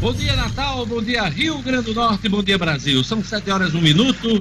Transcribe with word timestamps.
Bom 0.00 0.14
dia, 0.14 0.34
Natal. 0.34 0.86
Bom 0.86 1.02
dia, 1.02 1.28
Rio 1.28 1.58
Grande 1.58 1.92
do 1.92 1.94
Norte. 1.94 2.26
Bom 2.26 2.42
dia, 2.42 2.56
Brasil. 2.56 3.04
São 3.04 3.22
7 3.22 3.50
horas, 3.50 3.74
1 3.74 3.82
minuto. 3.82 4.40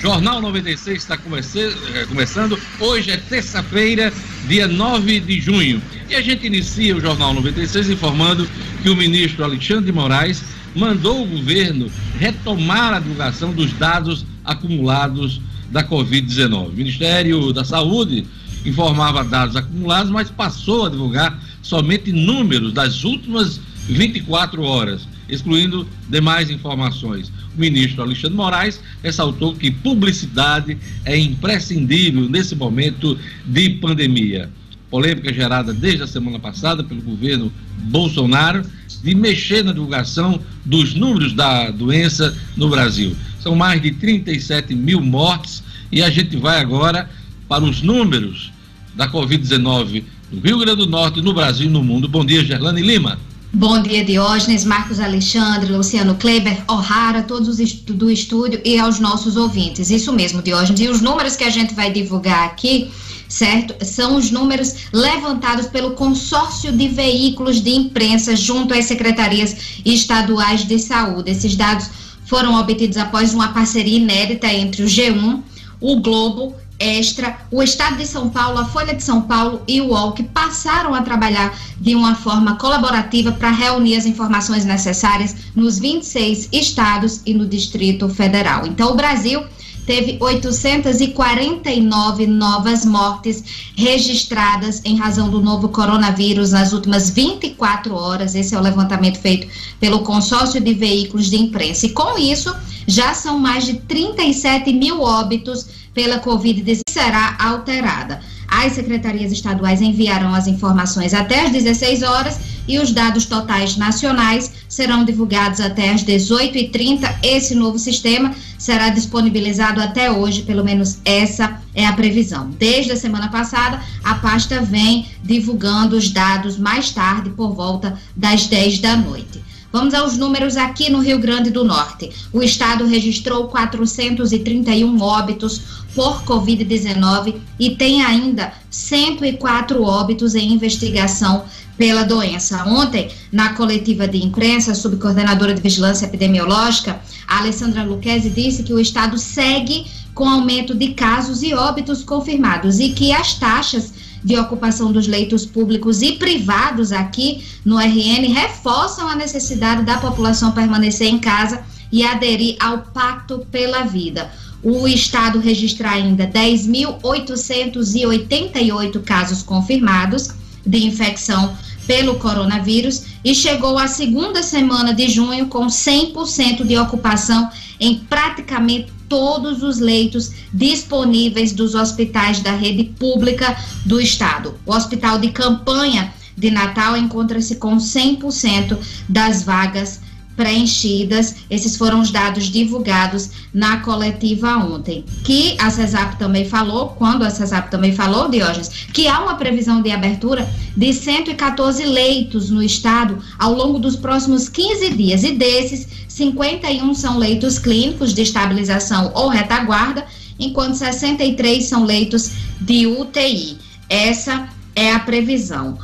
Jornal 0.00 0.40
96 0.40 0.96
está 0.96 1.14
eh, 1.16 2.06
começando. 2.08 2.58
Hoje 2.80 3.10
é 3.10 3.18
terça-feira, 3.18 4.10
dia 4.48 4.66
9 4.66 5.20
de 5.20 5.42
junho. 5.42 5.82
E 6.08 6.14
a 6.14 6.22
gente 6.22 6.46
inicia 6.46 6.96
o 6.96 7.00
Jornal 7.02 7.34
96 7.34 7.90
informando 7.90 8.48
que 8.82 8.88
o 8.88 8.96
ministro 8.96 9.44
Alexandre 9.44 9.84
de 9.84 9.92
Moraes 9.92 10.42
mandou 10.74 11.22
o 11.22 11.26
governo 11.26 11.90
retomar 12.18 12.94
a 12.94 12.98
divulgação 12.98 13.52
dos 13.52 13.74
dados 13.74 14.24
acumulados 14.42 15.38
da 15.70 15.84
Covid-19. 15.84 16.68
O 16.68 16.72
Ministério 16.72 17.52
da 17.52 17.62
Saúde 17.62 18.24
informava 18.64 19.22
dados 19.22 19.54
acumulados, 19.54 20.10
mas 20.10 20.30
passou 20.30 20.86
a 20.86 20.88
divulgar 20.88 21.38
somente 21.60 22.10
números 22.10 22.72
das 22.72 23.04
últimas 23.04 23.60
24 23.88 24.62
horas, 24.62 25.06
excluindo 25.28 25.86
demais 26.08 26.50
informações. 26.50 27.30
O 27.56 27.60
ministro 27.60 28.02
Alexandre 28.02 28.36
Moraes 28.36 28.80
ressaltou 29.02 29.54
que 29.54 29.70
publicidade 29.70 30.76
é 31.04 31.16
imprescindível 31.16 32.28
nesse 32.28 32.54
momento 32.54 33.18
de 33.44 33.70
pandemia. 33.70 34.50
Polêmica 34.90 35.32
gerada 35.32 35.72
desde 35.72 36.02
a 36.02 36.06
semana 36.06 36.38
passada 36.38 36.84
pelo 36.84 37.02
governo 37.02 37.52
Bolsonaro 37.78 38.62
de 39.02 39.14
mexer 39.14 39.62
na 39.62 39.72
divulgação 39.72 40.40
dos 40.64 40.94
números 40.94 41.34
da 41.34 41.70
doença 41.70 42.36
no 42.56 42.68
Brasil. 42.68 43.14
São 43.40 43.54
mais 43.54 43.82
de 43.82 43.90
37 43.90 44.74
mil 44.74 45.00
mortes 45.00 45.62
e 45.92 46.02
a 46.02 46.08
gente 46.08 46.36
vai 46.36 46.60
agora 46.60 47.10
para 47.48 47.64
os 47.64 47.82
números 47.82 48.50
da 48.94 49.08
Covid-19 49.08 50.04
no 50.32 50.40
Rio 50.40 50.58
Grande 50.58 50.78
do 50.78 50.86
Norte, 50.86 51.20
no 51.20 51.34
Brasil 51.34 51.66
e 51.66 51.70
no 51.70 51.82
mundo. 51.82 52.08
Bom 52.08 52.24
dia, 52.24 52.44
Gerlane 52.44 52.80
Lima. 52.80 53.18
Bom 53.56 53.80
dia, 53.80 54.04
Diógenes, 54.04 54.64
Marcos 54.64 54.98
Alexandre, 54.98 55.72
Luciano 55.72 56.16
Kleber, 56.16 56.64
O'Hara, 56.66 57.22
todos 57.22 57.58
do 57.86 58.10
estúdio 58.10 58.60
e 58.64 58.80
aos 58.80 58.98
nossos 58.98 59.36
ouvintes. 59.36 59.90
Isso 59.90 60.12
mesmo, 60.12 60.42
Diógenes. 60.42 60.80
E 60.80 60.88
os 60.88 61.00
números 61.00 61.36
que 61.36 61.44
a 61.44 61.50
gente 61.50 61.72
vai 61.72 61.88
divulgar 61.92 62.46
aqui, 62.46 62.90
certo? 63.28 63.76
São 63.84 64.16
os 64.16 64.32
números 64.32 64.74
levantados 64.92 65.68
pelo 65.68 65.92
consórcio 65.92 66.72
de 66.72 66.88
veículos 66.88 67.60
de 67.60 67.70
imprensa 67.70 68.34
junto 68.34 68.74
às 68.74 68.86
secretarias 68.86 69.78
estaduais 69.84 70.66
de 70.66 70.76
saúde. 70.80 71.30
Esses 71.30 71.54
dados 71.54 71.88
foram 72.26 72.58
obtidos 72.58 72.96
após 72.96 73.32
uma 73.32 73.52
parceria 73.52 73.98
inédita 73.98 74.48
entre 74.48 74.82
o 74.82 74.86
G1, 74.86 75.40
o 75.80 76.00
Globo 76.00 76.56
Extra, 76.78 77.36
o 77.50 77.62
Estado 77.62 77.96
de 77.96 78.06
São 78.06 78.30
Paulo, 78.30 78.58
a 78.58 78.64
Folha 78.64 78.94
de 78.94 79.02
São 79.02 79.22
Paulo 79.22 79.62
e 79.66 79.80
o 79.80 79.88
UOL, 79.88 80.12
que 80.12 80.22
passaram 80.22 80.94
a 80.94 81.02
trabalhar 81.02 81.56
de 81.80 81.94
uma 81.94 82.14
forma 82.14 82.56
colaborativa 82.56 83.32
para 83.32 83.50
reunir 83.50 83.96
as 83.96 84.06
informações 84.06 84.64
necessárias 84.64 85.36
nos 85.54 85.78
26 85.78 86.48
estados 86.52 87.20
e 87.24 87.32
no 87.32 87.46
Distrito 87.46 88.08
Federal. 88.08 88.66
Então, 88.66 88.90
o 88.90 88.96
Brasil 88.96 89.44
teve 89.86 90.18
849 90.20 92.26
novas 92.26 92.84
mortes 92.84 93.44
registradas 93.76 94.82
em 94.84 94.96
razão 94.96 95.30
do 95.30 95.40
novo 95.40 95.68
coronavírus 95.68 96.50
nas 96.52 96.72
últimas 96.72 97.10
24 97.10 97.94
horas. 97.94 98.34
Esse 98.34 98.54
é 98.54 98.58
o 98.58 98.62
levantamento 98.62 99.18
feito 99.18 99.46
pelo 99.78 100.00
consórcio 100.00 100.60
de 100.60 100.74
veículos 100.74 101.30
de 101.30 101.36
imprensa. 101.36 101.86
E 101.86 101.90
com 101.90 102.18
isso, 102.18 102.52
já 102.86 103.14
são 103.14 103.38
mais 103.38 103.64
de 103.64 103.74
37 103.74 104.72
mil 104.72 105.02
óbitos 105.02 105.83
pela 105.94 106.18
Covid 106.18 106.80
será 106.88 107.36
alterada. 107.38 108.20
As 108.48 108.72
secretarias 108.72 109.32
estaduais 109.32 109.80
enviarão 109.80 110.34
as 110.34 110.46
informações 110.46 111.14
até 111.14 111.46
às 111.46 111.52
16 111.52 112.02
horas 112.02 112.38
e 112.68 112.78
os 112.78 112.92
dados 112.92 113.26
totais 113.26 113.76
nacionais 113.76 114.52
serão 114.68 115.04
divulgados 115.04 115.60
até 115.60 115.90
às 115.90 116.04
18h30. 116.04 117.18
Esse 117.22 117.54
novo 117.54 117.78
sistema 117.78 118.34
será 118.58 118.88
disponibilizado 118.90 119.80
até 119.80 120.10
hoje, 120.10 120.42
pelo 120.42 120.64
menos 120.64 120.98
essa 121.04 121.60
é 121.74 121.86
a 121.86 121.92
previsão. 121.92 122.50
Desde 122.58 122.92
a 122.92 122.96
semana 122.96 123.28
passada, 123.28 123.80
a 124.02 124.14
pasta 124.14 124.60
vem 124.60 125.06
divulgando 125.22 125.96
os 125.96 126.10
dados 126.10 126.56
mais 126.56 126.90
tarde, 126.90 127.30
por 127.30 127.54
volta 127.54 127.98
das 128.16 128.46
10 128.46 128.78
da 128.78 128.96
noite. 128.96 129.42
Vamos 129.74 129.92
aos 129.92 130.16
números 130.16 130.56
aqui 130.56 130.88
no 130.88 131.00
Rio 131.00 131.18
Grande 131.18 131.50
do 131.50 131.64
Norte. 131.64 132.08
O 132.32 132.40
estado 132.40 132.86
registrou 132.86 133.48
431 133.48 135.02
óbitos 135.02 135.60
por 135.96 136.22
Covid-19 136.22 137.40
e 137.58 137.70
tem 137.70 138.00
ainda 138.00 138.52
104 138.70 139.82
óbitos 139.82 140.36
em 140.36 140.52
investigação 140.52 141.44
pela 141.76 142.04
doença. 142.04 142.64
Ontem, 142.68 143.10
na 143.32 143.54
coletiva 143.54 144.06
de 144.06 144.24
imprensa, 144.24 144.76
subcoordenadora 144.76 145.52
de 145.52 145.60
vigilância 145.60 146.06
epidemiológica, 146.06 147.00
a 147.26 147.38
Alessandra 147.38 147.82
Luquezzi, 147.82 148.30
disse 148.30 148.62
que 148.62 148.72
o 148.72 148.78
estado 148.78 149.18
segue 149.18 149.86
com 150.14 150.28
aumento 150.28 150.72
de 150.72 150.94
casos 150.94 151.42
e 151.42 151.52
óbitos 151.52 152.04
confirmados 152.04 152.78
e 152.78 152.90
que 152.90 153.12
as 153.12 153.34
taxas 153.34 153.92
de 154.24 154.38
ocupação 154.38 154.90
dos 154.90 155.06
leitos 155.06 155.44
públicos 155.44 156.00
e 156.00 156.12
privados 156.12 156.92
aqui 156.92 157.44
no 157.64 157.78
RN 157.78 158.32
reforçam 158.32 159.06
a 159.06 159.14
necessidade 159.14 159.82
da 159.82 159.98
população 159.98 160.52
permanecer 160.52 161.08
em 161.08 161.18
casa 161.18 161.62
e 161.92 162.02
aderir 162.02 162.56
ao 162.58 162.78
Pacto 162.78 163.46
pela 163.52 163.84
Vida. 163.84 164.32
O 164.62 164.88
estado 164.88 165.38
registra 165.38 165.90
ainda 165.90 166.26
10.888 166.26 169.02
casos 169.02 169.42
confirmados 169.42 170.30
de 170.66 170.86
infecção 170.86 171.54
pelo 171.86 172.14
coronavírus 172.14 173.04
e 173.22 173.34
chegou 173.34 173.78
à 173.78 173.86
segunda 173.86 174.42
semana 174.42 174.94
de 174.94 175.06
junho 175.08 175.48
com 175.48 175.66
100% 175.66 176.64
de 176.64 176.78
ocupação 176.78 177.50
em 177.78 177.98
praticamente 177.98 178.90
todos 179.14 179.62
os 179.62 179.78
leitos 179.78 180.32
disponíveis 180.52 181.52
dos 181.52 181.76
hospitais 181.76 182.40
da 182.40 182.50
rede 182.50 182.82
pública 182.98 183.56
do 183.86 184.00
estado. 184.00 184.58
O 184.66 184.74
hospital 184.74 185.20
de 185.20 185.30
campanha 185.30 186.12
de 186.36 186.50
Natal 186.50 186.96
encontra-se 186.96 187.54
com 187.54 187.76
100% 187.76 188.76
das 189.08 189.44
vagas 189.44 190.00
preenchidas. 190.36 191.36
Esses 191.50 191.76
foram 191.76 192.00
os 192.00 192.10
dados 192.10 192.44
divulgados 192.44 193.30
na 193.52 193.78
coletiva 193.78 194.56
ontem. 194.56 195.04
Que 195.24 195.56
a 195.60 195.70
CESAP 195.70 196.18
também 196.18 196.44
falou, 196.44 196.88
quando 196.90 197.24
a 197.24 197.30
CESAP 197.30 197.70
também 197.70 197.92
falou, 197.92 198.28
Diógenes, 198.28 198.68
que 198.92 199.08
há 199.08 199.20
uma 199.20 199.36
previsão 199.36 199.80
de 199.82 199.90
abertura 199.90 200.48
de 200.76 200.92
114 200.92 201.84
leitos 201.84 202.50
no 202.50 202.62
estado 202.62 203.18
ao 203.38 203.54
longo 203.54 203.78
dos 203.78 203.96
próximos 203.96 204.48
15 204.48 204.90
dias. 204.94 205.22
E 205.22 205.32
desses, 205.32 205.86
51 206.08 206.94
são 206.94 207.18
leitos 207.18 207.58
clínicos 207.58 208.14
de 208.14 208.22
estabilização 208.22 209.10
ou 209.14 209.28
retaguarda, 209.28 210.04
enquanto 210.38 210.74
63 210.74 211.64
são 211.64 211.84
leitos 211.84 212.30
de 212.60 212.86
UTI. 212.86 213.58
Essa 213.88 214.48
é 214.74 214.92
a 214.92 214.98
previsão. 214.98 215.78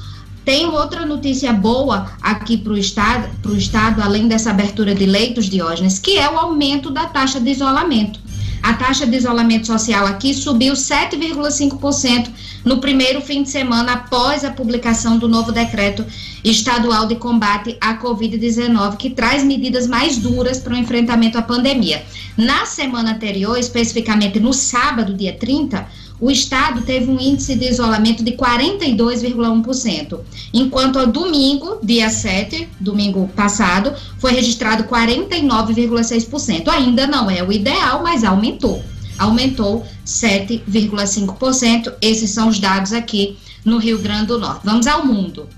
Tem 0.45 0.67
outra 0.67 1.05
notícia 1.05 1.53
boa 1.53 2.11
aqui 2.21 2.57
para 2.57 2.73
o 2.73 2.79
estado, 2.79 3.29
estado, 3.57 4.03
além 4.03 4.27
dessa 4.27 4.51
abertura 4.51 4.95
de 4.95 5.07
leitos, 5.07 5.47
Diógenes, 5.47 5.99
que 5.99 6.17
é 6.19 6.31
o 6.31 6.39
aumento 6.39 6.91
da 6.91 7.07
taxa 7.07 7.39
de 7.39 7.51
isolamento. 7.51 8.19
A 8.63 8.75
taxa 8.75 9.07
de 9.07 9.17
isolamento 9.17 9.67
social 9.67 10.07
aqui 10.07 10.35
subiu 10.35 10.75
7,5% 10.75 12.31
no 12.65 12.79
primeiro 12.79 13.21
fim 13.23 13.43
de 13.43 13.49
semana 13.49 13.95
após 13.95 14.45
a 14.45 14.51
publicação 14.51 15.19
do 15.19 15.27
novo 15.27 15.51
decreto 15.51 16.05
estadual 16.45 17.07
de 17.07 17.17
combate 17.17 17.77
à 17.81 17.97
Covid-19, 17.99 18.97
que 18.97 19.11
traz 19.11 19.43
medidas 19.43 19.87
mais 19.87 20.19
duras 20.19 20.59
para 20.59 20.75
o 20.75 20.77
enfrentamento 20.77 21.39
à 21.39 21.43
pandemia. 21.43 22.03
Na 22.37 22.67
semana 22.67 23.13
anterior, 23.13 23.59
especificamente 23.59 24.39
no 24.39 24.53
sábado, 24.53 25.15
dia 25.15 25.33
30, 25.33 25.87
o 26.21 26.31
estado 26.31 26.83
teve 26.83 27.11
um 27.11 27.19
índice 27.19 27.57
de 27.57 27.67
isolamento 27.67 28.23
de 28.23 28.33
42,1%, 28.33 30.21
enquanto 30.53 30.99
ao 30.99 31.07
domingo, 31.07 31.79
dia 31.83 32.11
7, 32.11 32.69
domingo 32.79 33.27
passado, 33.35 33.95
foi 34.19 34.33
registrado 34.33 34.85
49,6%. 34.85 36.69
Ainda 36.69 37.07
não 37.07 37.31
é 37.31 37.43
o 37.43 37.51
ideal, 37.51 38.03
mas 38.03 38.23
aumentou. 38.23 38.85
Aumentou 39.19 39.87
7,5%. 40.05 41.95
Esses 42.03 42.31
são 42.31 42.49
os 42.49 42.59
dados 42.59 42.93
aqui 42.93 43.39
no 43.65 43.79
Rio 43.79 43.99
Grande 43.99 44.27
do 44.27 44.39
Norte. 44.39 44.61
Vamos 44.65 44.87
ao 44.87 45.07
mundo. 45.07 45.49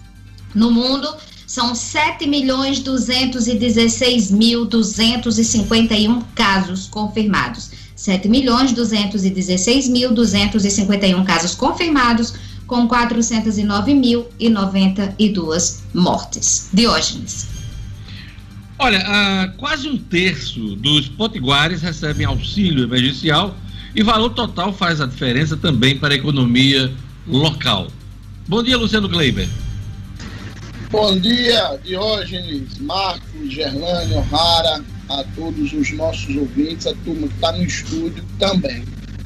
No 0.55 0.71
mundo, 0.71 1.09
são 1.47 1.75
7 1.75 2.27
milhões 2.27 2.79
216 2.79 4.31
mil 4.31 4.65
251 4.65 6.21
casos 6.35 6.87
confirmados 6.87 7.82
7 8.03 8.29
milhões 8.29 8.73
216 8.73 9.87
mil 9.87 10.13
251 10.13 11.23
casos 11.23 11.55
confirmados, 11.55 12.35
com 12.67 12.89
409 12.89 13.95
mil 13.95 14.27
e 14.41 14.49
92 14.49 15.85
mortes. 15.95 16.69
Diógenes. 16.73 17.47
Olha, 18.77 18.99
uh, 18.99 19.57
quase 19.57 19.89
um 19.89 19.97
terço 19.97 20.75
dos 20.75 21.07
potiguares 21.11 21.81
recebem 21.81 22.27
auxílio 22.27 22.83
emergencial 22.83 23.55
e 23.95 24.03
valor 24.03 24.31
total 24.31 24.73
faz 24.73 25.01
a 25.01 25.07
diferença 25.07 25.57
também 25.57 25.97
para 25.97 26.13
a 26.13 26.17
economia 26.17 26.93
local. 27.29 27.87
Bom 28.49 28.65
dia, 28.65 28.77
Luciano 28.77 29.09
Kleiber. 29.09 29.49
Bom 30.91 31.21
dia, 31.21 31.79
Diógenes, 31.85 32.79
Marcos, 32.81 33.49
Gerlânio, 33.49 34.21
Rara, 34.23 34.85
a 35.09 35.25
todos 35.35 35.73
os 35.73 35.93
nossos 35.93 36.35
ouvintes, 36.37 36.87
a 36.87 36.95
turma 37.05 37.29
que 37.29 37.35
está 37.35 37.53
no 37.53 37.65
estúdio 37.65 38.25
também. 38.39 38.85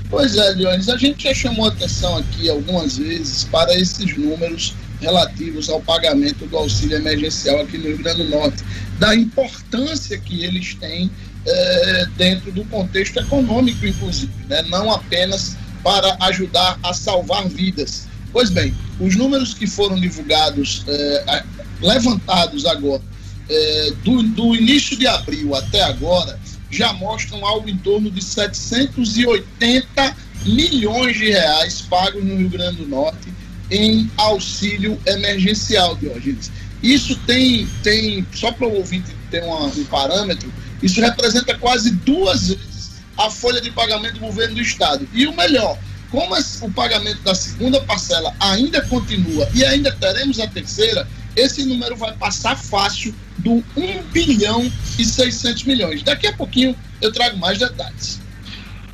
Pois 0.08 0.37
é, 0.37 0.55
Diógenes, 0.55 0.88
a 0.88 0.96
gente 0.96 1.25
já 1.25 1.34
chamou 1.34 1.67
atenção 1.67 2.17
aqui 2.19 2.49
algumas 2.49 2.96
vezes 2.96 3.44
para 3.44 3.75
esses 3.75 4.17
números 4.17 4.75
relativos 5.00 5.69
ao 5.69 5.81
pagamento 5.81 6.46
do 6.46 6.56
auxílio 6.56 6.96
emergencial 6.96 7.61
aqui 7.61 7.76
no 7.76 7.88
Rio 7.88 7.99
Grande 7.99 8.23
do 8.23 8.31
Norte, 8.31 8.62
da 8.99 9.14
importância 9.14 10.19
que 10.19 10.44
eles 10.44 10.75
têm 10.75 11.11
é, 11.44 12.06
dentro 12.17 12.52
do 12.52 12.64
contexto 12.67 13.19
econômico, 13.19 13.84
inclusive, 13.84 14.32
né? 14.49 14.62
não 14.69 14.93
apenas 14.93 15.56
para 15.82 16.17
ajudar 16.26 16.79
a 16.82 16.93
salvar 16.93 17.49
vidas. 17.49 18.06
Pois 18.32 18.50
bem, 18.50 18.75
os 19.00 19.17
números 19.17 19.55
que 19.55 19.67
foram 19.67 19.99
divulgados 19.99 20.84
é, 20.88 21.44
levantados 21.81 22.64
agora, 22.67 23.02
é, 23.48 23.93
do, 24.04 24.22
do 24.22 24.54
início 24.54 24.96
de 24.96 25.06
abril 25.06 25.54
até 25.54 25.82
agora, 25.82 26.38
já 26.70 26.93
mostram 26.93 27.44
algo 27.46 27.69
em 27.69 27.76
torno 27.76 28.10
de 28.10 28.22
780 28.22 30.16
milhões 30.44 31.16
de 31.16 31.31
reais 31.31 31.81
pagos 31.82 32.25
no 32.25 32.37
Rio 32.37 32.48
Grande 32.48 32.78
do 32.78 32.88
Norte 32.88 33.32
em 33.70 34.10
auxílio 34.16 34.98
emergencial, 35.06 35.96
Diógenes. 35.96 36.50
Isso 36.82 37.16
tem, 37.26 37.66
tem 37.82 38.26
só 38.32 38.52
para 38.52 38.66
o 38.66 38.76
ouvinte 38.76 39.14
ter 39.31 39.43
uma, 39.43 39.66
um 39.66 39.84
parâmetro, 39.87 40.52
isso 40.82 41.00
representa 41.00 41.56
quase 41.56 41.90
duas 41.90 42.48
vezes 42.48 42.76
a 43.16 43.31
folha 43.31 43.60
de 43.60 43.70
pagamento 43.70 44.14
do 44.14 44.20
governo 44.20 44.56
do 44.56 44.60
Estado. 44.60 45.08
E 45.12 45.26
o 45.26 45.34
melhor, 45.34 45.78
como 46.10 46.34
o 46.60 46.70
pagamento 46.72 47.22
da 47.22 47.34
segunda 47.34 47.81
parcela 47.81 48.34
ainda 48.38 48.81
continua 48.82 49.48
e 49.54 49.64
ainda 49.64 49.90
teremos 49.90 50.38
a 50.38 50.46
terceira, 50.46 51.08
esse 51.37 51.65
número 51.65 51.94
vai 51.97 52.12
passar 52.15 52.56
fácil 52.56 53.15
do 53.38 53.62
1 53.77 54.03
bilhão 54.11 54.71
e 54.99 55.05
600 55.05 55.65
milhões. 55.65 56.03
Daqui 56.03 56.27
a 56.27 56.33
pouquinho 56.33 56.75
eu 57.00 57.12
trago 57.12 57.37
mais 57.37 57.59
detalhes. 57.59 58.21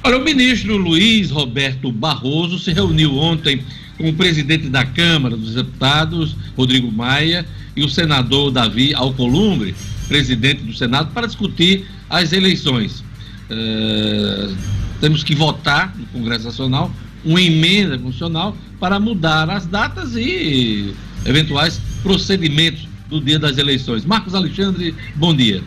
Olha, 0.03 0.19
o 0.19 0.25
ministro 0.25 0.77
Luiz 0.77 1.31
Roberto 1.31 1.93
Barroso 1.93 2.59
se 2.59 2.73
reuniu 2.73 3.17
ontem 3.17 3.65
com 3.97 4.09
o 4.09 4.15
presidente 4.15 4.69
da 4.69 4.85
Câmara 4.85 5.37
dos 5.37 5.55
Deputados, 5.55 6.35
Rodrigo 6.56 6.91
Maia, 6.91 7.47
e 7.77 7.85
o 7.85 7.89
senador 7.89 8.50
Davi 8.50 8.93
Alcolumbre, 8.95 9.75
presidente 10.09 10.62
do 10.62 10.75
Senado, 10.75 11.12
para 11.12 11.29
discutir 11.29 11.87
as 12.11 12.33
eleições. 12.33 13.05
Uh, 13.49 14.55
temos 15.00 15.23
que 15.23 15.35
votar 15.35 15.97
no 15.97 16.05
Congresso 16.06 16.47
Nacional 16.47 16.93
uma 17.25 17.41
emenda 17.41 17.97
constitucional 17.97 18.56
para 18.81 18.99
mudar 18.99 19.49
as 19.49 19.67
datas 19.67 20.17
e 20.17 20.93
eventuais 21.25 21.81
procedimentos 22.02 22.88
do 23.08 23.20
dia 23.20 23.38
das 23.38 23.58
eleições. 23.58 24.04
Marcos 24.04 24.34
Alexandre, 24.34 24.94
bom 25.14 25.34
dia. 25.34 25.62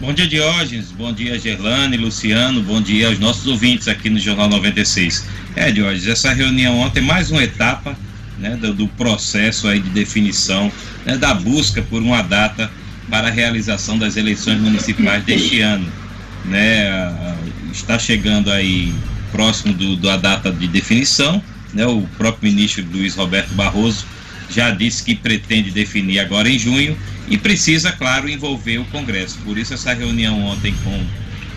Bom 0.00 0.12
dia, 0.12 0.26
Diógenes. 0.26 0.90
Bom 0.90 1.12
dia, 1.12 1.38
Gerlane, 1.38 1.96
Luciano. 1.96 2.60
Bom 2.62 2.82
dia 2.82 3.08
aos 3.08 3.18
nossos 3.18 3.46
ouvintes 3.46 3.88
aqui 3.88 4.10
no 4.10 4.18
Jornal 4.18 4.48
96. 4.48 5.24
É, 5.56 5.70
Diógenes, 5.70 6.08
essa 6.08 6.32
reunião 6.32 6.78
ontem, 6.78 7.00
mais 7.00 7.30
uma 7.30 7.42
etapa 7.42 7.96
né, 8.38 8.56
do, 8.56 8.74
do, 8.74 8.88
processo 8.88 9.68
aí 9.68 9.78
de 9.80 9.88
definição, 9.90 10.70
né, 11.06 11.16
da 11.16 11.32
busca 11.32 11.80
por 11.80 12.02
uma 12.02 12.22
data 12.22 12.70
para 13.08 13.28
a 13.28 13.30
realização 13.30 13.96
das 13.96 14.16
eleições 14.16 14.60
municipais 14.60 15.22
deste 15.24 15.60
ano. 15.60 15.86
Né, 16.44 16.90
está 17.72 17.98
chegando 17.98 18.50
aí 18.50 18.92
próximo 19.32 19.72
do, 19.72 19.96
da 19.96 20.16
data 20.16 20.52
de 20.52 20.66
definição, 20.66 21.42
né, 21.72 21.86
o 21.86 22.02
próprio 22.18 22.50
ministro 22.50 22.84
Luiz 22.92 23.14
Roberto 23.14 23.54
Barroso 23.54 24.04
já 24.50 24.70
disse 24.70 25.02
que 25.02 25.14
pretende 25.14 25.70
definir 25.70 26.18
agora 26.18 26.48
em 26.48 26.58
junho 26.58 26.96
e 27.28 27.36
precisa, 27.38 27.92
claro, 27.92 28.28
envolver 28.28 28.78
o 28.78 28.84
Congresso. 28.86 29.38
Por 29.44 29.56
isso, 29.56 29.74
essa 29.74 29.94
reunião 29.94 30.40
ontem 30.42 30.74
com 30.84 31.04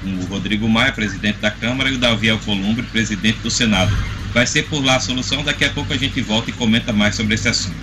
o 0.06 0.26
Rodrigo 0.26 0.68
Maia, 0.70 0.92
presidente 0.92 1.40
da 1.40 1.52
Câmara, 1.52 1.90
e 1.90 1.96
o 1.96 1.98
Davi 1.98 2.30
Alcolumbre, 2.30 2.84
presidente 2.84 3.40
do 3.40 3.52
Senado. 3.52 3.96
Vai 4.34 4.46
ser 4.46 4.64
por 4.64 4.84
lá 4.84 4.96
a 4.96 5.00
solução. 5.00 5.44
Daqui 5.44 5.66
a 5.66 5.70
pouco 5.70 5.92
a 5.94 5.98
gente 5.98 6.22
volta 6.22 6.50
e 6.50 6.54
comenta 6.54 6.94
mais 6.94 7.16
sobre 7.16 7.36
esse 7.36 7.48
assunto. 7.48 7.76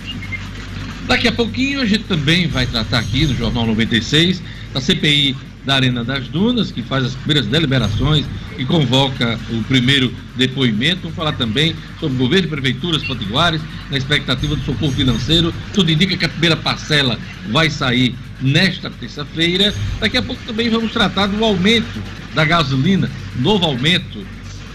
Daqui 1.07 1.27
a 1.27 1.31
pouquinho 1.31 1.81
a 1.81 1.85
gente 1.85 2.05
também 2.05 2.47
vai 2.47 2.65
tratar 2.65 2.99
aqui 2.99 3.27
no 3.27 3.35
Jornal 3.35 3.67
96 3.67 4.41
da 4.73 4.81
CPI 4.81 5.35
da 5.65 5.75
Arena 5.75 6.03
das 6.03 6.27
Dunas, 6.27 6.71
que 6.71 6.81
faz 6.83 7.05
as 7.05 7.15
primeiras 7.15 7.47
deliberações 7.47 8.25
e 8.57 8.63
convoca 8.65 9.39
o 9.49 9.63
primeiro 9.63 10.13
depoimento. 10.35 11.01
Vamos 11.03 11.15
falar 11.15 11.33
também 11.33 11.75
sobre 11.99 12.17
governo 12.17 12.47
e 12.47 12.49
prefeituras 12.49 13.03
potiguares, 13.03 13.61
na 13.89 13.97
expectativa 13.97 14.55
do 14.55 14.63
socorro 14.63 14.91
financeiro. 14.91 15.53
Tudo 15.73 15.91
indica 15.91 16.15
que 16.15 16.25
a 16.25 16.29
primeira 16.29 16.55
parcela 16.55 17.19
vai 17.49 17.69
sair 17.69 18.15
nesta 18.41 18.89
terça-feira. 18.89 19.73
Daqui 19.99 20.17
a 20.17 20.21
pouco 20.21 20.41
também 20.45 20.69
vamos 20.69 20.91
tratar 20.91 21.27
do 21.27 21.43
aumento 21.43 22.01
da 22.33 22.45
gasolina, 22.45 23.09
novo 23.39 23.65
aumento. 23.65 24.25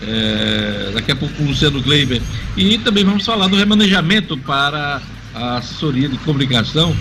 É, 0.02 0.92
daqui 0.94 1.12
a 1.12 1.16
pouco 1.16 1.34
com 1.34 1.44
o 1.44 1.48
Luciano 1.48 1.78
Gleiber. 1.82 2.22
E 2.56 2.78
também 2.78 3.04
vamos 3.04 3.26
falar 3.26 3.48
do 3.48 3.56
remanejamento 3.56 4.34
para 4.38 5.02
a 5.34 5.58
assessoria 5.58 6.08
de 6.08 6.16
comunicação, 6.18 6.96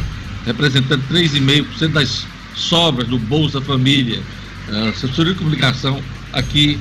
representando 0.45 1.01
3,5% 1.09 1.87
das 1.93 2.27
sobras 2.59 3.07
do 3.07 3.17
Bolsa 3.17 3.61
Família, 3.61 4.21
uh, 4.67 4.89
assessoria 4.89 5.33
de 5.33 5.39
comunicação 5.39 6.01
aqui, 6.33 6.79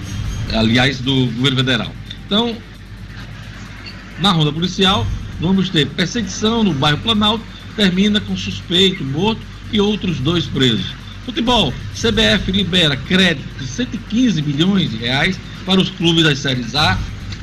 aliás, 0.53 1.01
do 1.01 1.27
governo 1.37 1.59
federal. 1.59 1.93
Então, 2.27 2.57
na 4.21 4.33
ronda 4.33 4.53
policial, 4.53 5.07
vamos 5.41 5.69
ter 5.69 5.87
perseguição 5.87 6.65
no 6.65 6.75
bairro 6.75 6.99
Planalto, 6.99 7.45
termina 7.77 8.21
com 8.21 8.37
suspeito, 8.37 9.05
morto 9.05 9.41
e 9.73 9.81
outros 9.81 10.19
dois 10.19 10.47
presos. 10.47 10.95
Futebol, 11.25 11.73
CBF 11.95 12.51
libera 12.51 12.97
crédito 12.97 13.47
de 13.59 13.67
115 13.67 14.43
milhões 14.43 14.91
de 14.91 14.97
reais 14.97 15.39
para 15.65 15.81
os 15.81 15.91
clubes 15.91 16.25
das 16.25 16.39
séries 16.39 16.75
A 16.75 16.99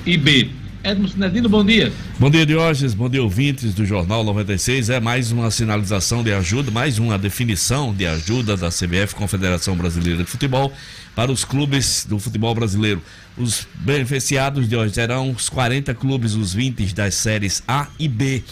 e 0.05 0.17
B. 0.17 0.49
Edmo 0.85 1.07
Sinedino, 1.07 1.49
bom 1.49 1.65
dia. 1.65 1.91
Bom 2.19 2.29
dia, 2.29 2.45
Diógenes. 2.45 2.93
Bom 2.93 3.09
dia, 3.09 3.23
ouvintes 3.23 3.73
do 3.73 3.83
Jornal 3.83 4.23
96. 4.23 4.91
É 4.91 4.99
mais 4.99 5.31
uma 5.31 5.49
sinalização 5.49 6.23
de 6.23 6.31
ajuda, 6.31 6.69
mais 6.69 6.99
uma 6.99 7.17
definição 7.17 7.91
de 7.91 8.05
ajuda 8.05 8.55
da 8.55 8.69
CBF, 8.69 9.15
Confederação 9.15 9.75
Brasileira 9.75 10.23
de 10.23 10.29
Futebol, 10.29 10.71
para 11.15 11.31
os 11.31 11.43
clubes 11.43 12.05
do 12.07 12.19
futebol 12.19 12.53
brasileiro. 12.53 13.01
Os 13.35 13.67
beneficiados 13.77 14.69
de 14.69 14.75
hoje 14.75 14.93
serão 14.93 15.31
os 15.31 15.49
40 15.49 15.91
clubes, 15.95 16.35
os 16.35 16.53
20 16.53 16.93
das 16.93 17.15
séries 17.15 17.63
A 17.67 17.87
e 17.97 18.07
B. 18.07 18.43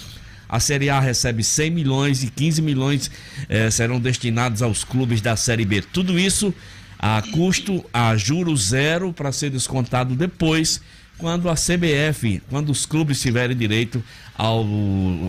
A 0.50 0.60
Série 0.60 0.90
A 0.90 1.00
recebe 1.00 1.44
100 1.44 1.70
milhões 1.70 2.24
e 2.24 2.32
15 2.32 2.64
milhões 2.64 3.12
eh, 3.48 3.70
serão 3.70 4.00
destinados 4.00 4.64
aos 4.64 4.84
clubes 4.84 5.22
da 5.22 5.36
Série 5.36 5.66
B. 5.66 5.84
Tudo 5.84 6.18
isso 6.18 6.52
a 6.98 7.22
custo, 7.32 7.86
a 7.94 8.18
juro 8.18 8.58
zero, 8.58 9.14
para 9.14 9.32
ser 9.32 9.52
descontado 9.52 10.16
depois 10.16 10.82
quando 11.18 11.50
a 11.50 11.56
CBF, 11.56 12.42
quando 12.50 12.70
os 12.70 12.86
clubes 12.86 13.22
tiverem 13.22 13.56
direito 13.56 14.04
ao, 14.36 14.66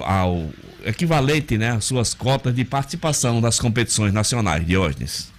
ao 0.02 0.50
equivalente, 0.84 1.56
né, 1.58 1.72
às 1.72 1.84
suas 1.84 2.14
cotas 2.14 2.54
de 2.54 2.64
participação 2.64 3.40
nas 3.40 3.58
competições 3.58 4.12
nacionais, 4.12 4.66
Diógenes. 4.66 5.32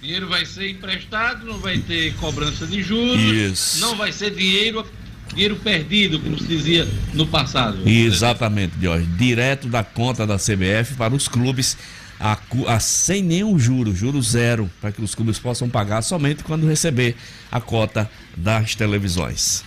Dinheiro 0.00 0.28
vai 0.28 0.46
ser 0.46 0.70
emprestado, 0.70 1.44
não 1.44 1.58
vai 1.58 1.78
ter 1.78 2.14
cobrança 2.14 2.66
de 2.66 2.82
juros, 2.82 3.20
Isso. 3.20 3.80
não 3.80 3.96
vai 3.96 4.12
ser 4.12 4.34
dinheiro 4.34 4.86
dinheiro 5.28 5.54
perdido, 5.56 6.18
como 6.18 6.36
se 6.36 6.44
dizia 6.44 6.88
no 7.14 7.24
passado. 7.24 7.88
Exatamente, 7.88 8.76
Diógenes. 8.76 9.16
Direto 9.16 9.68
da 9.68 9.84
conta 9.84 10.26
da 10.26 10.36
CBF 10.36 10.94
para 10.96 11.14
os 11.14 11.28
clubes 11.28 11.76
a, 12.20 12.38
a, 12.66 12.78
sem 12.78 13.22
nenhum 13.22 13.58
juro, 13.58 13.94
juro 13.94 14.20
zero, 14.20 14.70
para 14.78 14.92
que 14.92 15.02
os 15.02 15.14
clubes 15.14 15.38
possam 15.38 15.70
pagar 15.70 16.02
somente 16.02 16.44
quando 16.44 16.66
receber 16.66 17.16
a 17.50 17.60
cota 17.60 18.10
das 18.40 18.74
televisões. 18.74 19.62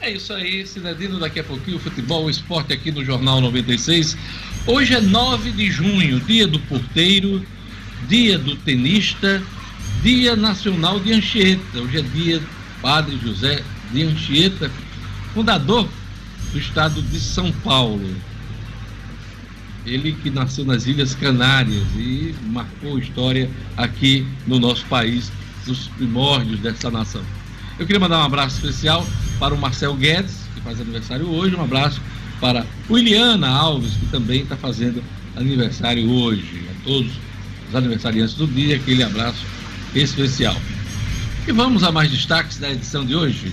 É 0.00 0.10
isso 0.10 0.32
aí, 0.32 0.66
Cidadino. 0.66 1.18
Daqui 1.18 1.40
a 1.40 1.44
pouquinho, 1.44 1.78
futebol, 1.78 2.30
esporte 2.30 2.72
aqui 2.72 2.90
no 2.92 3.04
Jornal 3.04 3.40
96. 3.40 4.16
Hoje 4.66 4.94
é 4.94 5.00
9 5.00 5.52
de 5.52 5.70
junho, 5.70 6.20
dia 6.20 6.46
do 6.46 6.60
porteiro, 6.60 7.44
dia 8.08 8.38
do 8.38 8.56
tenista, 8.56 9.42
dia 10.02 10.36
nacional 10.36 11.00
de 11.00 11.12
Anchieta. 11.12 11.78
Hoje 11.78 11.98
é 11.98 12.02
dia 12.02 12.42
Padre 12.80 13.18
José 13.18 13.62
de 13.92 14.02
Anchieta, 14.02 14.70
fundador 15.34 15.88
do 16.52 16.58
estado 16.58 17.00
de 17.02 17.18
São 17.18 17.50
Paulo. 17.50 18.14
Ele 19.84 20.12
que 20.12 20.30
nasceu 20.30 20.64
nas 20.64 20.86
Ilhas 20.86 21.14
Canárias 21.14 21.86
e 21.96 22.34
marcou 22.46 22.98
história 22.98 23.48
aqui 23.76 24.26
no 24.46 24.58
nosso 24.58 24.84
país, 24.86 25.30
dos 25.64 25.88
primórdios 25.88 26.60
dessa 26.60 26.90
nação. 26.90 27.22
Eu 27.78 27.84
queria 27.84 28.00
mandar 28.00 28.20
um 28.20 28.24
abraço 28.24 28.56
especial 28.56 29.06
para 29.38 29.54
o 29.54 29.58
Marcel 29.58 29.94
Guedes, 29.94 30.34
que 30.54 30.62
faz 30.62 30.80
aniversário 30.80 31.28
hoje, 31.28 31.54
um 31.54 31.62
abraço 31.62 32.00
para 32.40 32.64
o 32.88 32.98
Iliana 32.98 33.48
Alves, 33.48 33.92
que 33.92 34.06
também 34.06 34.42
está 34.42 34.56
fazendo 34.56 35.04
aniversário 35.36 36.10
hoje. 36.10 36.66
A 36.70 36.84
todos 36.84 37.12
os 37.68 37.74
aniversariantes 37.74 38.34
do 38.34 38.46
dia, 38.46 38.76
aquele 38.76 39.02
abraço 39.02 39.44
especial. 39.94 40.56
E 41.46 41.52
vamos 41.52 41.84
a 41.84 41.92
mais 41.92 42.10
destaques 42.10 42.56
da 42.56 42.70
edição 42.70 43.04
de 43.04 43.14
hoje. 43.14 43.52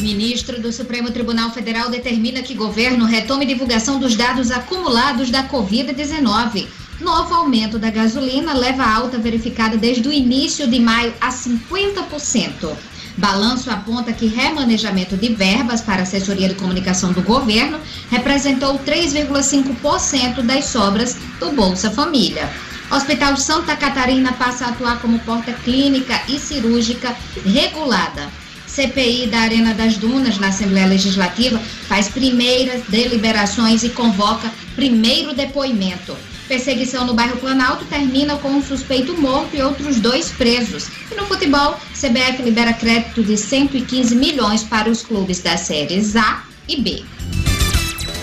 Ministro 0.00 0.60
do 0.60 0.72
Supremo 0.72 1.12
Tribunal 1.12 1.52
Federal 1.52 1.88
determina 1.88 2.42
que 2.42 2.54
governo 2.54 3.04
retome 3.04 3.46
divulgação 3.46 4.00
dos 4.00 4.16
dados 4.16 4.50
acumulados 4.50 5.30
da 5.30 5.46
Covid-19. 5.48 6.79
Novo 7.00 7.34
aumento 7.34 7.78
da 7.78 7.88
gasolina 7.88 8.52
leva 8.52 8.82
a 8.82 8.94
alta 8.94 9.16
verificada 9.16 9.74
desde 9.74 10.06
o 10.06 10.12
início 10.12 10.66
de 10.66 10.78
maio 10.78 11.14
a 11.18 11.30
50%. 11.30 12.76
Balanço 13.16 13.70
aponta 13.70 14.12
que 14.12 14.26
remanejamento 14.26 15.16
de 15.16 15.34
verbas 15.34 15.80
para 15.80 16.02
assessoria 16.02 16.48
de 16.48 16.56
comunicação 16.56 17.12
do 17.12 17.22
governo 17.22 17.80
representou 18.10 18.78
3,5% 18.80 20.42
das 20.42 20.66
sobras 20.66 21.16
do 21.38 21.52
Bolsa 21.52 21.90
Família. 21.90 22.50
Hospital 22.90 23.34
Santa 23.36 23.74
Catarina 23.76 24.32
passa 24.34 24.66
a 24.66 24.68
atuar 24.68 25.00
como 25.00 25.18
porta 25.20 25.52
clínica 25.52 26.20
e 26.28 26.38
cirúrgica 26.38 27.16
regulada. 27.46 28.28
CPI 28.66 29.26
da 29.26 29.40
Arena 29.40 29.72
das 29.72 29.96
Dunas, 29.96 30.38
na 30.38 30.48
Assembleia 30.48 30.86
Legislativa, 30.86 31.58
faz 31.88 32.08
primeiras 32.08 32.82
deliberações 32.88 33.82
e 33.84 33.88
convoca 33.88 34.52
primeiro 34.76 35.34
depoimento. 35.34 36.14
Perseguição 36.50 37.06
no 37.06 37.14
bairro 37.14 37.36
Planalto 37.36 37.84
termina 37.84 38.36
com 38.38 38.48
um 38.48 38.60
suspeito 38.60 39.16
morto 39.16 39.54
e 39.54 39.62
outros 39.62 40.00
dois 40.00 40.32
presos. 40.32 40.88
E 41.08 41.14
no 41.14 41.24
futebol, 41.26 41.78
CBF 41.94 42.42
libera 42.42 42.72
crédito 42.72 43.22
de 43.22 43.36
115 43.36 44.16
milhões 44.16 44.64
para 44.64 44.90
os 44.90 45.00
clubes 45.00 45.40
das 45.40 45.60
séries 45.60 46.16
A 46.16 46.42
e 46.66 46.80
B. 46.80 47.04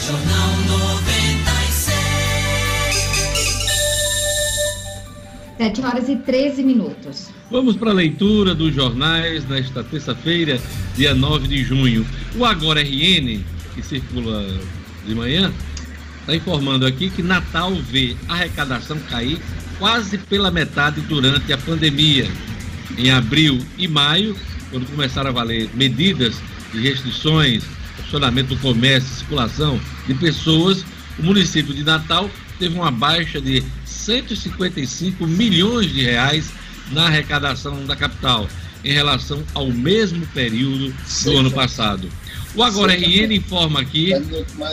Jornal 0.05 0.57
96. 0.67 1.95
7 5.57 5.81
horas 5.85 6.09
e 6.09 6.17
13 6.17 6.63
minutos. 6.63 7.29
Vamos 7.49 7.77
para 7.77 7.91
a 7.91 7.93
leitura 7.93 8.53
dos 8.53 8.75
jornais 8.75 9.47
nesta 9.47 9.85
terça-feira, 9.85 10.59
dia 10.97 11.15
9 11.15 11.47
de 11.47 11.63
junho. 11.63 12.05
O 12.35 12.43
Agora 12.43 12.81
RN, 12.81 13.41
que 13.73 13.81
circula 13.81 14.45
de 15.05 15.15
manhã, 15.15 15.53
está 16.27 16.35
informando 16.35 16.85
aqui 16.85 17.09
que 17.09 17.23
Natal 17.23 17.73
vê 17.73 18.13
arrecadação 18.27 18.99
cair 19.09 19.39
quase 19.79 20.17
pela 20.17 20.51
metade 20.51 20.99
durante 21.01 21.53
a 21.53 21.57
pandemia. 21.57 22.29
Em 22.97 23.09
abril 23.09 23.59
e 23.77 23.87
maio, 23.87 24.35
quando 24.69 24.85
começaram 24.87 25.29
a 25.29 25.33
valer 25.33 25.69
medidas 25.73 26.35
de 26.73 26.81
restrições, 26.81 27.63
funcionamento 27.95 28.55
do 28.55 28.61
comércio, 28.61 29.15
circulação 29.15 29.79
de 30.05 30.13
pessoas, 30.15 30.83
o 31.17 31.23
município 31.23 31.73
de 31.73 31.83
Natal 31.83 32.29
teve 32.59 32.75
uma 32.75 32.91
baixa 32.91 33.39
de 33.39 33.63
155 33.85 35.25
milhões 35.25 35.93
de 35.93 36.01
reais 36.01 36.51
na 36.91 37.05
arrecadação 37.05 37.85
da 37.85 37.95
capital 37.95 38.49
em 38.83 38.91
relação 38.91 39.43
ao 39.53 39.71
mesmo 39.71 40.25
período 40.27 40.93
do 41.23 41.37
ano 41.37 41.51
passado. 41.51 42.09
O 42.55 42.63
Agora 42.63 42.93
RN 42.93 43.33
informa 43.35 43.81
aqui. 43.81 44.11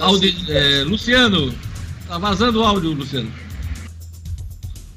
Audi, 0.00 0.34
é, 0.48 0.84
Luciano, 0.84 1.54
tá 2.06 2.18
vazando 2.18 2.60
o 2.60 2.64
áudio, 2.64 2.92
Luciano. 2.92 3.30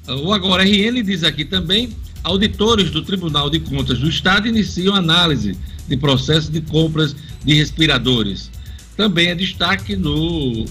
O 0.07 0.31
Agora 0.31 0.63
RN 0.63 1.03
diz 1.03 1.23
aqui 1.23 1.43
também: 1.43 1.89
auditores 2.23 2.89
do 2.91 3.01
Tribunal 3.01 3.49
de 3.49 3.59
Contas 3.59 3.99
do 3.99 4.07
Estado 4.07 4.47
iniciam 4.47 4.95
análise 4.95 5.57
de 5.87 5.97
processo 5.97 6.51
de 6.51 6.61
compras 6.61 7.15
de 7.43 7.53
respiradores. 7.53 8.49
Também 8.95 9.27
é 9.27 9.35
destaque 9.35 9.95
no, 9.95 10.65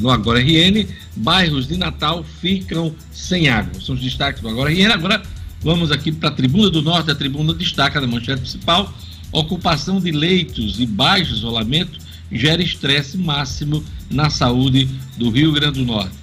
no 0.00 0.10
Agora 0.10 0.38
RN: 0.38 0.86
bairros 1.16 1.66
de 1.66 1.76
Natal 1.76 2.24
ficam 2.40 2.94
sem 3.12 3.48
água. 3.48 3.80
São 3.80 3.94
os 3.94 4.00
destaques 4.00 4.40
do 4.40 4.48
Agora 4.48 4.70
RN. 4.70 4.92
Agora 4.92 5.22
vamos 5.60 5.90
aqui 5.90 6.12
para 6.12 6.28
a 6.28 6.32
Tribuna 6.32 6.70
do 6.70 6.82
Norte. 6.82 7.10
A 7.10 7.14
Tribuna 7.14 7.52
destaca 7.52 8.00
na 8.00 8.06
manchete 8.06 8.42
principal 8.42 8.92
Ocupação 9.34 10.00
de 10.00 10.12
leitos 10.12 10.78
e 10.78 10.86
baixo 10.86 11.34
isolamento 11.34 11.98
gera 12.30 12.62
estresse 12.62 13.18
máximo 13.18 13.84
na 14.08 14.30
saúde 14.30 14.88
do 15.18 15.28
Rio 15.28 15.50
Grande 15.50 15.80
do 15.80 15.84
Norte. 15.84 16.14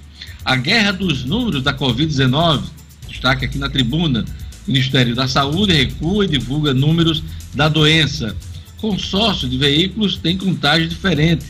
A 0.42 0.56
guerra 0.56 0.92
dos 0.92 1.22
números 1.22 1.62
da 1.62 1.74
Covid-19, 1.74 2.62
destaque 3.06 3.44
aqui 3.44 3.58
na 3.58 3.68
tribuna, 3.68 4.24
o 4.66 4.70
Ministério 4.70 5.14
da 5.14 5.28
Saúde 5.28 5.74
recua 5.74 6.24
e 6.24 6.28
divulga 6.28 6.72
números 6.72 7.22
da 7.54 7.68
doença. 7.68 8.34
Consórcio 8.78 9.46
de 9.46 9.58
veículos 9.58 10.16
tem 10.16 10.38
contagem 10.38 10.88
diferente. 10.88 11.44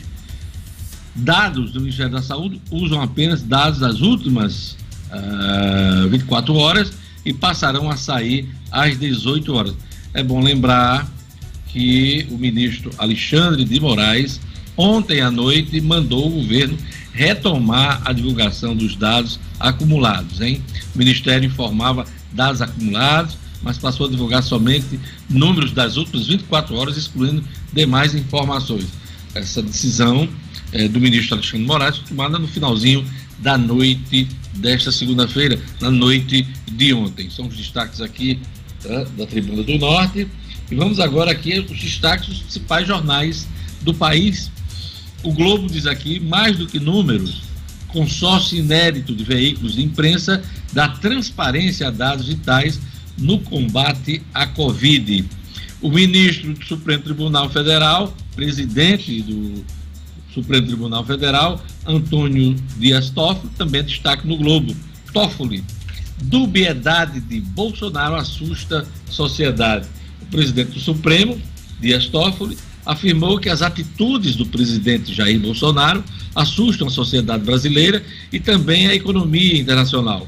Dados 1.15 1.71
do 1.71 1.79
Ministério 1.79 2.11
da 2.11 2.21
Saúde 2.21 2.61
usam 2.69 3.01
apenas 3.01 3.41
dados 3.41 3.79
das 3.79 4.01
últimas 4.01 4.71
uh, 5.11 6.03
ah, 6.03 6.07
24 6.09 6.53
horas 6.55 6.91
e 7.23 7.33
passarão 7.33 7.89
a 7.89 7.95
sair 7.95 8.49
às 8.69 8.99
18 8.99 9.53
horas. 9.53 9.73
É 10.13 10.21
bom 10.21 10.41
lembrar 10.41 11.09
que 11.73 12.27
o 12.29 12.37
ministro 12.37 12.91
Alexandre 12.99 13.65
de 13.65 13.79
Moraes, 13.79 14.39
ontem 14.77 15.21
à 15.21 15.31
noite, 15.31 15.81
mandou 15.81 16.27
o 16.27 16.41
governo 16.41 16.77
retomar 17.11 18.01
a 18.05 18.13
divulgação 18.13 18.75
dos 18.75 18.95
dados 18.95 19.39
acumulados. 19.59 20.39
Hein? 20.39 20.61
O 20.93 20.97
Ministério 20.97 21.47
informava 21.47 22.05
dados 22.31 22.61
acumulados, 22.61 23.37
mas 23.61 23.77
passou 23.77 24.05
a 24.05 24.09
divulgar 24.09 24.43
somente 24.43 24.99
números 25.29 25.71
das 25.71 25.97
últimas 25.97 26.27
24 26.27 26.75
horas, 26.75 26.95
excluindo 26.95 27.43
demais 27.73 28.13
informações. 28.13 28.87
Essa 29.33 29.61
decisão 29.61 30.29
é, 30.71 30.87
do 30.87 30.99
ministro 30.99 31.35
Alexandre 31.35 31.65
Moraes 31.65 31.97
foi 31.97 32.07
tomada 32.09 32.37
no 32.37 32.47
finalzinho 32.47 33.05
da 33.39 33.57
noite 33.57 34.27
desta 34.53 34.91
segunda-feira, 34.91 35.59
na 35.81 35.89
noite 35.89 36.47
de 36.71 36.93
ontem. 36.93 37.29
São 37.29 37.47
os 37.47 37.55
destaques 37.55 38.01
aqui 38.01 38.39
tá, 38.81 39.05
da 39.17 39.25
Tribuna 39.25 39.63
do 39.63 39.77
Norte. 39.77 40.27
E 40.71 40.75
vamos 40.75 40.99
agora 40.99 41.31
aqui 41.31 41.59
os 41.59 41.79
destaques 41.79 42.27
dos 42.27 42.39
principais 42.39 42.87
jornais 42.87 43.47
do 43.81 43.93
país. 43.93 44.51
O 45.21 45.31
Globo 45.31 45.67
diz 45.67 45.85
aqui, 45.85 46.19
mais 46.19 46.57
do 46.57 46.67
que 46.67 46.79
números, 46.79 47.43
consórcio 47.89 48.57
inédito 48.57 49.15
de 49.15 49.23
veículos 49.23 49.75
de 49.75 49.83
imprensa 49.83 50.43
dá 50.71 50.89
transparência 50.89 51.87
a 51.87 51.91
dados 51.91 52.27
vitais 52.27 52.79
no 53.17 53.39
combate 53.39 54.21
à 54.33 54.47
Covid. 54.47 55.25
O 55.81 55.89
ministro 55.89 56.53
do 56.53 56.65
Supremo 56.65 57.03
Tribunal 57.03 57.49
Federal, 57.49 58.15
presidente 58.35 59.21
do 59.21 59.63
Supremo 60.33 60.65
Tribunal 60.65 61.05
Federal, 61.05 61.63
Antônio 61.85 62.55
Dias 62.77 63.09
Toffoli, 63.11 63.51
também 63.57 63.83
destaque 63.83 64.27
no 64.27 64.37
Globo. 64.37 64.75
Toffoli, 65.13 65.63
dubiedade 66.23 67.19
de 67.19 67.39
Bolsonaro 67.39 68.15
assusta 68.15 68.87
sociedade 69.09 69.87
presidente 70.33 70.71
do 70.71 70.79
Supremo, 70.79 71.39
Dias 71.79 72.07
Toffoli, 72.07 72.57
afirmou 72.83 73.39
que 73.39 73.49
as 73.49 73.61
atitudes 73.61 74.35
do 74.35 74.47
presidente 74.47 75.13
Jair 75.13 75.39
Bolsonaro 75.39 76.03
assustam 76.35 76.87
a 76.87 76.89
sociedade 76.89 77.43
brasileira 77.43 78.03
e 78.31 78.39
também 78.39 78.87
a 78.87 78.95
economia 78.95 79.59
internacional, 79.59 80.27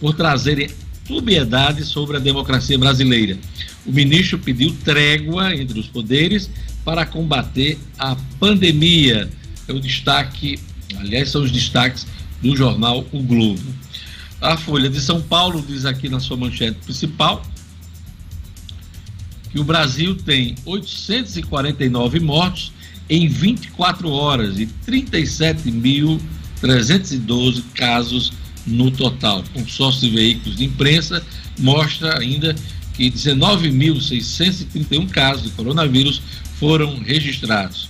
por 0.00 0.14
trazerem 0.14 0.70
dubiedade 1.06 1.84
sobre 1.84 2.16
a 2.16 2.20
democracia 2.20 2.78
brasileira. 2.78 3.36
O 3.84 3.92
ministro 3.92 4.38
pediu 4.38 4.74
trégua 4.82 5.54
entre 5.54 5.78
os 5.78 5.86
poderes 5.86 6.50
para 6.82 7.04
combater 7.04 7.78
a 7.98 8.16
pandemia. 8.40 9.28
É 9.68 9.72
o 9.72 9.78
destaque, 9.78 10.58
aliás, 10.96 11.28
são 11.28 11.42
os 11.42 11.52
destaques 11.52 12.06
do 12.40 12.56
jornal 12.56 13.06
O 13.12 13.22
Globo. 13.22 13.62
A 14.40 14.56
Folha 14.56 14.88
de 14.88 15.00
São 15.00 15.20
Paulo 15.20 15.62
diz 15.66 15.84
aqui 15.84 16.08
na 16.08 16.18
sua 16.18 16.36
manchete 16.36 16.78
principal 16.82 17.42
que 19.54 19.60
o 19.60 19.64
Brasil 19.64 20.16
tem 20.16 20.56
849 20.66 22.18
mortos 22.18 22.72
em 23.08 23.28
24 23.28 24.10
horas 24.10 24.58
e 24.58 24.66
37.312 24.84 27.62
casos 27.72 28.32
no 28.66 28.90
total. 28.90 29.44
O 29.54 29.60
consórcio 29.60 30.10
de 30.10 30.16
veículos 30.16 30.56
de 30.56 30.64
imprensa 30.64 31.24
mostra 31.56 32.18
ainda 32.18 32.52
que 32.94 33.08
19.631 33.08 35.08
casos 35.10 35.44
de 35.44 35.50
coronavírus 35.50 36.20
foram 36.58 36.98
registrados. 36.98 37.88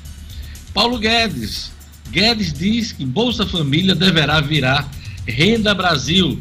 Paulo 0.75 0.99
Guedes. 0.99 1.73
Guedes 2.11 2.53
diz 2.53 2.93
que 2.93 3.07
Bolsa 3.07 3.47
Família 3.47 3.95
deverá 3.95 4.43
virar 4.43 4.87
Renda 5.27 5.73
Brasil. 5.73 6.39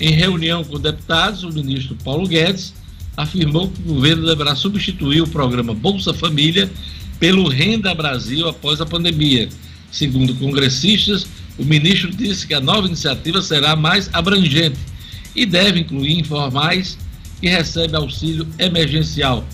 Em 0.00 0.10
reunião 0.10 0.64
com 0.64 0.80
deputados, 0.80 1.44
o 1.44 1.52
ministro 1.52 1.96
Paulo 2.02 2.26
Guedes 2.26 2.74
afirmou 3.16 3.68
que 3.68 3.80
o 3.80 3.94
governo 3.94 4.26
deverá 4.26 4.54
substituir 4.54 5.22
o 5.22 5.26
programa 5.26 5.74
Bolsa 5.74 6.12
Família 6.12 6.70
pelo 7.18 7.48
Renda 7.48 7.94
Brasil 7.94 8.48
após 8.48 8.80
a 8.80 8.86
pandemia. 8.86 9.48
Segundo 9.90 10.34
congressistas, 10.34 11.26
o 11.58 11.64
ministro 11.64 12.10
disse 12.10 12.46
que 12.46 12.54
a 12.54 12.60
nova 12.60 12.86
iniciativa 12.86 13.40
será 13.40 13.76
mais 13.76 14.10
abrangente 14.12 14.78
e 15.34 15.46
deve 15.46 15.80
incluir 15.80 16.18
informais 16.18 16.98
que 17.40 17.48
recebem 17.48 17.96
auxílio 17.96 18.46
emergencial. 18.58 19.46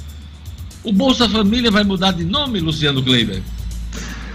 O 0.83 0.93
Bolsa 0.93 1.29
Família 1.29 1.71
vai 1.71 1.85
mudar 1.85 2.13
de 2.13 2.25
nome, 2.25 2.61
Luciano 2.61 3.03
Kleiber? 3.03 3.43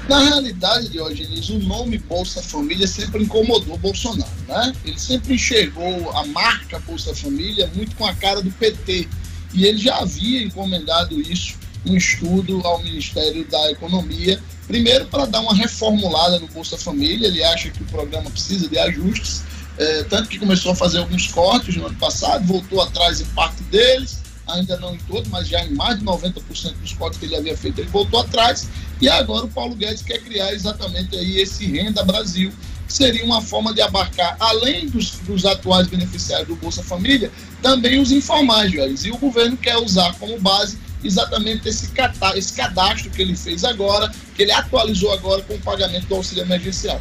Na 0.08 0.20
realidade, 0.20 0.90
Diogenes, 0.90 1.50
o 1.50 1.58
nome 1.60 1.98
Bolsa 1.98 2.42
Família 2.42 2.88
sempre 2.88 3.24
incomodou 3.24 3.76
Bolsonaro, 3.78 4.30
né? 4.48 4.74
Ele 4.86 5.00
sempre 5.00 5.34
enxergou 5.34 6.12
a 6.12 6.26
marca 6.28 6.78
Bolsa 6.80 7.16
Família 7.16 7.70
muito 7.76 7.96
com 7.96 8.06
a 8.06 8.14
cara 8.14 8.42
do 8.42 8.52
PT. 8.52 9.08
E 9.54 9.66
ele 9.66 9.80
já 9.80 9.98
havia 9.98 10.44
encomendado 10.44 11.20
isso 11.20 11.56
um 11.88 11.96
estudo 11.96 12.62
ao 12.66 12.84
Ministério 12.84 13.46
da 13.46 13.72
Economia, 13.72 14.42
primeiro 14.68 15.06
para 15.06 15.26
dar 15.26 15.42
uma 15.42 15.54
reformulada 15.54 16.40
no 16.40 16.48
Bolsa 16.48 16.78
Família, 16.78 17.28
ele 17.28 17.44
acha 17.44 17.70
que 17.70 17.82
o 17.82 17.86
programa 17.86 18.30
precisa 18.30 18.68
de 18.68 18.78
ajustes, 18.78 19.44
é, 19.78 20.04
tanto 20.04 20.30
que 20.30 20.40
começou 20.40 20.72
a 20.72 20.76
fazer 20.76 21.00
alguns 21.00 21.28
cortes 21.28 21.76
no 21.76 21.86
ano 21.86 21.98
passado, 21.98 22.46
voltou 22.46 22.82
atrás 22.82 23.22
em 23.22 23.26
parte 23.26 23.62
deles, 23.64 24.20
ainda 24.48 24.78
não 24.78 24.96
em 24.96 25.00
todo, 25.00 25.30
mas 25.30 25.48
já 25.48 25.64
em 25.64 25.74
mais 25.74 26.00
de 26.00 26.06
90% 26.06 26.74
dos 26.82 26.94
cortes 26.94 27.20
que 27.20 27.26
ele 27.26 27.36
havia 27.36 27.58
feito, 27.58 27.80
ele 27.82 27.90
voltou 27.90 28.20
atrás, 28.20 28.68
e 29.02 29.10
agora 29.10 29.46
o 29.46 29.50
Paulo 29.50 29.76
Guedes 29.76 30.02
quer 30.02 30.20
criar 30.20 30.54
exatamente 30.54 31.16
aí 31.16 31.40
esse 31.40 31.66
Renda 31.66 32.04
Brasil, 32.04 32.52
que 32.88 32.94
seria 32.94 33.26
uma 33.26 33.42
forma 33.42 33.74
de 33.74 33.82
abarcar, 33.82 34.38
além 34.40 34.88
dos, 34.88 35.12
dos 35.20 35.46
atuais 35.46 35.88
beneficiários 35.88 36.48
do 36.48 36.56
Bolsa 36.56 36.84
Família, 36.84 37.32
também 37.62 38.00
os 38.00 38.12
informais. 38.12 39.04
E 39.04 39.12
o 39.12 39.18
governo 39.18 39.58
quer 39.58 39.78
usar 39.78 40.14
como 40.16 40.40
base 40.40 40.78
exatamente 41.04 41.68
esse, 41.68 41.92
esse 42.36 42.54
cadastro 42.54 43.10
que 43.10 43.22
ele 43.22 43.36
fez 43.36 43.64
agora, 43.64 44.12
que 44.36 44.44
ele 44.44 44.52
atualizou 44.52 45.12
agora 45.12 45.42
com 45.42 45.56
o 45.56 45.60
pagamento 45.60 46.08
do 46.08 46.16
auxílio 46.16 46.44
emergencial. 46.44 47.00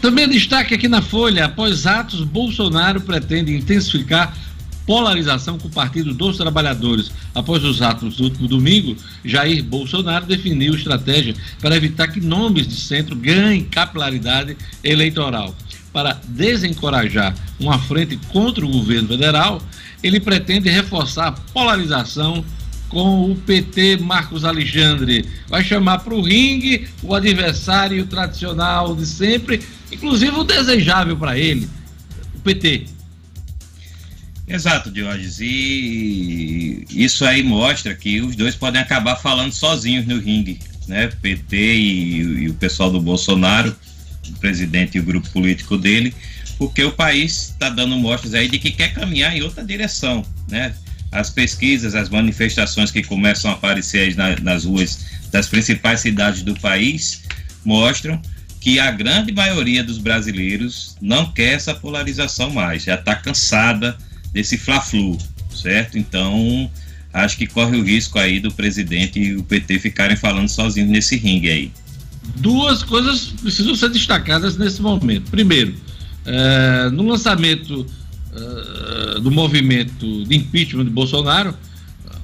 Também 0.00 0.28
destaque 0.28 0.74
aqui 0.74 0.88
na 0.88 1.02
Folha: 1.02 1.46
após 1.46 1.86
atos, 1.86 2.22
Bolsonaro 2.22 3.00
pretende 3.00 3.54
intensificar 3.56 4.36
polarização 4.86 5.58
com 5.58 5.68
o 5.68 5.70
Partido 5.70 6.14
dos 6.14 6.36
Trabalhadores. 6.36 7.10
Após 7.34 7.64
os 7.64 7.82
atos 7.82 8.16
do 8.16 8.24
último 8.24 8.46
domingo, 8.46 8.96
Jair 9.24 9.62
Bolsonaro 9.62 10.24
definiu 10.24 10.74
estratégia 10.74 11.34
para 11.60 11.76
evitar 11.76 12.08
que 12.08 12.20
nomes 12.20 12.68
de 12.68 12.76
centro 12.76 13.16
ganhem 13.16 13.64
capilaridade 13.64 14.56
eleitoral. 14.82 15.54
Para 15.92 16.20
desencorajar 16.28 17.34
uma 17.58 17.78
frente 17.78 18.16
contra 18.28 18.64
o 18.64 18.70
governo 18.70 19.08
federal, 19.08 19.60
ele 20.02 20.20
pretende 20.20 20.70
reforçar 20.70 21.28
a 21.28 21.32
polarização 21.32 22.44
com 22.88 23.30
o 23.30 23.34
PT 23.34 23.96
Marcos 23.96 24.44
Alexandre. 24.44 25.28
Vai 25.48 25.64
chamar 25.64 25.98
para 26.00 26.14
o 26.14 26.22
ringue 26.22 26.86
o 27.02 27.14
adversário 27.14 28.06
tradicional 28.06 28.94
de 28.94 29.06
sempre, 29.06 29.60
inclusive 29.90 30.36
o 30.36 30.44
desejável 30.44 31.16
para 31.16 31.36
ele, 31.36 31.68
o 32.34 32.40
PT. 32.40 32.95
Exato, 34.48 34.90
Diógenes. 34.90 35.40
E 35.40 36.84
isso 36.90 37.24
aí 37.24 37.42
mostra 37.42 37.94
que 37.94 38.20
os 38.20 38.36
dois 38.36 38.54
podem 38.54 38.80
acabar 38.80 39.16
falando 39.16 39.52
sozinhos 39.52 40.06
no 40.06 40.20
ringue, 40.20 40.60
né? 40.86 41.08
PT 41.20 41.56
e, 41.56 42.20
e 42.20 42.48
o 42.48 42.54
pessoal 42.54 42.90
do 42.90 43.00
Bolsonaro, 43.00 43.74
o 44.28 44.32
presidente 44.38 44.96
e 44.96 45.00
o 45.00 45.04
grupo 45.04 45.28
político 45.30 45.76
dele, 45.76 46.14
porque 46.58 46.84
o 46.84 46.92
país 46.92 47.50
está 47.50 47.68
dando 47.68 47.96
mostras 47.96 48.34
aí 48.34 48.48
de 48.48 48.58
que 48.58 48.70
quer 48.70 48.94
caminhar 48.94 49.36
em 49.36 49.42
outra 49.42 49.64
direção, 49.64 50.24
né? 50.48 50.72
As 51.10 51.28
pesquisas, 51.28 51.94
as 51.94 52.08
manifestações 52.08 52.90
que 52.90 53.02
começam 53.02 53.50
a 53.50 53.54
aparecer 53.54 54.14
na, 54.14 54.36
nas 54.36 54.64
ruas 54.64 55.06
das 55.32 55.48
principais 55.48 56.00
cidades 56.00 56.42
do 56.42 56.54
país 56.60 57.22
mostram 57.64 58.20
que 58.60 58.78
a 58.78 58.90
grande 58.90 59.32
maioria 59.32 59.82
dos 59.82 59.98
brasileiros 59.98 60.96
não 61.00 61.32
quer 61.32 61.54
essa 61.54 61.74
polarização 61.74 62.50
mais, 62.50 62.84
já 62.84 62.94
está 62.94 63.14
cansada 63.14 63.96
desse 64.36 64.58
fla-flu, 64.58 65.16
certo? 65.50 65.96
Então, 65.96 66.70
acho 67.10 67.38
que 67.38 67.46
corre 67.46 67.78
o 67.78 67.82
risco 67.82 68.18
aí 68.18 68.38
do 68.38 68.52
presidente 68.52 69.18
e 69.18 69.34
o 69.34 69.42
PT 69.42 69.78
ficarem 69.78 70.14
falando 70.14 70.46
sozinhos 70.46 70.90
nesse 70.90 71.16
ringue 71.16 71.48
aí. 71.48 71.72
Duas 72.36 72.82
coisas 72.82 73.32
precisam 73.40 73.74
ser 73.74 73.88
destacadas 73.88 74.58
nesse 74.58 74.82
momento. 74.82 75.30
Primeiro, 75.30 75.74
é, 76.26 76.90
no 76.90 77.08
lançamento 77.08 77.86
é, 78.34 79.20
do 79.20 79.30
movimento 79.30 80.24
de 80.26 80.36
impeachment 80.36 80.84
de 80.84 80.90
Bolsonaro, 80.90 81.54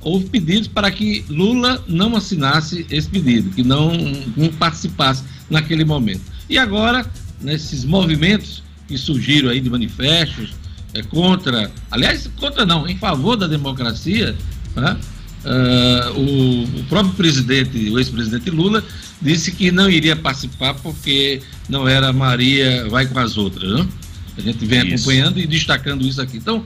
houve 0.03 0.27
pedidos 0.27 0.69
para 0.69 0.91
que 0.91 1.25
Lula 1.31 1.83
não 1.89 2.15
assinasse 2.15 2.85
esse 2.91 3.09
pedido, 3.09 3.49
que 3.55 3.63
não, 3.63 3.91
não 4.37 4.49
participasse 4.51 5.25
naquele 5.49 5.85
momento. 5.85 6.21
E 6.47 6.59
agora, 6.59 7.07
nesses 7.41 7.87
movimentos 7.87 8.63
que 8.87 8.99
surgiram 8.99 9.49
aí 9.49 9.63
de 9.63 9.71
manifestos, 9.71 10.53
é, 10.95 11.03
contra, 11.03 11.71
aliás, 11.91 12.29
contra 12.39 12.67
não, 12.67 12.87
em 12.87 12.97
favor 12.97 13.37
da 13.37 13.47
democracia, 13.47 14.37
né? 14.77 14.97
uh, 15.45 16.19
o, 16.19 16.65
o, 16.81 16.85
próprio 16.85 17.15
presidente, 17.15 17.91
o 17.91 17.99
ex-presidente 17.99 18.51
Lula, 18.51 18.85
disse 19.21 19.53
que 19.53 19.71
não 19.71 19.89
iria 19.89 20.17
participar 20.17 20.75
porque 20.75 21.41
não 21.69 21.89
era 21.89 22.13
Maria 22.13 22.89
vai 22.89 23.07
com 23.07 23.19
as 23.19 23.37
outras. 23.37 23.73
Né? 23.73 23.89
A 24.37 24.41
gente 24.41 24.65
vem 24.65 24.87
isso. 24.87 24.95
acompanhando 24.95 25.39
e 25.39 25.47
destacando 25.47 26.07
isso 26.07 26.21
aqui. 26.21 26.37
Então, 26.37 26.65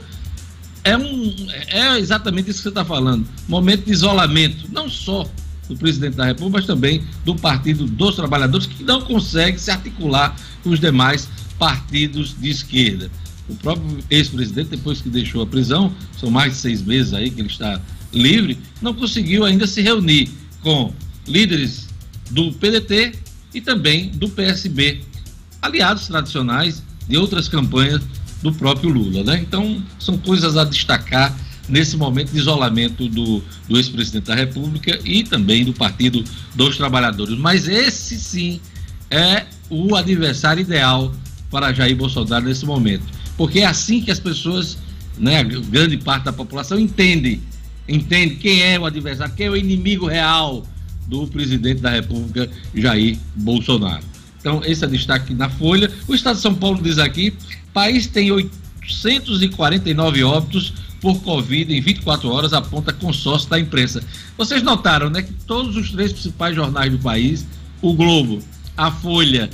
é, 0.83 0.97
um, 0.97 1.35
é 1.67 1.99
exatamente 1.99 2.49
isso 2.49 2.59
que 2.59 2.63
você 2.63 2.69
está 2.69 2.85
falando. 2.85 3.25
Momento 3.47 3.85
de 3.85 3.91
isolamento, 3.91 4.65
não 4.71 4.89
só 4.89 5.29
do 5.67 5.75
presidente 5.75 6.15
da 6.15 6.25
República, 6.25 6.59
mas 6.59 6.65
também 6.65 7.03
do 7.25 7.35
Partido 7.35 7.85
dos 7.85 8.15
Trabalhadores, 8.15 8.65
que 8.67 8.83
não 8.83 9.01
consegue 9.01 9.59
se 9.59 9.69
articular 9.69 10.35
com 10.63 10.69
os 10.69 10.79
demais 10.79 11.29
partidos 11.59 12.35
de 12.39 12.49
esquerda. 12.49 13.11
O 13.49 13.55
próprio 13.55 13.99
ex-presidente, 14.09 14.69
depois 14.69 15.01
que 15.01 15.09
deixou 15.09 15.41
a 15.41 15.47
prisão, 15.47 15.93
são 16.19 16.29
mais 16.29 16.53
de 16.53 16.59
seis 16.59 16.81
meses 16.81 17.13
aí 17.13 17.29
que 17.29 17.39
ele 17.39 17.47
está 17.47 17.81
livre, 18.13 18.57
não 18.81 18.93
conseguiu 18.93 19.45
ainda 19.45 19.65
se 19.65 19.81
reunir 19.81 20.29
com 20.61 20.93
líderes 21.27 21.87
do 22.29 22.51
PDT 22.53 23.13
e 23.53 23.61
também 23.61 24.09
do 24.09 24.27
PSB, 24.29 25.01
aliados 25.61 26.07
tradicionais 26.07 26.83
de 27.07 27.17
outras 27.17 27.47
campanhas 27.47 28.01
do 28.41 28.53
próprio 28.53 28.89
Lula, 28.89 29.23
né? 29.23 29.39
Então, 29.39 29.81
são 29.99 30.17
coisas 30.17 30.57
a 30.57 30.63
destacar 30.63 31.35
nesse 31.67 31.97
momento 31.97 32.31
de 32.31 32.37
isolamento 32.37 33.07
do, 33.09 33.43
do 33.67 33.77
ex-presidente 33.77 34.25
da 34.25 34.35
República 34.35 34.99
e 35.03 35.23
também 35.23 35.65
do 35.65 35.73
Partido 35.73 36.23
dos 36.55 36.77
Trabalhadores. 36.77 37.37
Mas 37.37 37.67
esse 37.67 38.19
sim 38.19 38.61
é 39.09 39.45
o 39.69 39.95
adversário 39.95 40.61
ideal 40.61 41.13
para 41.49 41.73
Jair 41.73 41.95
Bolsonaro 41.95 42.45
nesse 42.45 42.65
momento 42.65 43.16
porque 43.37 43.59
é 43.59 43.65
assim 43.65 44.01
que 44.01 44.11
as 44.11 44.19
pessoas, 44.19 44.77
né, 45.17 45.43
grande 45.43 45.97
parte 45.97 46.23
da 46.23 46.33
população 46.33 46.79
entende, 46.79 47.39
entende 47.87 48.35
quem 48.35 48.63
é 48.63 48.79
o 48.79 48.85
adversário, 48.85 49.33
quem 49.35 49.45
é 49.45 49.49
o 49.49 49.55
inimigo 49.55 50.07
real 50.07 50.65
do 51.05 51.27
presidente 51.27 51.79
da 51.81 51.91
República, 51.91 52.49
Jair 52.75 53.17
Bolsonaro. 53.35 54.03
Então, 54.39 54.61
esse 54.65 54.83
é 54.83 54.87
destaque 54.87 55.33
na 55.33 55.49
Folha. 55.49 55.91
O 56.07 56.15
Estado 56.15 56.35
de 56.37 56.41
São 56.41 56.55
Paulo 56.55 56.81
diz 56.81 56.97
aqui: 56.97 57.33
país 57.73 58.07
tem 58.07 58.31
849 58.31 60.23
óbitos 60.23 60.73
por 61.01 61.21
Covid 61.21 61.73
em 61.73 61.81
24 61.81 62.29
horas, 62.29 62.53
aponta 62.53 62.91
consórcio 62.91 63.49
da 63.49 63.59
imprensa. 63.59 64.03
Vocês 64.37 64.63
notaram, 64.63 65.09
né, 65.09 65.21
que 65.21 65.33
todos 65.45 65.75
os 65.75 65.91
três 65.91 66.11
principais 66.11 66.55
jornais 66.55 66.91
do 66.91 66.97
país, 66.97 67.45
o 67.81 67.93
Globo, 67.93 68.39
a 68.75 68.91
Folha 68.91 69.49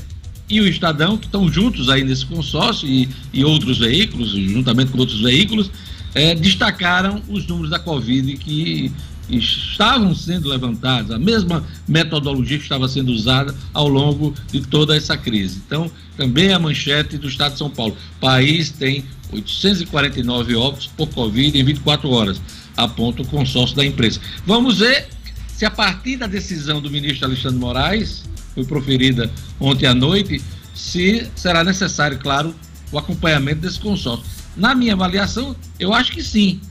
e 0.50 0.60
o 0.60 0.68
Estadão, 0.68 1.18
que 1.18 1.26
estão 1.26 1.52
juntos 1.52 1.90
aí 1.90 2.04
nesse 2.04 2.26
consórcio 2.26 2.88
e, 2.88 3.10
e 3.34 3.44
outros 3.44 3.80
veículos, 3.80 4.32
juntamente 4.32 4.92
com 4.92 5.00
outros 5.00 5.22
veículos, 5.22 5.72
é, 6.14 6.36
destacaram 6.36 7.22
os 7.28 7.48
números 7.48 7.70
da 7.70 7.80
Covid 7.80 8.38
que 8.38 8.92
estavam 9.30 10.14
sendo 10.14 10.50
levantados, 10.50 11.12
a 11.12 11.18
mesma 11.18 11.64
metodologia 11.88 12.58
que 12.58 12.64
estava 12.64 12.88
sendo 12.88 13.12
usada 13.12 13.56
ao 13.74 13.88
longo 13.88 14.34
de 14.52 14.62
toda 14.62 14.96
essa 14.96 15.18
crise. 15.18 15.62
Então, 15.66 15.90
também 16.18 16.54
a 16.54 16.60
manchete 16.60 17.18
do 17.18 17.28
Estado 17.28 17.54
de 17.54 17.58
São 17.58 17.70
Paulo. 17.70 17.96
O 18.18 18.20
país 18.20 18.70
tem 18.70 19.06
849 19.32 20.56
óbitos 20.56 20.88
por 20.88 21.08
Covid 21.10 21.58
em 21.58 21.64
24 21.64 22.10
horas, 22.10 22.42
aponta 22.76 23.22
o 23.22 23.26
consórcio 23.28 23.76
da 23.76 23.86
imprensa. 23.86 24.20
Vamos 24.46 24.80
ver 24.80 25.08
se 25.48 25.66
a 25.66 25.72
partir 25.72 26.18
da 26.18 26.28
decisão 26.28 26.82
do 26.82 26.92
ministro 26.92 27.26
Alexandre 27.26 27.60
Moraes, 27.60 28.24
foi 28.54 28.64
proferida 28.64 29.32
ontem 29.60 29.86
à 29.86 29.94
noite, 29.94 30.42
se 30.74 31.30
será 31.36 31.64
necessário, 31.64 32.20
claro, 32.20 32.54
o 32.92 32.98
acompanhamento 32.98 33.62
desse 33.62 33.80
consórcio. 33.80 34.26
Na 34.56 34.76
minha 34.76 34.94
avaliação, 34.94 35.56
eu 35.80 35.94
acho 35.94 36.12
que 36.12 36.24
sim. 36.24 36.62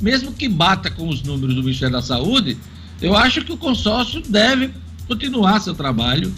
Mesmo 0.00 0.32
que 0.32 0.48
bata 0.48 0.90
com 0.90 1.08
os 1.08 1.22
números 1.22 1.54
do 1.54 1.62
Ministério 1.62 1.92
da 1.92 2.02
Saúde, 2.02 2.56
eu 3.00 3.16
acho 3.16 3.44
que 3.44 3.52
o 3.52 3.56
consórcio 3.56 4.22
deve 4.22 4.70
continuar 5.06 5.60
seu 5.60 5.74
trabalho 5.74 6.32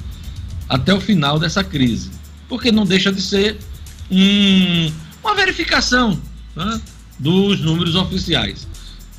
até 0.68 0.94
o 0.94 1.00
final 1.00 1.38
dessa 1.38 1.62
crise. 1.62 2.10
Porque 2.48 2.70
não 2.70 2.84
deixa 2.84 3.12
de 3.12 3.20
ser 3.20 3.58
um, 4.10 4.92
uma 5.22 5.34
verificação 5.34 6.20
né, 6.54 6.80
dos 7.18 7.60
números 7.60 7.94
oficiais. 7.94 8.66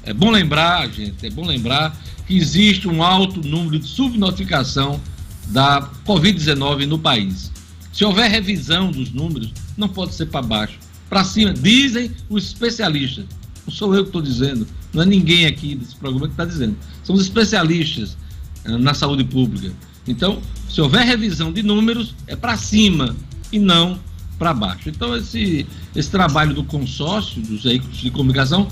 É 0.04 0.14
bom 0.14 0.30
lembrar, 0.30 0.90
gente, 0.90 1.26
é 1.26 1.30
bom 1.30 1.46
lembrar 1.46 1.96
que 2.28 2.38
existe 2.38 2.88
um 2.88 3.02
alto 3.02 3.42
número 3.42 3.80
de 3.80 3.88
subnotificação 3.88 5.00
da 5.48 5.90
Covid-19 6.06 6.86
no 6.86 7.00
país. 7.00 7.52
Se 7.92 8.04
houver 8.04 8.30
revisão 8.30 8.92
dos 8.92 9.12
números, 9.12 9.54
não 9.78 9.88
pode 9.88 10.16
ser 10.16 10.28
para 10.28 10.42
baixo. 10.42 10.80
Para 11.10 11.24
cima, 11.24 11.54
dizem 11.54 12.12
os 12.30 12.46
especialistas. 12.46 13.26
Não 13.66 13.74
sou 13.74 13.96
eu 13.96 14.04
que 14.04 14.10
estou 14.10 14.22
dizendo, 14.22 14.68
não 14.94 15.04
é 15.04 15.06
ninguém 15.06 15.46
aqui 15.46 15.76
desse 15.76 15.96
programa 15.96 16.28
que 16.28 16.34
está 16.34 16.46
dizendo. 16.46 16.76
São 17.04 17.16
os 17.16 17.22
especialistas 17.22 18.18
eh, 18.66 18.78
na 18.78 18.94
saúde 18.94 19.24
pública. 19.24 19.72
Então, 20.08 20.42
se 20.70 20.82
houver 20.82 21.06
revisão 21.06 21.54
de 21.54 21.64
números, 21.64 22.14
é 22.28 22.36
para 22.36 22.58
cima 22.58 23.16
e 23.52 23.60
não 23.60 24.00
para 24.38 24.54
baixo. 24.54 24.90
Então, 24.90 25.16
esse, 25.16 25.66
esse 25.96 26.10
trabalho 26.10 26.54
do 26.54 26.64
consórcio 26.64 27.42
dos 27.42 27.64
veículos 27.64 27.98
de 27.98 28.12
comunicação, 28.12 28.68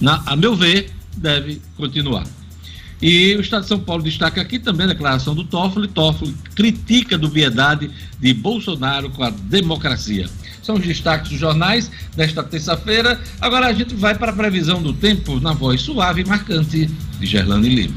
na, 0.00 0.22
a 0.26 0.36
meu 0.36 0.54
ver, 0.54 0.90
deve 1.16 1.62
continuar. 1.76 2.26
E 3.06 3.36
o 3.36 3.42
Estado 3.42 3.64
de 3.64 3.68
São 3.68 3.78
Paulo 3.78 4.02
destaca 4.02 4.40
aqui 4.40 4.58
também 4.58 4.86
a 4.86 4.88
declaração 4.88 5.34
do 5.34 5.44
Toffoli. 5.44 5.86
Toffoli 5.88 6.34
critica 6.54 7.18
dubiedade 7.18 7.90
de 8.18 8.32
Bolsonaro 8.32 9.10
com 9.10 9.22
a 9.22 9.28
democracia. 9.28 10.26
São 10.62 10.76
os 10.76 10.86
destaques 10.86 11.28
dos 11.28 11.38
jornais 11.38 11.90
desta 12.16 12.42
terça-feira. 12.42 13.20
Agora 13.42 13.66
a 13.66 13.74
gente 13.74 13.94
vai 13.94 14.14
para 14.14 14.32
a 14.32 14.34
previsão 14.34 14.82
do 14.82 14.94
tempo 14.94 15.38
na 15.38 15.52
voz 15.52 15.82
suave 15.82 16.22
e 16.22 16.24
marcante 16.24 16.86
de 17.20 17.26
Gerlane 17.26 17.68
Lima. 17.68 17.94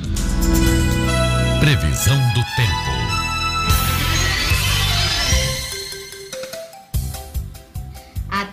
Previsão 1.62 2.18
do 2.34 2.42
tempo. 2.58 2.87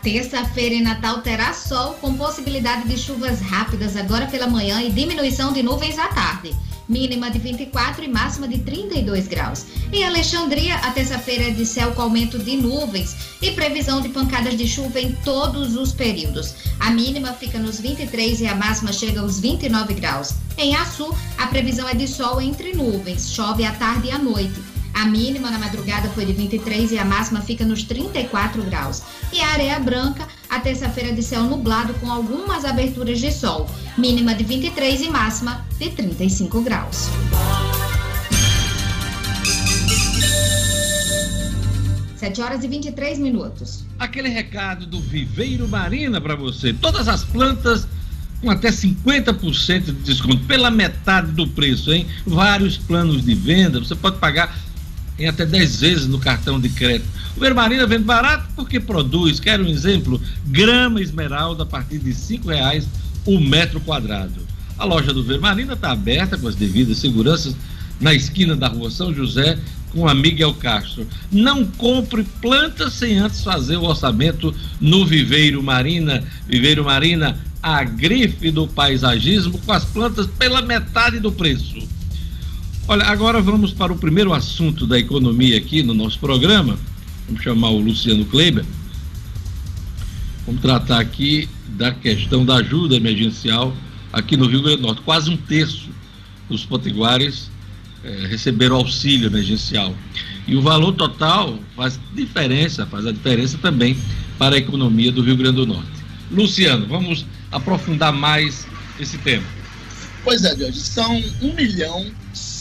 Terça-feira 0.04 0.74
em 0.74 0.82
Natal 0.82 1.22
terá 1.22 1.54
sol 1.54 1.94
com 1.94 2.14
possibilidade 2.14 2.86
de 2.86 2.98
chuvas 2.98 3.40
rápidas 3.40 3.96
agora 3.96 4.26
pela 4.26 4.46
manhã 4.46 4.82
e 4.82 4.90
diminuição 4.90 5.50
de 5.50 5.62
nuvens 5.62 5.98
à 5.98 6.08
tarde. 6.08 6.54
Mínima 6.86 7.30
de 7.30 7.38
24 7.38 8.04
e 8.04 8.08
máxima 8.08 8.46
de 8.46 8.58
32 8.58 9.26
graus. 9.26 9.64
Em 9.90 10.04
Alexandria, 10.04 10.74
a 10.74 10.90
terça-feira 10.90 11.44
é 11.44 11.50
de 11.50 11.64
céu 11.64 11.92
com 11.92 12.02
aumento 12.02 12.38
de 12.38 12.54
nuvens 12.54 13.16
e 13.40 13.52
previsão 13.52 14.02
de 14.02 14.10
pancadas 14.10 14.58
de 14.58 14.68
chuva 14.68 15.00
em 15.00 15.12
todos 15.24 15.74
os 15.74 15.92
períodos. 15.92 16.54
A 16.78 16.90
mínima 16.90 17.32
fica 17.32 17.58
nos 17.58 17.80
23 17.80 18.42
e 18.42 18.46
a 18.46 18.54
máxima 18.54 18.92
chega 18.92 19.22
aos 19.22 19.40
29 19.40 19.94
graus. 19.94 20.34
Em 20.58 20.76
Açu, 20.76 21.16
a 21.38 21.46
previsão 21.46 21.88
é 21.88 21.94
de 21.94 22.06
sol 22.06 22.42
entre 22.42 22.74
nuvens, 22.74 23.32
chove 23.32 23.64
à 23.64 23.72
tarde 23.72 24.08
e 24.08 24.10
à 24.10 24.18
noite. 24.18 24.73
A 24.94 25.06
mínima 25.06 25.50
na 25.50 25.58
madrugada 25.58 26.08
foi 26.10 26.24
de 26.24 26.32
23 26.32 26.92
e 26.92 26.98
a 26.98 27.04
máxima 27.04 27.40
fica 27.40 27.64
nos 27.64 27.82
34 27.82 28.62
graus. 28.62 29.02
E 29.32 29.40
a 29.40 29.48
areia 29.48 29.78
branca, 29.80 30.26
a 30.48 30.60
terça-feira 30.60 31.12
de 31.12 31.22
céu 31.22 31.42
nublado 31.42 31.92
com 31.94 32.10
algumas 32.10 32.64
aberturas 32.64 33.18
de 33.18 33.32
sol. 33.32 33.68
Mínima 33.98 34.34
de 34.34 34.44
23 34.44 35.02
e 35.02 35.10
máxima 35.10 35.66
de 35.78 35.90
35 35.90 36.60
graus. 36.62 37.08
Sete 42.16 42.40
horas 42.40 42.62
e 42.62 42.68
23 42.68 43.18
minutos. 43.18 43.84
Aquele 43.98 44.28
recado 44.28 44.86
do 44.86 45.00
Viveiro 45.00 45.68
Marina 45.68 46.20
para 46.20 46.36
você. 46.36 46.72
Todas 46.72 47.08
as 47.08 47.24
plantas 47.24 47.86
com 48.40 48.50
até 48.50 48.70
50% 48.70 49.84
de 49.84 49.92
desconto, 49.92 50.44
pela 50.44 50.70
metade 50.70 51.32
do 51.32 51.46
preço, 51.48 51.92
hein? 51.92 52.06
Vários 52.26 52.76
planos 52.76 53.24
de 53.24 53.34
venda, 53.34 53.80
você 53.80 53.94
pode 53.94 54.18
pagar 54.18 54.54
em 55.18 55.26
até 55.26 55.46
10 55.46 55.80
vezes 55.80 56.06
no 56.06 56.18
cartão 56.18 56.60
de 56.60 56.68
crédito. 56.68 57.08
O 57.36 57.40
Vermarina 57.40 57.86
vende 57.86 58.04
barato 58.04 58.48
porque 58.56 58.80
produz, 58.80 59.40
quer 59.40 59.60
um 59.60 59.66
exemplo, 59.66 60.20
grama 60.46 61.00
esmeralda 61.00 61.62
a 61.62 61.66
partir 61.66 61.98
de 61.98 62.12
cinco 62.14 62.48
reais 62.48 62.86
o 63.24 63.40
metro 63.40 63.80
quadrado. 63.80 64.42
A 64.78 64.84
loja 64.84 65.12
do 65.12 65.22
Vermarina 65.22 65.74
está 65.74 65.92
aberta 65.92 66.36
com 66.36 66.48
as 66.48 66.56
devidas 66.56 66.98
seguranças 66.98 67.54
na 68.00 68.12
esquina 68.12 68.56
da 68.56 68.68
rua 68.68 68.90
São 68.90 69.14
José 69.14 69.58
com 69.90 70.08
a 70.08 70.14
Miguel 70.14 70.52
Castro. 70.54 71.06
Não 71.30 71.64
compre 71.64 72.24
plantas 72.40 72.92
sem 72.94 73.18
antes 73.18 73.42
fazer 73.42 73.76
o 73.76 73.84
orçamento 73.84 74.54
no 74.80 75.06
Viveiro 75.06 75.62
Marina. 75.62 76.24
Viveiro 76.48 76.84
Marina, 76.84 77.38
a 77.62 77.84
grife 77.84 78.50
do 78.50 78.66
paisagismo 78.66 79.58
com 79.58 79.72
as 79.72 79.84
plantas 79.84 80.26
pela 80.26 80.60
metade 80.60 81.20
do 81.20 81.30
preço. 81.30 81.93
Olha, 82.86 83.06
agora 83.06 83.40
vamos 83.40 83.72
para 83.72 83.94
o 83.94 83.96
primeiro 83.96 84.34
assunto 84.34 84.86
da 84.86 84.98
economia 84.98 85.56
aqui 85.56 85.82
no 85.82 85.94
nosso 85.94 86.18
programa. 86.18 86.78
Vamos 87.26 87.42
chamar 87.42 87.70
o 87.70 87.78
Luciano 87.78 88.26
Kleiber. 88.26 88.62
Vamos 90.44 90.60
tratar 90.60 91.00
aqui 91.00 91.48
da 91.66 91.92
questão 91.92 92.44
da 92.44 92.56
ajuda 92.56 92.94
emergencial 92.94 93.74
aqui 94.12 94.36
no 94.36 94.46
Rio 94.46 94.60
Grande 94.60 94.82
do 94.82 94.82
Norte. 94.82 95.00
Quase 95.00 95.30
um 95.30 95.36
terço 95.36 95.88
dos 96.46 96.66
potiguares 96.66 97.50
eh, 98.04 98.26
receberam 98.28 98.76
auxílio 98.76 99.28
emergencial. 99.28 99.94
E 100.46 100.54
o 100.54 100.60
valor 100.60 100.92
total 100.92 101.58
faz 101.74 101.98
diferença, 102.14 102.84
faz 102.84 103.06
a 103.06 103.12
diferença 103.12 103.56
também 103.56 103.96
para 104.38 104.56
a 104.56 104.58
economia 104.58 105.10
do 105.10 105.22
Rio 105.22 105.38
Grande 105.38 105.56
do 105.56 105.66
Norte. 105.66 106.04
Luciano, 106.30 106.86
vamos 106.86 107.24
aprofundar 107.50 108.12
mais 108.12 108.66
esse 109.00 109.16
tema. 109.16 109.46
Pois 110.22 110.44
é, 110.44 110.54
Jorge, 110.54 110.80
são 110.80 111.16
1 111.40 111.54
milhão 111.54 112.12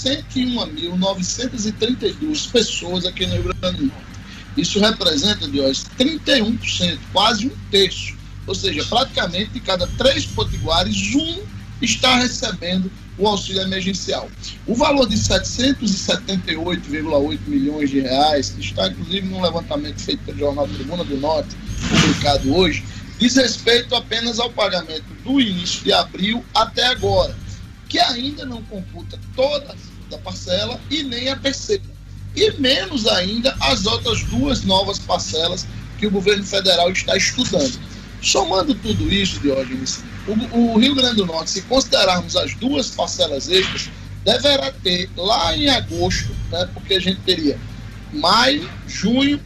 101.932 0.04 2.52
pessoas 2.52 3.06
aqui 3.06 3.26
no 3.26 3.36
Rio 3.36 3.54
Grande 3.54 3.78
do 3.78 3.86
Norte. 3.86 4.04
Isso 4.58 4.80
representa, 4.80 5.48
Diógenes, 5.48 5.86
31%, 5.98 7.00
quase 7.12 7.48
um 7.48 7.52
terço. 7.72 8.16
Ou 8.46 8.54
seja, 8.54 8.84
praticamente 8.86 9.52
de 9.52 9.62
cada 9.62 9.88
três 9.88 10.26
potiguares, 10.26 11.16
um 11.16 11.42
está 11.82 12.18
recebendo 12.18 12.92
o 13.18 13.28
auxílio 13.28 13.62
emergencial. 13.62 14.30
O 14.66 14.76
valor 14.76 15.08
de 15.08 15.18
778,8 15.18 17.40
milhões 17.48 17.90
de 17.90 18.02
reais, 18.02 18.50
que 18.50 18.62
está 18.62 18.88
inclusive 18.88 19.28
num 19.28 19.42
levantamento 19.42 20.00
feito 20.00 20.24
pelo 20.24 20.38
Jornal 20.38 20.68
Tribuna 20.68 21.04
do 21.04 21.18
Norte, 21.18 21.56
publicado 21.90 22.56
hoje, 22.56 22.84
diz 23.20 23.36
respeito 23.36 23.96
apenas 23.96 24.40
ao 24.40 24.50
pagamento 24.50 25.06
do 25.24 25.40
início 25.40 25.84
de 25.84 25.94
abril 25.94 26.44
até 26.54 26.88
agora, 26.88 27.36
que 27.88 28.00
ainda 28.00 28.46
não 28.46 28.64
computa 28.64 29.20
toda 29.36 29.76
da 30.14 30.18
parcela 30.20 30.80
e 30.90 31.04
nem 31.04 31.30
a 31.30 31.36
terceira. 31.36 31.84
E 32.36 32.52
menos 32.60 33.08
ainda 33.08 33.56
as 33.62 33.86
outras 33.86 34.24
duas 34.24 34.64
novas 34.64 35.00
parcelas 35.00 35.68
que 35.98 36.08
o 36.08 36.12
governo 36.12 36.44
federal 36.44 36.92
está 36.92 37.16
estudando. 37.16 37.80
Somando 38.22 38.74
tudo 38.76 39.12
isso, 39.12 39.40
Diógenes, 39.40 40.04
o, 40.28 40.58
o 40.58 40.80
Rio 40.80 40.96
Grande 40.96 41.18
do 41.18 41.26
Norte, 41.26 41.52
se 41.52 41.62
considerarmos 41.64 42.36
as 42.36 42.56
duas 42.56 42.90
parcelas 42.90 43.50
extras, 43.50 43.90
deverá 44.24 44.72
ter 44.72 45.10
lá 45.18 45.56
em 45.56 45.70
agosto, 45.70 46.34
né, 46.50 46.70
porque 46.74 46.94
a 46.94 47.00
gente 47.00 47.20
teria 47.22 47.60
maio, 48.14 48.70
junho 48.88 49.40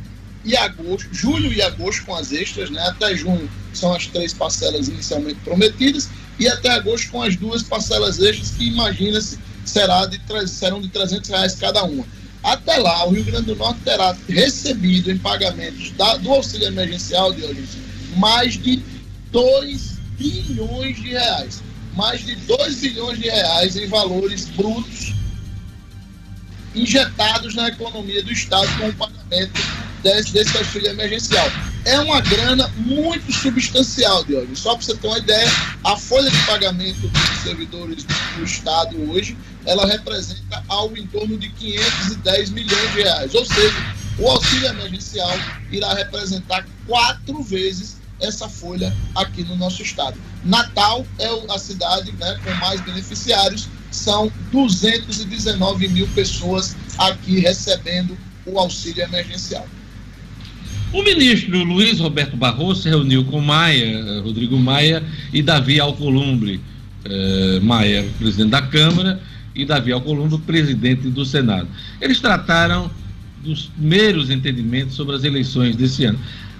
e 0.45 0.55
agosto, 0.55 1.09
julho 1.11 1.51
e 1.51 1.61
agosto 1.61 2.05
com 2.05 2.15
as 2.15 2.31
extras, 2.31 2.69
né, 2.69 2.81
até 2.87 3.15
junho 3.15 3.49
são 3.73 3.93
as 3.93 4.05
três 4.05 4.33
parcelas 4.33 4.87
inicialmente 4.87 5.39
prometidas, 5.43 6.09
e 6.39 6.47
até 6.47 6.69
agosto 6.69 7.09
com 7.09 7.23
as 7.23 7.35
duas 7.35 7.63
parcelas 7.63 8.19
extras 8.19 8.51
que 8.51 8.67
imagina-se 8.67 9.39
será 9.69 10.05
de, 10.05 10.19
serão 10.47 10.81
de 10.81 10.89
300 10.89 11.29
reais 11.29 11.55
cada 11.55 11.83
uma. 11.83 12.05
Até 12.43 12.77
lá, 12.77 13.05
o 13.05 13.11
Rio 13.11 13.25
Grande 13.25 13.47
do 13.47 13.55
Norte 13.55 13.81
terá 13.83 14.15
recebido 14.29 15.11
em 15.11 15.17
pagamentos 15.17 15.91
da, 15.91 16.17
do 16.17 16.31
auxílio 16.31 16.67
emergencial 16.67 17.33
de 17.33 17.43
hoje 17.43 17.87
mais 18.15 18.53
de 18.53 18.81
2 19.31 19.97
bilhões 20.17 20.95
de 20.97 21.09
reais. 21.09 21.63
Mais 21.93 22.23
de 22.23 22.35
2 22.35 22.75
bilhões 22.77 23.19
de 23.19 23.29
reais 23.29 23.75
em 23.75 23.87
valores 23.87 24.45
brutos 24.45 25.13
injetados 26.75 27.55
na 27.55 27.69
economia 27.69 28.23
do 28.23 28.31
Estado 28.31 28.67
com 28.77 28.89
o 28.89 28.93
pagamento 28.93 29.61
desse, 30.03 30.33
desse 30.33 30.57
auxílio 30.57 30.89
emergencial. 30.89 31.49
É 31.85 31.99
uma 31.99 32.19
grana 32.19 32.67
muito 32.77 33.31
substancial, 33.31 34.23
Diogo. 34.25 34.55
Só 34.55 34.75
para 34.75 34.85
você 34.85 34.95
ter 34.95 35.07
uma 35.07 35.17
ideia, 35.19 35.49
a 35.83 35.95
folha 35.95 36.29
de 36.29 36.37
pagamento 36.45 37.07
dos 37.07 37.43
servidores 37.43 38.05
do 38.35 38.43
Estado 38.43 39.09
hoje, 39.09 39.37
ela 39.65 39.85
representa 39.85 40.63
algo 40.67 40.97
em 40.97 41.07
torno 41.07 41.37
de 41.37 41.49
510 41.49 42.49
milhões 42.49 42.91
de 42.93 43.01
reais. 43.01 43.33
Ou 43.33 43.45
seja, 43.45 43.75
o 44.19 44.27
auxílio 44.27 44.67
emergencial 44.67 45.37
irá 45.71 45.93
representar 45.93 46.65
quatro 46.85 47.41
vezes 47.43 47.97
essa 48.19 48.49
folha 48.49 48.95
aqui 49.15 49.43
no 49.43 49.55
nosso 49.55 49.81
estado. 49.81 50.19
Natal 50.43 51.05
é 51.19 51.53
a 51.53 51.59
cidade 51.59 52.11
né, 52.13 52.39
com 52.43 52.51
mais 52.55 52.81
beneficiários, 52.81 53.67
são 53.91 54.31
219 54.51 55.87
mil 55.87 56.07
pessoas 56.09 56.75
aqui 56.97 57.39
recebendo 57.39 58.17
o 58.45 58.59
auxílio 58.59 59.03
emergencial. 59.03 59.67
O 60.93 61.03
ministro 61.03 61.63
Luiz 61.63 61.99
Roberto 61.99 62.37
Barroso 62.37 62.83
se 62.83 62.89
reuniu 62.89 63.25
com 63.25 63.41
Maia, 63.41 64.21
Rodrigo 64.21 64.57
Maia 64.57 65.03
e 65.33 65.41
Davi 65.41 65.79
Alcolumbre. 65.79 66.61
Eh, 67.03 67.59
Maia, 67.61 68.05
presidente 68.17 68.49
da 68.49 68.61
Câmara, 68.61 69.21
e 69.53 69.65
Davi 69.65 69.91
Alcolumbre, 69.91 70.37
presidente 70.39 71.09
do 71.09 71.25
Senado. 71.25 71.67
Eles 71.99 72.19
trataram 72.19 72.89
dos 73.43 73.67
primeiros 73.67 74.29
entendimentos 74.29 74.95
sobre 74.95 75.15
as 75.15 75.23
eleições 75.23 75.75
desse 75.75 76.05
ano. 76.05 76.19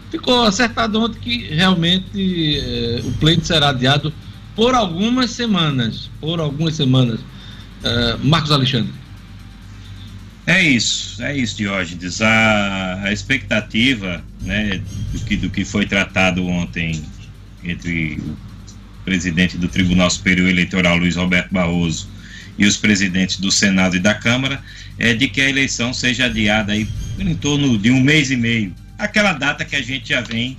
Ficou 0.10 0.44
acertado 0.44 1.02
ontem 1.02 1.20
que 1.20 1.38
realmente 1.54 2.58
eh, 2.58 3.02
o 3.04 3.12
pleito 3.14 3.46
será 3.46 3.70
adiado 3.70 4.14
por 4.56 4.74
algumas 4.74 5.32
semanas. 5.32 6.10
Por 6.20 6.40
algumas 6.40 6.76
semanas. 6.76 7.20
Uh, 7.20 8.26
Marcos 8.26 8.52
Alexandre. 8.52 8.92
É 10.48 10.62
isso, 10.64 11.22
é 11.22 11.36
isso, 11.36 11.58
Diógenes. 11.58 12.22
A, 12.22 13.02
a 13.04 13.12
expectativa 13.12 14.24
né, 14.42 14.82
do, 15.12 15.20
que, 15.20 15.36
do 15.36 15.50
que 15.50 15.66
foi 15.66 15.86
tratado 15.86 16.48
ontem 16.48 17.04
entre 17.66 18.14
o 18.14 18.38
presidente 19.04 19.58
do 19.58 19.68
Tribunal 19.68 20.10
Superior 20.10 20.48
Eleitoral, 20.48 20.96
Luiz 20.98 21.18
Roberto 21.18 21.52
Barroso, 21.52 22.10
e 22.58 22.66
os 22.66 22.78
presidentes 22.78 23.38
do 23.42 23.52
Senado 23.52 23.98
e 23.98 24.00
da 24.00 24.16
Câmara, 24.16 24.64
é 24.98 25.14
de 25.14 25.28
que 25.28 25.42
a 25.42 25.50
eleição 25.50 25.94
seja 25.94 26.26
adiada 26.26 26.72
aí 26.72 26.88
em 27.20 27.36
torno 27.36 27.78
de 27.78 27.92
um 27.92 28.00
mês 28.00 28.32
e 28.32 28.38
meio. 28.38 28.74
Aquela 28.98 29.34
data 29.34 29.66
que 29.66 29.76
a 29.76 29.82
gente 29.82 30.10
já 30.10 30.22
vem 30.22 30.56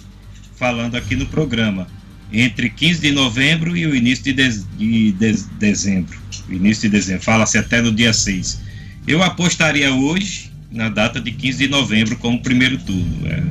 falando 0.55 0.97
aqui 0.97 1.17
no 1.17 1.25
programa, 1.25 1.89
entre 2.31 2.69
15 2.69 3.01
de 3.01 3.11
novembro 3.11 3.75
e 3.75 3.87
o 3.87 3.97
início 3.97 4.23
de, 4.23 4.35
de, 4.35 4.63
de, 4.77 5.13
de 5.13 5.33
dezembro. 5.59 6.19
início 6.51 6.83
de 6.83 6.91
dezembro, 6.91 7.25
fala-se 7.25 7.57
até 7.57 7.81
no 7.81 7.91
dia 7.91 8.13
6. 8.13 8.68
Eu 9.09 9.23
apostaria 9.23 9.91
hoje, 9.91 10.51
na 10.71 10.91
data 10.91 11.19
de 11.19 11.33
15 11.33 11.59
de 11.65 11.69
novembro, 11.69 12.15
como 12.19 12.43
primeiro 12.43 12.77
turno. 12.77 13.27
É, 13.27 13.43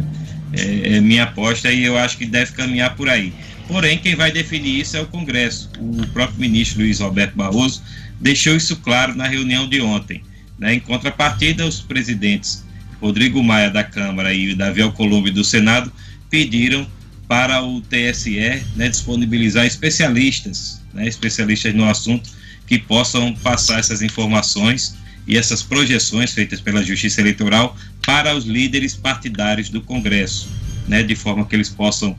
é, 0.54 0.98
é 0.98 1.02
minha 1.02 1.24
aposta 1.24 1.72
e 1.72 1.84
eu 1.84 1.98
acho 1.98 2.16
que 2.16 2.28
deve 2.28 2.52
caminhar 2.52 2.96
por 2.96 3.10
aí. 3.10 3.34
Porém, 3.68 3.98
quem 3.98 4.14
vai 4.14 4.32
definir 4.32 4.82
isso 4.82 4.96
é 4.96 5.02
o 5.02 5.08
Congresso. 5.08 5.72
O 5.80 6.06
próprio 6.10 6.40
ministro 6.40 6.82
Luiz 6.82 7.00
Roberto 7.00 7.36
Barroso 7.36 7.82
deixou 8.22 8.56
isso 8.56 8.76
claro 8.76 9.16
na 9.16 9.28
reunião 9.28 9.68
de 9.68 9.82
ontem. 9.82 10.22
Né? 10.60 10.76
Em 10.76 10.80
contrapartida, 10.80 11.66
os 11.66 11.82
presidentes 11.82 12.64
Rodrigo 13.02 13.44
Maia 13.44 13.72
da 13.72 13.84
Câmara 13.84 14.32
e 14.36 14.54
Davi 14.54 14.84
Alcolumbre 14.84 15.32
do 15.32 15.44
Senado 15.44 15.92
pediram 16.30 16.86
para 17.28 17.64
o 17.64 17.82
TSE 17.82 18.62
né, 18.76 18.90
disponibilizar 18.90 19.66
especialistas, 19.66 20.84
né, 20.94 21.08
especialistas 21.08 21.74
no 21.74 21.90
assunto, 21.90 22.30
que 22.68 22.78
possam 22.78 23.34
passar 23.34 23.80
essas 23.80 24.04
informações 24.04 24.96
e 25.28 25.38
essas 25.38 25.62
projeções 25.62 26.34
feitas 26.34 26.62
pela 26.62 26.82
Justiça 26.82 27.22
Eleitoral 27.22 27.76
para 28.06 28.36
os 28.36 28.46
líderes 28.46 28.96
partidários 28.96 29.70
do 29.70 29.82
Congresso, 29.82 30.48
né, 30.88 31.04
de 31.04 31.16
forma 31.16 31.46
que 31.46 31.56
eles 31.56 31.70
possam 31.70 32.16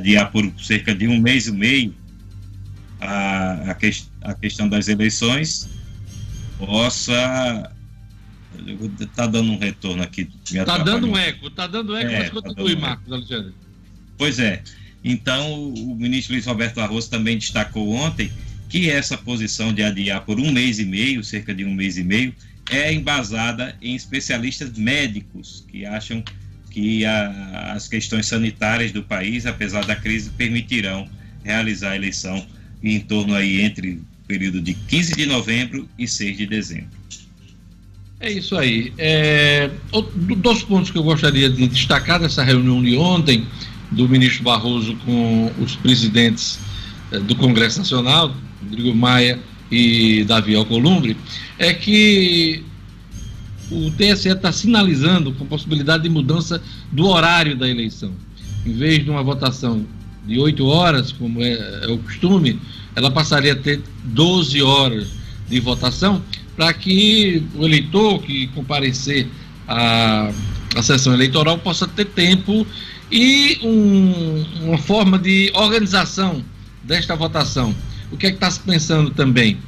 adiar 0.00 0.30
por 0.30 0.50
cerca 0.58 0.94
de 0.94 1.06
um 1.06 1.20
mês 1.20 1.46
e 1.46 1.52
meio 1.52 1.94
a, 3.00 3.70
a, 3.70 3.74
que, 3.74 3.90
a 4.22 4.34
questão 4.34 4.68
das 4.68 4.88
eleições, 4.88 5.68
possa. 6.58 7.72
Está 9.00 9.26
dando 9.26 9.52
um 9.52 9.58
retorno 9.58 10.02
aqui. 10.02 10.28
Está 10.44 10.78
dando 10.78 11.06
um 11.06 11.16
eco, 11.16 11.46
está 11.46 11.66
dando 11.66 11.96
eco, 11.96 12.10
é, 12.10 12.18
mas 12.18 12.30
tá 12.30 12.34
continue, 12.34 12.74
tá 12.74 12.80
Marcos 12.80 13.12
Alexandre. 13.12 13.54
Pois 14.18 14.38
é. 14.38 14.62
Então, 15.02 15.72
o 15.72 15.94
ministro 15.94 16.34
Luiz 16.34 16.44
Roberto 16.44 16.78
Arroz 16.78 17.08
também 17.08 17.38
destacou 17.38 17.90
ontem 17.90 18.30
que 18.68 18.90
essa 18.90 19.16
posição 19.16 19.72
de 19.72 19.82
adiar 19.82 20.24
por 20.26 20.38
um 20.38 20.52
mês 20.52 20.78
e 20.78 20.84
meio, 20.84 21.24
cerca 21.24 21.54
de 21.54 21.64
um 21.64 21.72
mês 21.72 21.96
e 21.96 22.04
meio, 22.04 22.34
é 22.70 22.92
embasada 22.92 23.74
em 23.80 23.94
especialistas 23.94 24.76
médicos 24.76 25.64
que 25.70 25.86
acham 25.86 26.22
que 26.70 27.04
a, 27.04 27.72
as 27.74 27.88
questões 27.88 28.26
sanitárias 28.26 28.92
do 28.92 29.02
país, 29.02 29.46
apesar 29.46 29.84
da 29.84 29.96
crise, 29.96 30.30
permitirão 30.30 31.08
realizar 31.44 31.90
a 31.90 31.96
eleição 31.96 32.44
em 32.82 33.00
torno 33.00 33.34
aí 33.34 33.60
entre 33.60 33.92
o 33.92 34.26
período 34.26 34.60
de 34.60 34.74
15 34.74 35.16
de 35.16 35.26
novembro 35.26 35.88
e 35.98 36.06
6 36.06 36.38
de 36.38 36.46
dezembro. 36.46 37.00
É 38.20 38.30
isso 38.30 38.56
aí. 38.56 38.92
É, 38.98 39.70
dois 40.36 40.62
pontos 40.62 40.90
que 40.90 40.98
eu 40.98 41.02
gostaria 41.02 41.48
de 41.48 41.66
destacar 41.66 42.20
dessa 42.20 42.44
reunião 42.44 42.82
de 42.82 42.96
ontem 42.96 43.46
do 43.90 44.08
ministro 44.08 44.44
Barroso 44.44 44.94
com 45.04 45.50
os 45.58 45.74
presidentes 45.76 46.60
é, 47.10 47.18
do 47.18 47.34
Congresso 47.34 47.78
Nacional, 47.78 48.34
Rodrigo 48.62 48.94
Maia 48.94 49.38
e 49.70 50.24
Davi 50.24 50.54
Alcolumbre, 50.54 51.16
é 51.58 51.72
que 51.72 52.62
o 53.70 53.90
TSE 53.90 54.28
está 54.28 54.50
sinalizando 54.52 55.32
com 55.32 55.46
possibilidade 55.46 56.02
de 56.02 56.08
mudança 56.08 56.60
do 56.90 57.06
horário 57.06 57.56
da 57.56 57.68
eleição. 57.68 58.12
Em 58.66 58.72
vez 58.72 59.04
de 59.04 59.10
uma 59.10 59.22
votação 59.22 59.86
de 60.26 60.38
8 60.38 60.66
horas, 60.66 61.12
como 61.12 61.42
é, 61.42 61.84
é 61.84 61.86
o 61.88 61.98
costume, 61.98 62.60
ela 62.94 63.10
passaria 63.10 63.52
a 63.52 63.56
ter 63.56 63.80
12 64.04 64.62
horas 64.62 65.08
de 65.48 65.60
votação, 65.60 66.22
para 66.56 66.72
que 66.72 67.42
o 67.54 67.64
eleitor 67.64 68.20
que 68.22 68.48
comparecer 68.48 69.26
à, 69.66 70.30
à 70.76 70.82
sessão 70.82 71.14
eleitoral 71.14 71.58
possa 71.58 71.86
ter 71.86 72.06
tempo 72.06 72.66
e 73.10 73.58
um, 73.62 74.44
uma 74.66 74.78
forma 74.78 75.18
de 75.18 75.50
organização 75.54 76.44
desta 76.82 77.16
votação. 77.16 77.74
O 78.12 78.16
que 78.16 78.26
é 78.26 78.30
que 78.30 78.36
está 78.36 78.50
se 78.50 78.60
pensando 78.60 79.10
também? 79.10 79.58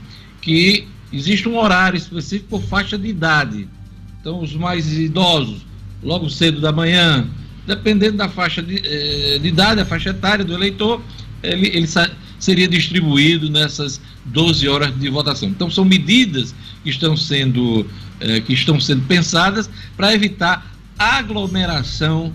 Que 0.41 0.87
existe 1.13 1.49
um 1.49 1.57
horário 1.59 1.97
específico 1.97 2.51
por 2.51 2.63
faixa 2.63 2.99
de 2.99 3.09
idade. 3.09 3.69
Então, 4.23 4.39
os 4.39 4.55
mais 4.55 4.97
idosos, 4.97 5.67
logo 6.01 6.31
cedo 6.31 6.61
da 6.61 6.71
manhã, 6.71 7.29
dependendo 7.67 8.19
da 8.19 8.29
faixa 8.29 8.63
de, 8.63 8.81
eh, 8.85 9.41
de 9.43 9.49
idade, 9.49 9.81
a 9.81 9.85
faixa 9.85 10.11
etária 10.11 10.45
do 10.45 10.55
eleitor, 10.55 11.03
ele, 11.43 11.67
ele 11.77 11.89
seria 12.39 12.69
distribuído 12.69 13.51
nessas 13.51 14.01
12 14.27 14.69
horas 14.69 14.97
de 14.97 15.11
votação. 15.11 15.49
Então, 15.49 15.69
são 15.69 15.85
medidas 15.85 16.55
que 16.85 16.91
estão 16.91 17.17
sendo, 17.17 17.85
eh, 18.21 18.41
que 18.43 18.53
estão 18.53 18.79
sendo 18.79 19.03
pensadas 19.09 19.69
para 19.97 20.15
evitar 20.15 20.73
aglomeração 20.97 22.33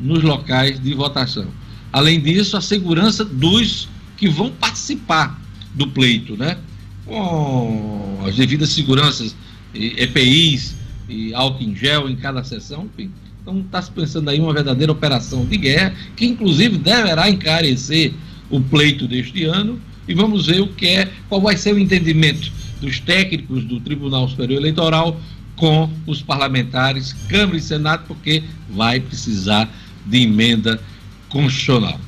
nos 0.00 0.22
locais 0.22 0.80
de 0.82 0.94
votação. 0.94 1.48
Além 1.92 2.18
disso, 2.18 2.56
a 2.56 2.62
segurança 2.62 3.26
dos 3.26 3.90
que 4.16 4.26
vão 4.26 4.50
participar 4.52 5.38
do 5.74 5.86
pleito, 5.88 6.34
né? 6.34 6.56
Com 7.04 8.22
as 8.24 8.34
devidas 8.36 8.70
seguranças, 8.70 9.36
EPIs, 9.74 10.74
e 11.08 11.34
álcool 11.34 11.62
em 11.62 11.74
gel 11.74 12.08
em 12.08 12.16
cada 12.16 12.42
sessão. 12.44 12.88
Enfim. 12.92 13.10
Então 13.42 13.60
está 13.60 13.80
se 13.80 13.90
pensando 13.90 14.28
aí 14.28 14.40
uma 14.40 14.52
verdadeira 14.52 14.90
operação 14.90 15.44
de 15.44 15.56
guerra, 15.56 15.94
que 16.16 16.26
inclusive 16.26 16.78
deverá 16.78 17.30
encarecer 17.30 18.12
o 18.50 18.60
pleito 18.60 19.06
deste 19.06 19.44
ano. 19.44 19.80
E 20.08 20.14
vamos 20.14 20.46
ver 20.46 20.60
o 20.60 20.68
que 20.68 20.86
é, 20.86 21.10
qual 21.28 21.40
vai 21.40 21.56
ser 21.56 21.74
o 21.74 21.78
entendimento 21.78 22.50
dos 22.80 23.00
técnicos 23.00 23.64
do 23.64 23.80
Tribunal 23.80 24.28
Superior 24.28 24.60
Eleitoral 24.60 25.20
com 25.56 25.90
os 26.06 26.20
parlamentares, 26.20 27.12
Câmara 27.28 27.56
e 27.56 27.60
Senado, 27.60 28.04
porque 28.06 28.42
vai 28.68 29.00
precisar 29.00 29.68
de 30.04 30.22
emenda 30.22 30.80
constitucional. 31.28 31.98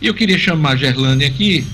E 0.00 0.06
eu 0.06 0.14
queria 0.14 0.38
chamar 0.38 0.72
a 0.72 0.76
Gerlane 0.76 1.24
aqui. 1.24 1.64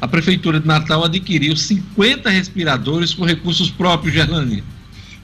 A 0.00 0.06
Prefeitura 0.06 0.60
de 0.60 0.66
Natal 0.66 1.04
adquiriu 1.04 1.56
50 1.56 2.30
respiradores 2.30 3.14
com 3.14 3.24
recursos 3.24 3.70
próprios, 3.70 4.14
Gerlane. 4.14 4.62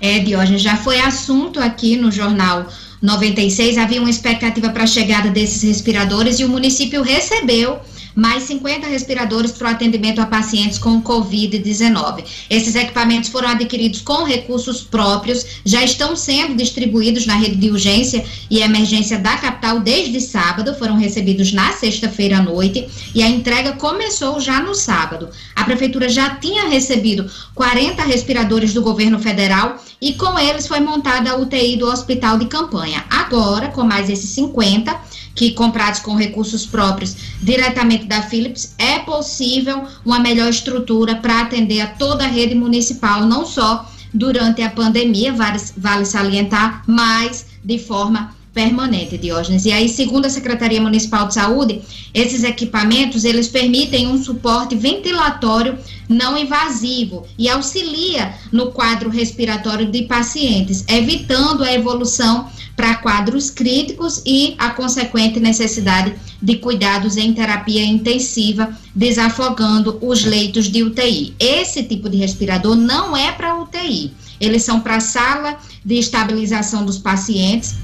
É, 0.03 0.19
Diógenes, 0.19 0.61
já 0.61 0.77
foi 0.77 0.99
assunto 0.99 1.61
aqui 1.61 1.95
no 1.95 2.11
jornal 2.11 2.67
96, 3.01 3.79
havia 3.79 4.01
uma 4.01 4.11
expectativa 4.11 4.69
para 4.71 4.83
a 4.83 4.87
chegada 4.87 5.31
desses 5.31 5.63
respiradores 5.63 6.41
e 6.41 6.45
o 6.45 6.49
município 6.49 7.03
recebeu 7.03 7.79
mais 8.15 8.45
50 8.45 8.87
respiradores 8.87 9.53
para 9.53 9.69
o 9.69 9.71
atendimento 9.71 10.21
a 10.21 10.27
pacientes 10.27 10.79
com 10.79 11.03
Covid-19. 11.03 12.25
Esses 12.51 12.75
equipamentos 12.75 13.31
foram 13.31 13.49
adquiridos 13.49 14.01
com 14.01 14.25
recursos 14.25 14.83
próprios, 14.83 15.47
já 15.65 15.83
estão 15.83 16.15
sendo 16.17 16.55
distribuídos 16.55 17.27
na 17.27 17.35
rede 17.35 17.57
de 17.57 17.71
urgência 17.71 18.25
e 18.51 18.61
emergência 18.61 19.19
da 19.19 19.37
capital 19.37 19.81
desde 19.81 20.21
sábado, 20.21 20.75
foram 20.75 20.97
recebidos 20.97 21.53
na 21.53 21.73
sexta-feira 21.73 22.39
à 22.39 22.43
noite 22.43 22.89
e 23.15 23.23
a 23.23 23.29
entrega 23.29 23.73
começou 23.73 24.41
já 24.41 24.61
no 24.61 24.75
sábado. 24.75 25.29
A 25.55 25.65
prefeitura 25.65 26.09
já 26.09 26.37
tinha 26.37 26.69
recebido 26.69 27.31
40 27.55 28.03
respiradores 28.03 28.73
do 28.73 28.83
governo 28.83 29.19
federal 29.19 29.83
e 30.01 30.15
com 30.15 30.39
eles 30.39 30.67
foi 30.67 30.81
montada 30.81 31.31
a 31.31 31.37
UTI 31.37 31.77
do 31.77 31.87
hospital 31.87 32.39
de 32.39 32.47
campanha. 32.47 33.05
Agora, 33.09 33.69
com 33.69 33.85
mais 33.85 34.11
esses 34.11 34.31
50, 34.31 34.95
que 35.35 35.53
comprados 35.53 36.01
com 36.01 36.15
recursos 36.15 36.67
próprios 36.67 37.17
diretamente 37.43 38.05
da 38.05 38.23
Philips, 38.23 38.75
é 38.79 38.99
possível 39.01 39.85
uma 40.05 40.19
melhor 40.19 40.49
estrutura 40.49 41.17
para 41.17 41.43
atender 41.43 41.81
a 41.81 41.87
toda 41.87 42.25
a 42.25 42.29
rede 42.29 42.55
municipal, 42.55 43.25
não 43.25 43.47
só 43.47 43.91
durante 44.13 44.63
a 44.63 44.71
pandemia, 44.71 45.33
vale, 45.33 45.59
vale 45.77 46.05
salientar, 46.05 46.83
mas 46.87 47.47
de 47.65 47.79
forma 47.79 48.35
permanente, 48.53 49.17
Diógenes. 49.17 49.65
E 49.65 49.73
aí, 49.73 49.89
segundo 49.89 50.27
a 50.27 50.31
Secretaria 50.31 50.81
Municipal 50.81 51.27
de 51.27 51.35
Saúde, 51.35 51.81
esses 52.13 52.45
equipamentos, 52.45 53.25
eles 53.25 53.49
permitem 53.49 54.07
um 54.07 54.23
suporte 54.23 54.77
ventilatório 54.77 55.79
não 56.09 56.37
invasivo 56.37 57.27
e 57.39 57.49
auxilia 57.49 58.35
no 58.51 58.71
quadro 58.71 59.09
respiratório 59.09 59.91
de 59.91 60.03
pacientes, 60.03 60.85
evitando 60.87 61.65
a 61.65 61.73
evolução 61.73 62.49
para 62.77 62.97
quadros 62.97 63.51
críticos 63.51 64.23
e 64.27 64.55
a 64.59 64.71
consequente 64.71 65.41
necessidade 65.41 66.15
de 66.41 66.57
cuidados 66.57 67.17
em 67.17 67.33
terapia 67.33 67.85
intensiva, 67.85 68.77
desafogando 68.95 69.99
os 70.03 70.25
leitos 70.25 70.67
de 70.67 70.83
UTI. 70.83 71.35
Esse 71.39 71.83
tipo 71.85 72.09
de 72.09 72.19
respirador 72.19 72.77
não 72.77 73.17
é 73.17 73.33
para 73.33 73.59
UTI, 73.59 74.13
eles 74.41 74.63
são 74.63 74.81
para 74.81 75.01
sala 75.01 75.57
de 75.85 75.95
estabilização 75.95 76.85
dos 76.85 76.99
pacientes 76.99 77.77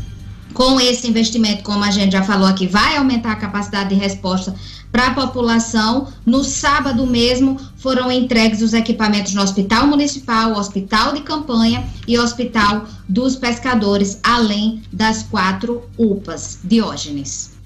com 0.58 0.80
esse 0.80 1.06
investimento, 1.06 1.62
como 1.62 1.84
a 1.84 1.90
gente 1.92 2.10
já 2.10 2.24
falou 2.24 2.48
aqui, 2.48 2.66
vai 2.66 2.96
aumentar 2.96 3.30
a 3.30 3.36
capacidade 3.36 3.90
de 3.90 3.94
resposta 3.94 4.52
para 4.90 5.06
a 5.06 5.10
população. 5.14 6.08
No 6.26 6.42
sábado 6.42 7.06
mesmo 7.06 7.60
foram 7.76 8.10
entregues 8.10 8.60
os 8.60 8.74
equipamentos 8.74 9.32
no 9.34 9.40
Hospital 9.40 9.86
Municipal, 9.86 10.58
Hospital 10.58 11.14
de 11.14 11.20
Campanha 11.20 11.86
e 12.08 12.18
Hospital 12.18 12.88
dos 13.08 13.36
Pescadores, 13.36 14.18
além 14.20 14.82
das 14.92 15.22
quatro 15.22 15.84
UPAs. 15.96 16.58
Diógenes. 16.64 17.56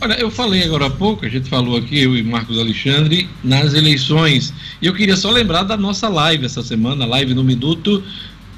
Olha, 0.00 0.14
eu 0.14 0.30
falei 0.30 0.64
agora 0.64 0.86
há 0.86 0.90
pouco, 0.90 1.26
a 1.26 1.28
gente 1.28 1.50
falou 1.50 1.76
aqui, 1.76 2.00
eu 2.00 2.16
e 2.16 2.22
Marcos 2.22 2.58
Alexandre, 2.58 3.28
nas 3.44 3.74
eleições. 3.74 4.54
E 4.80 4.86
eu 4.86 4.94
queria 4.94 5.18
só 5.18 5.30
lembrar 5.30 5.64
da 5.64 5.76
nossa 5.76 6.08
live 6.08 6.46
essa 6.46 6.62
semana, 6.62 7.04
live 7.04 7.34
no 7.34 7.44
Minuto, 7.44 8.02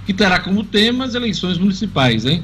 que 0.06 0.14
terá 0.14 0.38
como 0.38 0.62
tema 0.62 1.06
as 1.06 1.16
eleições 1.16 1.58
municipais, 1.58 2.24
hein? 2.24 2.40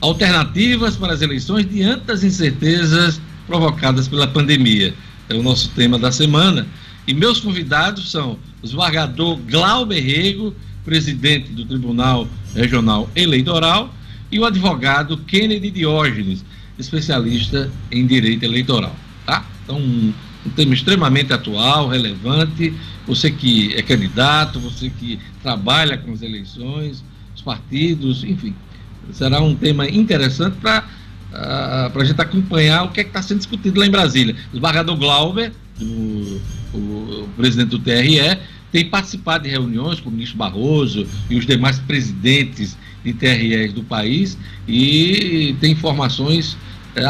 Alternativas 0.00 0.96
para 0.96 1.12
as 1.12 1.20
eleições 1.20 1.68
diante 1.68 2.04
das 2.04 2.24
incertezas 2.24 3.20
provocadas 3.46 4.08
pela 4.08 4.26
pandemia. 4.26 4.94
É 5.28 5.34
o 5.34 5.42
nosso 5.42 5.68
tema 5.70 5.98
da 5.98 6.10
semana. 6.10 6.66
E 7.06 7.12
meus 7.12 7.40
convidados 7.40 8.10
são 8.10 8.32
o 8.32 8.38
desembargador 8.62 9.36
Glauber 9.36 10.00
Rego, 10.00 10.54
presidente 10.84 11.50
do 11.52 11.64
Tribunal 11.64 12.26
Regional 12.54 13.10
Eleitoral, 13.14 13.94
e 14.30 14.38
o 14.38 14.44
advogado 14.44 15.18
Kennedy 15.18 15.70
Diógenes, 15.70 16.44
especialista 16.78 17.70
em 17.90 18.06
direito 18.06 18.44
eleitoral. 18.44 18.94
Tá? 19.26 19.44
Então, 19.64 19.78
um, 19.78 20.12
um 20.46 20.50
tema 20.50 20.72
extremamente 20.72 21.32
atual, 21.32 21.88
relevante. 21.88 22.72
Você 23.06 23.30
que 23.30 23.74
é 23.74 23.82
candidato, 23.82 24.60
você 24.60 24.88
que 24.88 25.18
trabalha 25.42 25.98
com 25.98 26.12
as 26.12 26.22
eleições, 26.22 27.04
os 27.34 27.42
partidos, 27.42 28.24
enfim. 28.24 28.54
Será 29.12 29.40
um 29.40 29.54
tema 29.54 29.88
interessante 29.88 30.56
para 30.60 30.80
uh, 30.80 31.34
ah, 31.34 31.92
a 31.94 32.04
gente 32.04 32.20
acompanhar 32.20 32.84
o 32.84 32.90
que 32.90 33.00
é 33.00 33.02
está 33.02 33.22
sendo 33.22 33.38
discutido 33.38 33.78
lá 33.78 33.86
em 33.86 33.90
Brasília. 33.90 34.34
O 34.34 34.50
desembargador 34.50 34.96
Glauber, 34.96 35.52
o, 35.80 36.40
o, 36.74 37.28
presidente 37.36 37.70
do 37.70 37.78
TRE, 37.78 38.38
tem 38.72 38.88
participado 38.88 39.44
de 39.44 39.50
reuniões 39.50 40.00
com 40.00 40.08
o 40.08 40.12
ministro 40.12 40.38
Barroso 40.38 41.06
e 41.28 41.36
os 41.36 41.46
demais 41.46 41.78
presidentes 41.78 42.76
de 43.04 43.12
TREs 43.12 43.72
do 43.72 43.82
país 43.82 44.38
e 44.68 45.56
tem 45.60 45.72
informações 45.72 46.56
eh, 46.94 47.04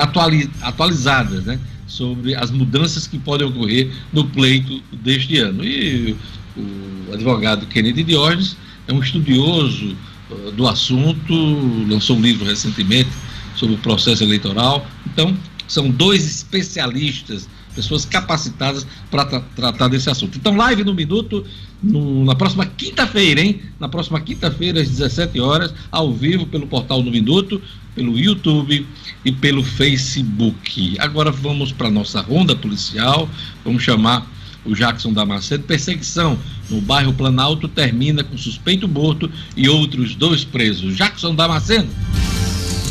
atualizadas 0.63 1.45
né, 1.45 1.59
sobre 1.87 2.35
as 2.35 2.51
mudanças 2.51 3.07
que 3.07 3.19
podem 3.19 3.47
ocorrer 3.47 3.91
no 4.13 4.25
pleito 4.25 4.83
deste 4.93 5.37
ano. 5.39 5.65
E 5.65 6.17
o 6.57 7.13
advogado 7.13 7.67
Kennedy 7.67 8.05
Diógenes 8.05 8.57
é 8.89 8.93
um 8.93 9.01
estudioso 9.01 9.97
do 10.55 10.67
assunto, 10.67 11.35
lançou 11.89 12.17
um 12.17 12.21
livro 12.21 12.45
recentemente 12.45 13.11
sobre 13.57 13.75
o 13.75 13.79
processo 13.79 14.23
eleitoral. 14.23 14.87
Então, 15.07 15.37
são 15.67 15.91
dois 15.91 16.25
especialistas, 16.25 17.49
pessoas 17.75 18.05
capacitadas 18.05 18.87
para 19.11 19.25
tra 19.25 19.41
tratar 19.41 19.89
desse 19.89 20.11
assunto. 20.11 20.37
Então, 20.37 20.57
live 20.57 20.83
no 20.83 20.95
Minuto, 20.95 21.45
no, 21.83 22.25
na 22.25 22.35
próxima 22.35 22.67
quinta-feira, 22.67 23.41
hein? 23.41 23.61
Na 23.79 23.89
próxima 23.89 24.21
quinta-feira, 24.21 24.81
às 24.81 24.89
17 24.89 25.39
horas, 25.41 25.73
ao 25.91 26.13
vivo, 26.13 26.47
pelo 26.47 26.67
portal 26.67 27.03
no 27.03 27.11
Minuto, 27.11 27.63
pelo 27.95 28.19
YouTube 28.19 28.87
e 29.25 29.33
pelo 29.33 29.63
Facebook. 29.63 30.97
Agora 30.99 31.31
vamos 31.31 31.73
para 31.73 31.89
a 31.89 31.91
nossa 31.91 32.21
ronda 32.21 32.57
policial, 32.57 33.29
vamos 33.65 33.83
chamar 33.83 34.27
o 34.65 34.75
Jackson 34.75 35.13
Damasceno. 35.13 35.65
Perseguição 35.65 36.39
no 36.69 36.81
bairro 36.81 37.13
Planalto 37.13 37.69
termina 37.69 38.23
com 38.23 38.37
suspeito 38.37 38.89
morto 38.89 39.31
e 39.57 39.69
outros 39.69 40.15
dois 40.15 40.45
presos. 40.45 40.97
Jackson 40.97 41.35
Damasceno. 41.35 41.89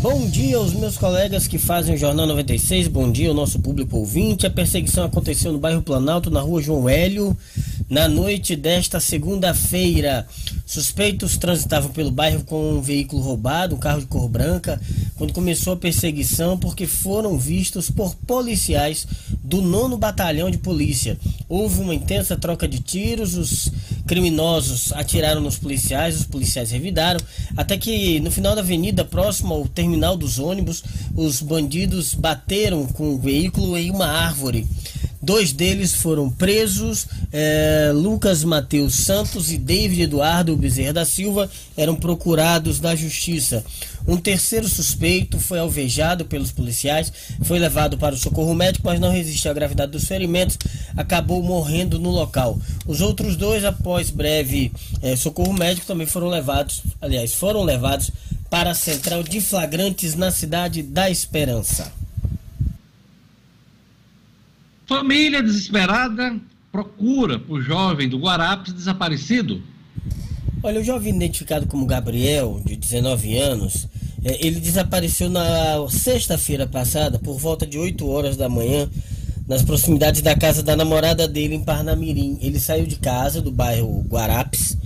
Bom 0.00 0.28
dia 0.28 0.58
aos 0.58 0.74
meus 0.74 0.98
colegas 0.98 1.48
que 1.48 1.56
fazem 1.56 1.94
o 1.94 1.98
Jornal 1.98 2.26
96. 2.26 2.86
Bom 2.88 3.10
dia 3.10 3.30
ao 3.30 3.34
nosso 3.34 3.58
público 3.58 3.96
ouvinte. 3.96 4.46
A 4.46 4.50
perseguição 4.50 5.04
aconteceu 5.04 5.50
no 5.50 5.58
bairro 5.58 5.80
Planalto, 5.80 6.30
na 6.30 6.40
rua 6.40 6.62
João 6.62 6.86
Hélio, 6.86 7.36
na 7.88 8.06
noite 8.06 8.54
desta 8.54 9.00
segunda-feira. 9.00 10.26
Suspeitos 10.66 11.38
transitavam 11.38 11.90
pelo 11.90 12.10
bairro 12.10 12.44
com 12.44 12.74
um 12.74 12.82
veículo 12.82 13.22
roubado, 13.22 13.74
um 13.74 13.78
carro 13.78 14.00
de 14.00 14.06
cor 14.06 14.28
branca, 14.28 14.80
quando 15.16 15.32
começou 15.32 15.72
a 15.72 15.76
perseguição, 15.76 16.58
porque 16.58 16.86
foram 16.86 17.38
vistos 17.38 17.90
por 17.90 18.14
policiais 18.14 19.06
do 19.42 19.62
nono 19.62 19.96
batalhão 19.96 20.50
de 20.50 20.58
polícia. 20.58 21.16
Houve 21.48 21.80
uma 21.80 21.94
intensa 21.94 22.36
troca 22.36 22.68
de 22.68 22.80
tiros, 22.80 23.34
os 23.34 23.72
criminosos 24.06 24.92
atiraram 24.92 25.40
nos 25.40 25.58
policiais, 25.58 26.16
os 26.20 26.24
policiais 26.24 26.70
revidaram, 26.70 27.20
até 27.56 27.76
que 27.76 28.20
no 28.20 28.30
final 28.30 28.54
da 28.54 28.60
avenida, 28.60 29.04
próximo 29.04 29.54
ao 29.54 29.68
terminal 29.68 30.16
dos 30.16 30.38
ônibus, 30.38 30.82
os 31.14 31.42
bandidos 31.42 32.14
bateram 32.14 32.86
com 32.86 33.14
o 33.14 33.18
veículo 33.18 33.76
em 33.76 33.90
uma 33.90 34.06
árvore. 34.06 34.66
Dois 35.20 35.50
deles 35.50 35.92
foram 35.92 36.30
presos, 36.30 37.06
é, 37.32 37.90
Lucas 37.92 38.44
Mateus 38.44 38.94
Santos 38.94 39.50
e 39.50 39.58
David 39.58 40.02
Eduardo 40.02 40.56
Bezerra 40.56 40.92
da 40.92 41.04
Silva 41.04 41.50
eram 41.76 41.96
procurados 41.96 42.78
da 42.78 42.94
justiça. 42.94 43.64
Um 44.06 44.16
terceiro 44.16 44.68
suspeito 44.68 45.38
foi 45.40 45.58
alvejado 45.58 46.24
pelos 46.24 46.52
policiais, 46.52 47.12
foi 47.42 47.58
levado 47.58 47.98
para 47.98 48.14
o 48.14 48.18
socorro 48.18 48.54
médico, 48.54 48.86
mas 48.86 49.00
não 49.00 49.10
resistiu 49.10 49.50
à 49.50 49.54
gravidade 49.54 49.92
dos 49.92 50.04
ferimentos, 50.06 50.56
acabou 50.96 51.42
morrendo 51.42 51.98
no 51.98 52.10
local. 52.10 52.58
Os 52.86 53.00
outros 53.00 53.36
dois, 53.36 53.64
após 53.64 54.10
breve 54.10 54.70
é, 55.02 55.16
socorro 55.16 55.52
médico, 55.52 55.86
também 55.86 56.06
foram 56.06 56.28
levados, 56.28 56.82
aliás, 57.00 57.34
foram 57.34 57.64
levados 57.64 58.10
para 58.48 58.70
a 58.70 58.74
central 58.74 59.22
de 59.22 59.40
flagrantes 59.40 60.14
na 60.14 60.30
cidade 60.30 60.82
da 60.82 61.10
Esperança. 61.10 61.92
Família 64.86 65.42
desesperada 65.42 66.36
procura 66.70 67.40
por 67.40 67.60
jovem 67.60 68.08
do 68.08 68.18
Guarapes 68.18 68.72
desaparecido. 68.72 69.60
Olha, 70.62 70.80
o 70.80 70.84
jovem 70.84 71.14
identificado 71.14 71.66
como 71.66 71.86
Gabriel, 71.86 72.60
de 72.64 72.76
19 72.76 73.36
anos, 73.36 73.86
é, 74.24 74.44
ele 74.44 74.58
desapareceu 74.58 75.28
na 75.28 75.86
sexta-feira 75.88 76.66
passada, 76.66 77.18
por 77.18 77.38
volta 77.38 77.66
de 77.66 77.78
8 77.78 78.08
horas 78.08 78.36
da 78.36 78.48
manhã, 78.48 78.88
nas 79.46 79.62
proximidades 79.62 80.22
da 80.22 80.34
casa 80.34 80.62
da 80.62 80.74
namorada 80.74 81.28
dele 81.28 81.54
em 81.54 81.62
Parnamirim. 81.62 82.38
Ele 82.40 82.58
saiu 82.58 82.86
de 82.86 82.96
casa 82.96 83.40
do 83.40 83.52
bairro 83.52 84.04
Guarapes, 84.08 84.76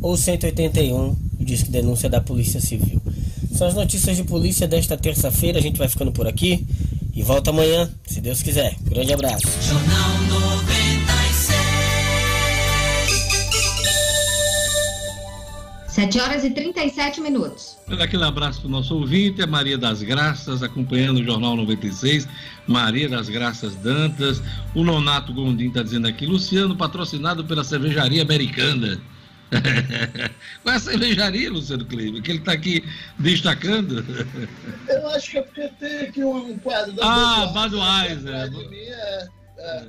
ou 0.00 0.16
181, 0.16 1.16
diz 1.40 1.62
que 1.62 1.70
denúncia 1.70 2.08
da 2.08 2.20
Polícia 2.20 2.60
Civil. 2.60 3.00
São 3.52 3.66
as 3.66 3.74
notícias 3.74 4.16
de 4.16 4.24
polícia 4.24 4.68
desta 4.68 4.96
terça-feira. 4.96 5.58
A 5.58 5.62
gente 5.62 5.78
vai 5.78 5.88
ficando 5.88 6.12
por 6.12 6.26
aqui 6.26 6.66
e 7.14 7.22
volta 7.22 7.50
amanhã, 7.50 7.88
se 8.06 8.20
Deus 8.20 8.42
quiser. 8.42 8.76
Grande 8.82 9.12
abraço. 9.14 9.46
7 15.96 16.20
horas 16.20 16.44
e 16.44 16.50
37 16.50 17.22
minutos. 17.22 17.78
Aquele 17.98 18.22
abraço 18.22 18.60
para 18.60 18.68
o 18.68 18.70
nosso 18.70 18.94
ouvinte, 18.94 19.40
a 19.40 19.46
Maria 19.46 19.78
das 19.78 20.02
Graças, 20.02 20.62
acompanhando 20.62 21.20
o 21.20 21.24
Jornal 21.24 21.56
96. 21.56 22.28
Maria 22.66 23.08
das 23.08 23.30
Graças 23.30 23.74
Dantas. 23.76 24.42
O 24.74 24.84
Nonato 24.84 25.32
Gondim 25.32 25.68
está 25.68 25.82
dizendo 25.82 26.06
aqui, 26.06 26.26
Luciano, 26.26 26.76
patrocinado 26.76 27.46
pela 27.46 27.64
cervejaria 27.64 28.20
americana. 28.20 29.00
Qual 30.62 30.74
é 30.74 30.76
a 30.76 30.80
cervejaria, 30.80 31.50
Luciano 31.50 31.86
Kleber, 31.86 32.20
que 32.20 32.30
ele 32.30 32.40
está 32.40 32.52
aqui 32.52 32.84
destacando? 33.18 34.04
Eu 34.86 35.08
acho 35.08 35.30
que 35.30 35.38
é 35.38 35.42
porque 35.42 35.68
tem 35.80 36.00
aqui 36.00 36.22
um 36.22 36.58
quadro 36.58 36.92
da 36.92 37.06
Ah, 37.06 37.46
Budweiser. 37.46 38.34
É, 38.34 39.28
é. 39.56 39.86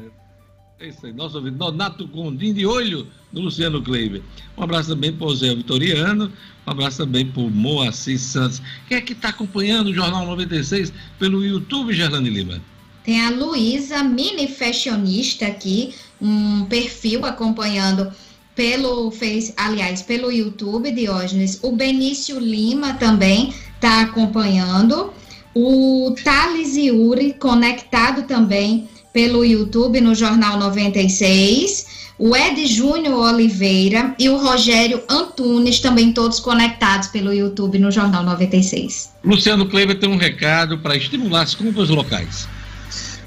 É 0.80 0.90
isso 0.90 1.08
aí, 1.08 1.14
nosso 1.14 1.38
ouvido, 1.38 1.58
Donato 1.58 2.08
Gondim 2.08 2.54
de 2.54 2.66
olho 2.66 3.08
no 3.34 3.42
Luciano 3.42 3.82
Kleiber. 3.82 4.22
Um 4.56 4.64
abraço 4.64 4.90
também 4.90 5.12
para 5.12 5.26
o 5.26 5.36
Zé 5.36 5.56
Vitoriano, 5.56 6.32
um 6.68 6.72
abraço 6.72 6.98
também 7.00 7.26
para 7.26 7.42
o 7.42 7.50
Moacir 7.50 8.20
Santos. 8.20 8.62
Quem 8.88 8.98
é 8.98 9.02
que 9.02 9.14
está 9.14 9.30
acompanhando 9.30 9.88
o 9.88 9.94
Jornal 9.94 10.26
96 10.28 10.94
pelo 11.18 11.44
YouTube, 11.44 11.94
Gerlane 11.94 12.30
Lima? 12.30 12.62
Tem 13.04 13.26
a 13.26 13.32
Luísa, 13.32 14.04
mini 14.04 14.48
fashionista 14.48 15.48
aqui, 15.48 15.96
um 16.22 16.66
perfil 16.66 17.26
acompanhando 17.26 18.12
pelo 18.54 19.10
Face, 19.10 19.54
aliás, 19.58 20.04
pelo 20.04 20.32
YouTube, 20.32 20.92
Diógenes. 20.92 21.60
O 21.64 21.72
Benício 21.72 22.40
Lima 22.40 22.94
também 22.96 23.52
está 23.76 24.02
acompanhando. 24.02 25.12
O 25.56 26.14
Thales 26.24 26.76
Yuri, 26.76 27.34
conectado 27.34 28.28
também 28.28 28.88
pelo 29.18 29.44
YouTube 29.44 30.00
no 30.00 30.14
Jornal 30.14 30.60
96. 30.60 32.14
O 32.20 32.36
Ed 32.36 32.68
Júnior 32.68 33.34
Oliveira 33.34 34.14
e 34.20 34.30
o 34.30 34.38
Rogério 34.38 35.02
Antunes, 35.10 35.80
também 35.80 36.14
todos 36.14 36.40
conectados 36.40 37.08
pelo 37.08 37.34
YouTube 37.34 37.80
no 37.80 37.92
Jornal 37.92 38.24
96. 38.24 39.14
Luciano 39.24 39.68
Kleiber 39.68 40.00
tem 40.00 40.08
um 40.08 40.18
recado 40.18 40.78
para 40.78 40.96
estimular 40.96 41.42
as 41.42 41.56
compras 41.56 41.90
locais 41.90 42.48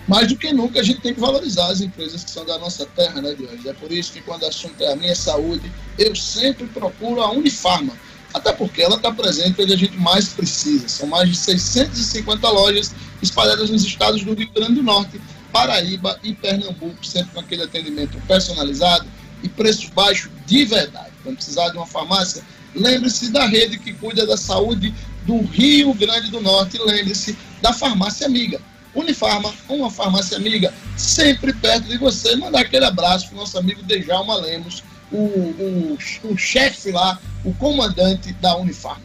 mais 0.07 0.29
do 0.29 0.37
que 0.37 0.53
nunca 0.53 0.81
a 0.81 0.83
gente 0.83 1.01
tem 1.01 1.15
que 1.15 1.21
valorizar 1.21 1.67
as 1.69 1.81
empresas 1.81 2.25
que 2.25 2.31
são 2.31 2.45
da 2.45 2.59
nossa 2.59 2.87
terra, 2.87 3.21
né, 3.21 3.35
Diogo? 3.35 3.69
É 3.69 3.73
por 3.73 3.93
isso 3.93 4.13
que 4.13 4.21
quando 4.21 4.43
o 4.43 4.47
assunto 4.47 4.81
é 4.83 4.93
a 4.93 4.97
minha 4.97 5.15
saúde, 5.15 5.71
eu 5.99 6.17
sempre 6.17 6.67
procuro 6.67 7.21
a 7.21 7.31
Unifarma, 7.31 7.93
até 8.35 8.53
porque 8.53 8.83
ela 8.83 8.97
está 8.97 9.13
presente 9.13 9.63
onde 9.63 9.73
a 9.73 9.77
gente 9.77 9.97
mais 9.97 10.29
precisa. 10.29 10.89
São 10.89 11.07
mais 11.07 11.29
de 11.29 11.37
650 11.37 12.49
lojas 12.49 12.93
espalhadas 13.23 13.71
nos 13.71 13.85
estados 13.85 14.25
do 14.25 14.35
Rio 14.35 14.51
Grande 14.53 14.75
do 14.75 14.83
Norte, 14.83 15.21
Paraíba 15.53 16.19
e 16.23 16.35
Pernambuco, 16.35 17.05
sempre 17.05 17.33
com 17.35 17.41
aquele 17.41 17.63
atendimento 17.63 18.21
personalizado 18.27 19.07
e 19.43 19.49
preço 19.49 19.91
baixo 19.93 20.31
de 20.47 20.65
verdade. 20.65 21.11
Quando 21.23 21.37
precisar 21.37 21.69
de 21.71 21.77
uma 21.77 21.87
farmácia, 21.87 22.43
lembre-se 22.75 23.31
da 23.31 23.47
rede 23.47 23.79
que 23.79 23.93
cuida 23.93 24.27
da 24.27 24.37
saúde 24.37 24.95
do 25.27 25.41
Rio 25.43 25.93
Grande 25.95 26.31
do 26.31 26.41
Norte, 26.41 26.79
lembre-se 26.79 27.37
da 27.61 27.73
farmácia 27.73 28.27
amiga 28.27 28.61
Unifarma, 28.95 29.53
uma 29.69 29.91
farmácia 29.91 30.37
amiga, 30.37 30.73
sempre 30.97 31.53
perto 31.53 31.85
de 31.85 31.97
você. 31.97 32.35
Mandar 32.37 32.61
aquele 32.61 32.85
abraço 32.85 33.29
para 33.29 33.37
o 33.37 33.39
nosso 33.39 33.57
amigo 33.57 33.83
Dejalma 33.85 34.37
Lemos, 34.37 34.83
o, 35.13 35.17
o, 35.17 35.99
o 36.25 36.37
chefe 36.37 36.91
lá, 36.91 37.19
o 37.45 37.55
comandante 37.55 38.33
da 38.35 38.57
Unifarma. 38.57 39.03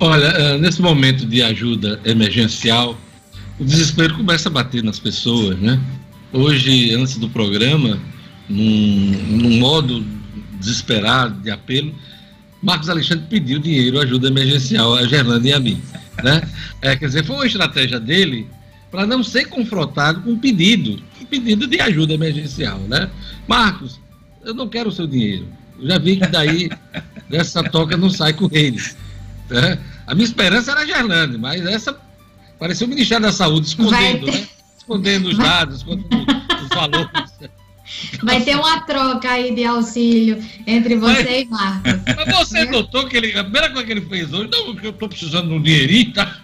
Olha, 0.00 0.26
eh, 0.26 0.58
nesse 0.58 0.80
momento 0.80 1.24
de 1.24 1.42
ajuda 1.42 2.00
emergencial, 2.04 2.96
o 3.58 3.64
desespero 3.64 4.16
começa 4.16 4.48
a 4.48 4.52
bater 4.52 4.82
nas 4.82 4.98
pessoas, 4.98 5.58
né? 5.58 5.80
Hoje, 6.32 6.94
antes 6.94 7.16
do 7.16 7.28
programa, 7.28 7.98
num, 8.48 9.10
num 9.28 9.58
modo 9.58 10.04
desesperado, 10.58 11.40
de 11.40 11.50
apelo, 11.50 11.94
Marcos 12.62 12.88
Alexandre 12.88 13.26
pediu 13.28 13.58
dinheiro, 13.58 14.00
ajuda 14.00 14.28
emergencial 14.28 14.94
a 14.94 15.06
Gerlanda 15.06 15.48
e 15.48 15.52
a 15.52 15.60
mim. 15.60 15.80
Né? 16.22 16.42
É, 16.82 16.96
quer 16.96 17.06
dizer, 17.06 17.24
foi 17.24 17.36
uma 17.36 17.46
estratégia 17.46 18.00
dele 18.00 18.48
para 18.90 19.06
não 19.06 19.22
ser 19.22 19.46
confrontado 19.46 20.20
com 20.22 20.32
um 20.32 20.38
pedido, 20.38 21.00
um 21.20 21.24
pedido 21.24 21.66
de 21.66 21.80
ajuda 21.80 22.14
emergencial. 22.14 22.78
Né? 22.80 23.08
Marcos, 23.46 24.00
eu 24.44 24.54
não 24.54 24.68
quero 24.68 24.88
o 24.88 24.92
seu 24.92 25.06
dinheiro. 25.06 25.46
Eu 25.80 25.88
já 25.88 25.98
vi 25.98 26.16
que 26.16 26.26
daí 26.26 26.68
dessa 27.30 27.62
toca 27.62 27.96
não 27.96 28.10
sai 28.10 28.32
com 28.32 28.48
ele. 28.52 28.82
Né? 29.48 29.78
A 30.06 30.14
minha 30.14 30.24
esperança 30.24 30.72
era 30.72 30.80
a 30.80 30.86
Gerlande, 30.86 31.38
mas 31.38 31.64
essa 31.64 31.92
pareceu 32.58 32.86
o 32.86 32.90
Ministério 32.90 33.22
da 33.22 33.32
Saúde 33.32 33.68
escondendo, 33.68 34.26
né? 34.26 34.48
escondendo 34.76 35.28
os 35.28 35.38
dados, 35.38 35.76
escondendo 35.78 36.26
os 36.62 36.68
valores. 36.68 37.10
Vai 38.22 38.42
ter 38.42 38.54
uma 38.54 38.80
troca 38.82 39.30
aí 39.30 39.54
de 39.54 39.64
auxílio 39.64 40.44
entre 40.66 40.96
você 40.96 41.22
mas, 41.22 41.40
e 41.40 41.44
Marcos. 41.46 41.92
Mas 42.16 42.36
você 42.36 42.64
notou 42.66 43.08
que 43.08 43.16
ele, 43.16 43.38
a 43.38 43.42
primeira 43.42 43.70
coisa 43.70 43.86
que 43.86 43.92
ele 43.92 44.02
fez 44.02 44.32
hoje, 44.32 44.50
não, 44.52 44.66
porque 44.66 44.86
eu 44.86 44.90
estou 44.90 45.08
precisando 45.08 45.48
de 45.48 45.54
um 45.54 45.62
dinheirinho, 45.62 46.12
tá? 46.12 46.38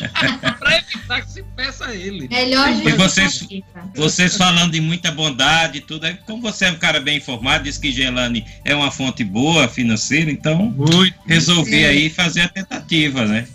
para 0.58 0.78
evitar 0.78 1.22
que 1.22 1.30
se 1.30 1.42
peça 1.56 1.86
a 1.86 1.94
ele. 1.94 2.28
Melhor 2.28 2.68
e 2.70 2.92
vocês, 2.92 3.46
vocês 3.94 4.36
falando 4.36 4.72
de 4.72 4.80
muita 4.80 5.10
bondade 5.10 5.78
e 5.78 5.80
tudo, 5.80 6.06
é 6.06 6.12
como 6.12 6.42
você 6.42 6.66
é 6.66 6.70
um 6.70 6.76
cara 6.76 7.00
bem 7.00 7.16
informado, 7.16 7.64
diz 7.64 7.76
que 7.76 7.90
Gelane 7.90 8.44
é 8.64 8.74
uma 8.74 8.90
fonte 8.90 9.24
boa 9.24 9.68
financeira, 9.68 10.30
então 10.30 10.70
Muito 10.70 11.14
resolvi 11.26 11.84
aí 11.84 12.08
fazer 12.08 12.42
a 12.42 12.48
tentativa, 12.48 13.26
né? 13.26 13.46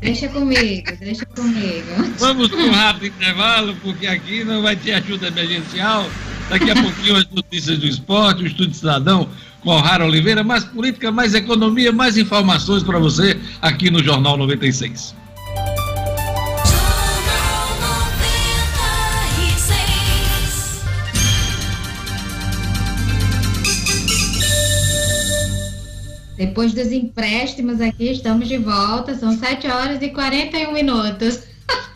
Deixa 0.00 0.28
comigo, 0.28 0.96
deixa 0.98 1.26
comigo. 1.26 1.86
Vamos 2.18 2.48
para 2.48 2.58
um 2.58 2.70
rápido 2.70 3.06
intervalo, 3.06 3.76
porque 3.82 4.06
aqui 4.06 4.42
não 4.44 4.62
vai 4.62 4.74
ter 4.74 4.92
ajuda 4.92 5.28
emergencial. 5.28 6.08
Daqui 6.48 6.70
a 6.70 6.74
pouquinho 6.74 7.16
as 7.16 7.28
notícias 7.30 7.78
do 7.78 7.86
esporte, 7.86 8.42
o 8.42 8.46
Estúdio 8.46 8.74
Cidadão 8.74 9.28
com 9.62 9.76
Rara 9.76 10.06
Oliveira, 10.06 10.42
mais 10.42 10.64
política, 10.64 11.12
mais 11.12 11.34
economia, 11.34 11.92
mais 11.92 12.16
informações 12.16 12.82
para 12.82 12.98
você 12.98 13.38
aqui 13.60 13.90
no 13.90 14.02
Jornal 14.02 14.36
96. 14.36 15.14
Depois 26.40 26.72
dos 26.72 26.90
empréstimos 26.90 27.82
aqui, 27.82 28.12
estamos 28.12 28.48
de 28.48 28.56
volta. 28.56 29.14
São 29.14 29.36
7 29.36 29.66
horas 29.66 30.00
e 30.00 30.08
41 30.08 30.72
minutos. 30.72 31.40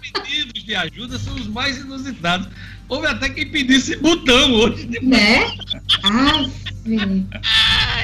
Os 0.03 0.11
pedidos 0.21 0.63
de 0.63 0.75
ajuda 0.75 1.19
são 1.19 1.35
os 1.35 1.47
mais 1.47 1.79
inusitados. 1.79 2.47
Houve 2.87 3.07
até 3.07 3.31
quem 3.31 3.49
pedisse 3.49 3.97
botão 3.97 4.53
hoje. 4.53 4.85
De 4.85 5.03
né? 5.03 5.51
Ah, 6.03 6.45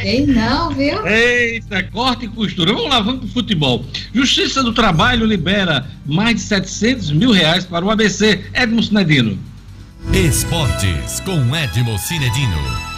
Ei, 0.02 0.24
não, 0.24 0.70
viu? 0.70 1.06
Eita, 1.06 1.82
corte 1.82 2.24
e 2.24 2.28
costura. 2.28 2.72
Vamos 2.72 2.88
lá, 2.88 3.00
vamos 3.00 3.20
pro 3.20 3.28
futebol. 3.28 3.84
Justiça 4.14 4.62
do 4.62 4.72
Trabalho 4.72 5.26
libera 5.26 5.86
mais 6.06 6.36
de 6.36 6.40
700 6.40 7.10
mil 7.10 7.32
reais 7.32 7.66
para 7.66 7.84
o 7.84 7.90
ABC. 7.90 8.46
Edmo 8.54 8.82
Cinedino. 8.82 9.38
Esportes 10.14 11.20
com 11.20 11.54
Edmo 11.54 11.98
Cinedino. 11.98 12.89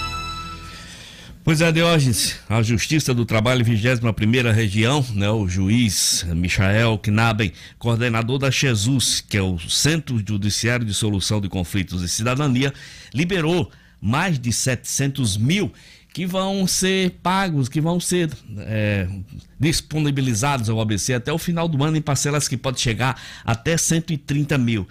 Pois 1.45 1.61
é, 1.61 1.73
Diógenes, 1.73 2.39
a 2.49 2.63
Justiça 2.63 3.13
do 3.13 3.25
Trabalho, 3.25 3.65
21 3.65 4.53
Região, 4.53 5.05
né, 5.13 5.29
o 5.29 5.49
juiz 5.49 6.25
Michael 6.37 6.97
Knaben, 6.99 7.53
coordenador 7.81 8.39
da 8.39 8.49
Jesus, 8.49 9.21
que 9.29 9.37
é 9.37 9.43
o 9.43 9.59
Centro 9.59 10.23
Judiciário 10.25 10.87
de 10.87 10.95
Solução 10.95 11.41
de 11.41 11.49
Conflitos 11.49 12.01
e 12.05 12.09
Cidadania, 12.09 12.73
liberou 13.13 13.69
mais 14.01 14.39
de 14.39 14.53
700 14.53 15.37
mil 15.37 15.73
que 16.15 16.25
vão 16.27 16.65
ser 16.65 17.19
pagos, 17.25 17.69
que 17.69 17.81
vão 17.81 17.99
ser 17.99 18.31
é, 18.59 19.09
disponibilizados 19.59 20.71
ao 20.71 20.81
ABC 20.81 21.13
até 21.13 21.33
o 21.33 21.39
final 21.39 21.67
do 21.67 21.83
ano 21.83 21.97
em 21.97 22.03
parcelas 22.03 22.47
que 22.47 22.57
pode 22.57 22.81
chegar 22.81 23.21
até 23.45 23.77
130 23.77 24.57
mil. 24.59 24.87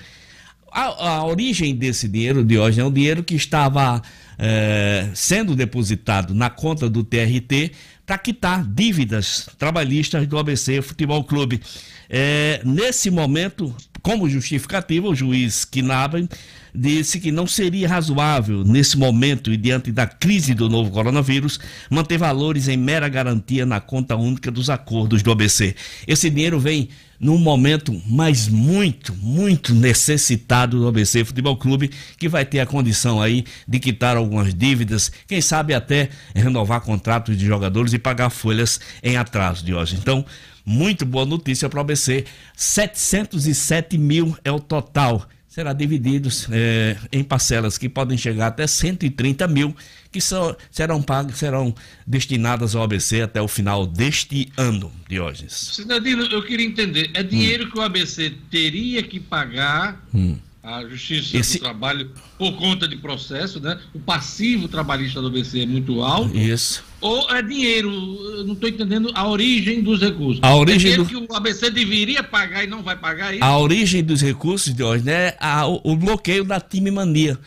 A, 0.70 1.12
a 1.12 1.26
origem 1.26 1.74
desse 1.74 2.10
dinheiro, 2.10 2.44
Diógenes, 2.44 2.80
é 2.80 2.84
um 2.84 2.92
dinheiro 2.92 3.24
que 3.24 3.36
estava 3.36 4.02
é, 4.38 5.10
sendo 5.14 5.56
depositado 5.56 6.34
na 6.34 6.50
conta 6.50 6.90
do 6.90 7.04
TRT 7.04 7.72
para 8.06 8.18
quitar 8.18 8.64
dívidas 8.64 9.50
trabalhistas 9.58 10.28
do 10.28 10.38
ABC 10.38 10.82
Futebol 10.82 11.24
Clube. 11.24 11.62
É, 12.10 12.62
nesse 12.66 13.10
momento, 13.10 13.74
como 14.02 14.30
justificativa, 14.30 15.08
o 15.08 15.16
juiz 15.16 15.66
Knaben 15.66 16.28
disse 16.74 17.20
que 17.20 17.32
não 17.32 17.46
seria 17.46 17.88
razoável, 17.88 18.64
nesse 18.64 18.98
momento 18.98 19.52
e 19.52 19.58
diante 19.58 19.92
da 19.92 20.08
crise 20.08 20.54
do 20.54 20.70
novo 20.70 20.90
coronavírus, 20.90 21.60
manter 21.90 22.18
valores 22.18 22.68
em 22.68 22.78
mera 22.78 23.10
garantia 23.10 23.66
na 23.66 23.80
conta 23.80 24.16
única 24.16 24.50
dos 24.50 24.70
acordos 24.70 25.22
do 25.22 25.32
ABC. 25.32 25.76
Esse 26.08 26.30
dinheiro 26.30 26.60
vem 26.60 26.90
num 27.20 27.38
momento, 27.38 28.02
mas 28.08 28.48
muito, 28.48 29.14
muito 29.16 29.76
necessitado 29.76 30.80
do 30.80 30.88
ABC 30.88 31.24
Futebol 31.24 31.56
Clube, 31.56 31.92
que 32.18 32.28
vai 32.28 32.44
ter 32.44 32.60
a 32.60 32.66
condição 32.66 33.22
aí 33.22 33.46
de 33.68 33.80
quitar 33.80 34.18
algumas 34.18 34.56
dívidas, 34.56 35.12
quem 35.28 35.40
sabe 35.40 35.76
até 35.76 36.10
renovar 36.34 36.82
contratos 36.82 37.38
de 37.38 37.46
jogadores 37.46 37.94
e 37.94 38.00
pagar 38.00 38.32
folhas 38.32 38.80
em 39.04 39.18
atraso 39.18 39.64
de 39.64 39.72
hoje. 39.72 39.98
Então, 40.02 40.26
muito 40.66 41.06
boa 41.06 41.26
notícia 41.26 41.70
para 41.70 41.78
o 41.78 41.82
ABC. 41.82 42.26
707 42.56 43.98
mil 43.98 44.36
é 44.44 44.52
o 44.52 44.60
total 44.60 45.28
será 45.52 45.74
dividido 45.74 46.30
é, 46.50 46.96
em 47.12 47.22
parcelas 47.22 47.78
que 47.78 47.90
podem 47.90 48.18
chegar 48.18 48.48
até 48.48 48.66
130 48.66 49.50
mil, 49.50 49.76
que 50.10 50.22
são, 50.22 50.56
serão 50.72 51.02
pagas, 51.02 51.40
serão 51.40 51.76
destinadas 52.08 52.74
ao 52.74 52.84
ABC 52.84 53.22
até 53.22 53.42
o 53.42 53.50
final 53.50 53.86
deste 53.86 54.50
ano, 54.56 54.90
Diógenes. 55.10 55.72
Cidadino, 55.74 56.24
eu 56.24 56.42
queria 56.42 56.66
entender, 56.66 57.12
é 57.14 57.22
dinheiro 57.22 57.66
hum. 57.66 57.70
que 57.70 57.80
o 57.80 57.82
ABC 57.82 58.34
teria 58.50 59.04
que 59.04 59.20
pagar 59.20 60.02
hum. 60.14 60.38
à 60.64 60.86
Justiça 60.86 61.36
Esse... 61.36 61.58
do 61.58 61.64
Trabalho 61.64 62.10
por 62.38 62.54
conta 62.54 62.88
de 62.88 62.96
processo, 62.96 63.60
né? 63.60 63.78
O 63.94 64.00
passivo 64.00 64.70
trabalhista 64.70 65.20
do 65.20 65.28
ABC 65.28 65.64
é 65.64 65.66
muito 65.66 66.02
alto. 66.02 66.34
Isso. 66.34 66.82
Ou 67.02 67.30
é 67.32 67.42
dinheiro, 67.42 67.90
eu 67.90 68.46
não 68.46 68.54
estou 68.54 68.70
entendendo 68.70 69.12
a 69.16 69.28
origem 69.28 69.82
dos 69.82 70.00
recursos. 70.00 70.40
A 70.44 70.56
origem 70.56 70.94
é 70.94 70.98
do... 70.98 71.06
que 71.06 71.16
o 71.16 71.28
ABC 71.34 71.72
deveria 71.72 72.22
pagar 72.22 72.64
e 72.64 72.68
não 72.68 72.84
vai 72.84 72.96
pagar 72.96 73.34
isso? 73.34 73.44
A 73.44 73.58
origem 73.58 74.04
dos 74.04 74.22
recursos, 74.22 74.74
de 74.74 74.84
hoje, 74.84 75.04
né? 75.04 75.34
A, 75.40 75.68
o, 75.68 75.82
o, 75.84 75.96
bloqueio 75.96 76.44
da 76.44 76.60
time 76.60 76.92
mania. 76.92 77.40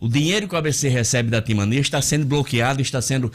O 0.00 0.08
dinheiro 0.08 0.48
que 0.48 0.54
o 0.54 0.58
ABC 0.58 0.88
recebe 0.88 1.30
da 1.30 1.42
Timania 1.42 1.78
está 1.78 2.00
sendo 2.00 2.24
bloqueado, 2.24 2.80
está 2.80 3.02
sendo 3.02 3.30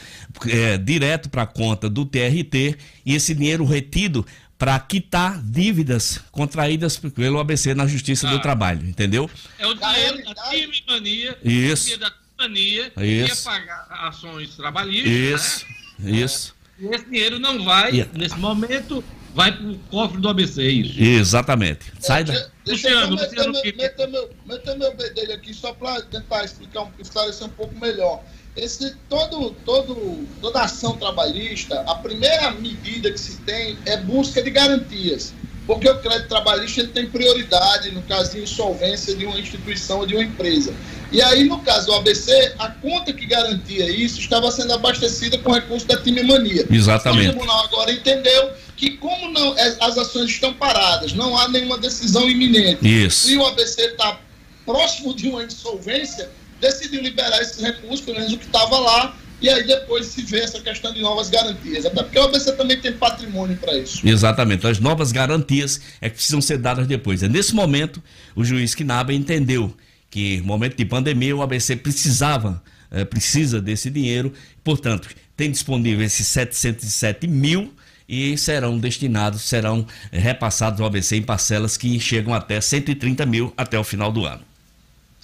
é, 0.47 0.77
direto 0.77 1.29
para 1.29 1.43
a 1.43 1.47
conta 1.47 1.89
do 1.89 2.05
TRT 2.05 2.75
e 3.05 3.15
esse 3.15 3.33
dinheiro 3.33 3.63
retido 3.63 4.25
para 4.57 4.77
quitar 4.79 5.39
dívidas 5.41 6.19
contraídas 6.31 6.97
pelo 6.97 7.39
ABC 7.39 7.75
na 7.75 7.85
Justiça 7.85 8.27
ah. 8.27 8.31
do 8.31 8.41
Trabalho, 8.41 8.85
entendeu? 8.87 9.29
É 9.59 9.67
o 9.67 9.75
dinheiro 9.75 10.23
da 10.25 10.33
time 10.49 10.83
mania. 10.87 11.37
Isso. 11.43 11.97
Da 11.99 12.11
mania 12.37 12.91
ia 12.97 13.35
pagar 13.37 13.87
ações 13.89 14.55
trabalhistas. 14.55 15.11
Isso, 15.11 15.65
né? 15.99 16.11
isso. 16.11 16.55
É, 16.79 16.83
e 16.83 16.95
esse 16.95 17.05
dinheiro 17.05 17.39
não 17.39 17.63
vai, 17.63 17.91
yeah. 17.91 18.11
nesse 18.13 18.37
momento, 18.37 19.03
vai 19.33 19.51
para 19.51 19.67
o 19.67 19.79
cofre 19.89 20.19
do 20.19 20.29
ABC, 20.29 20.61
é 20.61 20.69
isso. 20.69 21.01
Exatamente. 21.01 21.91
Sai 21.99 22.23
da. 22.23 22.33
Deixa 22.65 23.05
Luciano, 23.07 23.57
eu 23.57 23.75
meter, 23.75 24.07
meu, 24.07 24.29
meter 24.45 24.77
meu 24.77 24.95
bedelho 24.95 25.33
aqui 25.33 25.53
só 25.53 25.73
para 25.73 26.01
tentar 26.03 26.43
explicar, 26.43 26.83
um, 26.83 26.91
esclarecer 26.99 27.47
um 27.47 27.51
pouco 27.51 27.73
melhor. 27.79 28.23
Esse, 28.55 28.95
todo, 29.07 29.51
todo, 29.65 30.27
toda 30.41 30.61
ação 30.61 30.97
trabalhista, 30.97 31.81
a 31.81 31.95
primeira 31.95 32.51
medida 32.51 33.11
que 33.11 33.19
se 33.19 33.37
tem 33.41 33.77
é 33.85 33.97
busca 33.97 34.41
de 34.41 34.49
garantias 34.49 35.33
porque 35.67 35.87
o 35.87 35.99
crédito 35.99 36.29
trabalhista 36.29 36.79
ele 36.79 36.87
tem 36.87 37.05
prioridade 37.07 37.91
no 37.91 38.01
caso 38.03 38.31
de 38.31 38.41
insolvência 38.41 39.13
de 39.13 39.25
uma 39.25 39.37
instituição 39.37 39.99
ou 39.99 40.07
de 40.07 40.15
uma 40.15 40.23
empresa. 40.23 40.73
E 41.11 41.21
aí, 41.21 41.43
no 41.43 41.59
caso 41.59 41.87
do 41.87 41.93
ABC, 41.93 42.53
a 42.57 42.69
conta 42.69 43.11
que 43.11 43.25
garantia 43.25 43.89
isso 43.89 44.19
estava 44.19 44.49
sendo 44.49 44.73
abastecida 44.73 45.37
com 45.39 45.51
recurso 45.51 45.85
da 45.85 45.97
Time 45.97 46.23
Mania. 46.23 46.65
Exatamente. 46.69 47.27
O 47.27 47.31
tribunal 47.31 47.65
agora 47.65 47.91
entendeu 47.91 48.51
que, 48.77 48.91
como 48.91 49.31
não, 49.31 49.55
as 49.81 49.97
ações 49.97 50.29
estão 50.29 50.53
paradas, 50.53 51.11
não 51.13 51.37
há 51.37 51.49
nenhuma 51.49 51.77
decisão 51.77 52.29
iminente, 52.29 52.79
isso. 52.87 53.29
e 53.29 53.37
o 53.37 53.45
ABC 53.45 53.81
está 53.81 54.19
próximo 54.65 55.13
de 55.13 55.27
uma 55.27 55.43
insolvência, 55.43 56.29
decidiu 56.61 57.01
liberar 57.01 57.41
esses 57.41 57.61
recursos, 57.61 58.01
pelo 58.01 58.17
menos 58.17 58.33
o 58.33 58.37
que 58.37 58.45
estava 58.45 58.77
lá, 58.77 59.17
e 59.41 59.49
aí 59.49 59.65
depois 59.65 60.07
se 60.07 60.23
vê 60.23 60.39
essa 60.39 60.59
questão 60.59 60.91
de 60.91 61.01
novas 61.01 61.29
garantias. 61.29 61.85
Até 61.85 62.01
porque 62.01 62.17
o 62.17 62.23
ABC 62.23 62.53
também 62.53 62.79
tem 62.79 62.93
patrimônio 62.93 63.55
para 63.57 63.77
isso. 63.77 64.07
Exatamente. 64.07 64.65
As 64.65 64.79
novas 64.79 65.11
garantias 65.11 65.79
é 66.01 66.09
que 66.09 66.15
precisam 66.15 66.41
ser 66.41 66.57
dadas 66.57 66.87
depois. 66.87 67.21
É 67.21 67.27
nesse 67.27 67.53
momento, 67.53 68.01
o 68.35 68.43
juiz 68.43 68.73
Quinaba 68.73 69.13
entendeu 69.13 69.75
que, 70.09 70.37
no 70.37 70.45
momento 70.45 70.75
de 70.75 70.85
pandemia, 70.85 71.35
o 71.35 71.41
ABC 71.41 71.75
precisava, 71.75 72.61
é, 72.89 73.05
precisa 73.05 73.61
desse 73.61 73.89
dinheiro, 73.89 74.33
portanto, 74.63 75.09
tem 75.35 75.51
disponível 75.51 76.03
esses 76.03 76.25
707 76.27 77.27
mil 77.27 77.73
e 78.09 78.37
serão 78.37 78.79
destinados, 78.79 79.41
serão 79.41 79.85
repassados 80.11 80.79
ao 80.79 80.87
ABC 80.87 81.17
em 81.17 81.21
parcelas 81.21 81.77
que 81.77 81.99
chegam 81.99 82.33
até 82.33 82.59
130 82.59 83.25
mil 83.25 83.53
até 83.55 83.77
o 83.77 83.83
final 83.83 84.11
do 84.11 84.25
ano. 84.25 84.41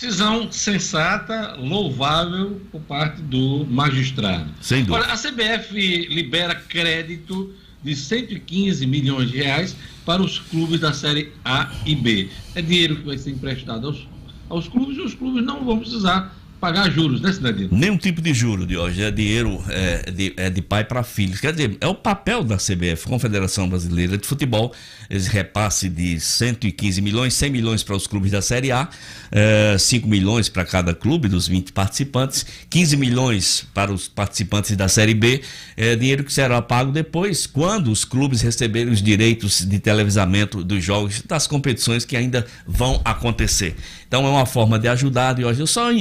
Decisão 0.03 0.51
sensata, 0.51 1.55
louvável 1.57 2.59
por 2.69 2.81
parte 2.81 3.21
do 3.21 3.65
magistrado. 3.65 4.51
Sem 4.59 4.83
dúvida. 4.83 5.05
Olha, 5.05 5.13
a 5.13 5.17
CBF 5.17 6.07
libera 6.07 6.53
crédito 6.55 7.53
de 7.81 7.95
115 7.95 8.85
milhões 8.85 9.31
de 9.31 9.37
reais 9.37 9.77
para 10.05 10.21
os 10.21 10.39
clubes 10.39 10.81
da 10.81 10.91
Série 10.91 11.31
A 11.45 11.71
e 11.85 11.95
B. 11.95 12.29
É 12.53 12.61
dinheiro 12.61 12.97
que 12.97 13.05
vai 13.05 13.17
ser 13.17 13.31
emprestado 13.31 13.87
aos, 13.87 14.05
aos 14.49 14.67
clubes 14.67 14.97
e 14.97 15.01
os 15.01 15.13
clubes 15.13 15.41
não 15.41 15.63
vão 15.63 15.79
precisar 15.79 16.35
pagar 16.63 16.89
juros, 16.89 17.19
né, 17.19 17.33
Cidadino? 17.33 17.67
Nenhum 17.73 17.97
tipo 17.97 18.21
de 18.21 18.33
juro 18.33 18.65
hoje, 18.79 19.03
é 19.03 19.11
dinheiro 19.11 19.61
é, 19.67 20.09
de, 20.09 20.33
é 20.37 20.49
de 20.49 20.61
pai 20.61 20.85
para 20.85 21.03
filho. 21.03 21.37
Quer 21.37 21.51
dizer, 21.51 21.77
é 21.81 21.87
o 21.87 21.93
papel 21.93 22.41
da 22.41 22.55
CBF, 22.55 23.05
Confederação 23.05 23.67
Brasileira 23.67 24.17
de 24.17 24.25
Futebol, 24.25 24.73
esse 25.09 25.29
repasse 25.29 25.89
de 25.89 26.21
115 26.21 27.01
milhões, 27.01 27.33
100 27.33 27.51
milhões 27.51 27.83
para 27.83 27.97
os 27.97 28.07
clubes 28.07 28.31
da 28.31 28.41
Série 28.41 28.71
A, 28.71 28.87
é, 29.29 29.75
5 29.77 30.07
milhões 30.07 30.47
para 30.47 30.63
cada 30.63 30.95
clube 30.95 31.27
dos 31.27 31.49
20 31.49 31.73
participantes, 31.73 32.45
15 32.69 32.95
milhões 32.95 33.67
para 33.73 33.91
os 33.91 34.07
participantes 34.07 34.73
da 34.77 34.87
Série 34.87 35.13
B, 35.13 35.41
é 35.75 35.97
dinheiro 35.97 36.23
que 36.23 36.31
será 36.31 36.61
pago 36.61 36.93
depois, 36.93 37.45
quando 37.45 37.91
os 37.91 38.05
clubes 38.05 38.39
receberem 38.39 38.93
os 38.93 39.01
direitos 39.01 39.65
de 39.65 39.79
televisamento 39.79 40.63
dos 40.63 40.81
jogos, 40.81 41.21
das 41.23 41.45
competições 41.45 42.05
que 42.05 42.15
ainda 42.15 42.45
vão 42.65 43.01
acontecer. 43.03 43.75
Então 44.07 44.27
é 44.27 44.29
uma 44.29 44.45
forma 44.45 44.77
de 44.77 44.87
ajudar, 44.87 45.37
hoje 45.39 45.59
eu 45.59 45.65
só 45.65 45.91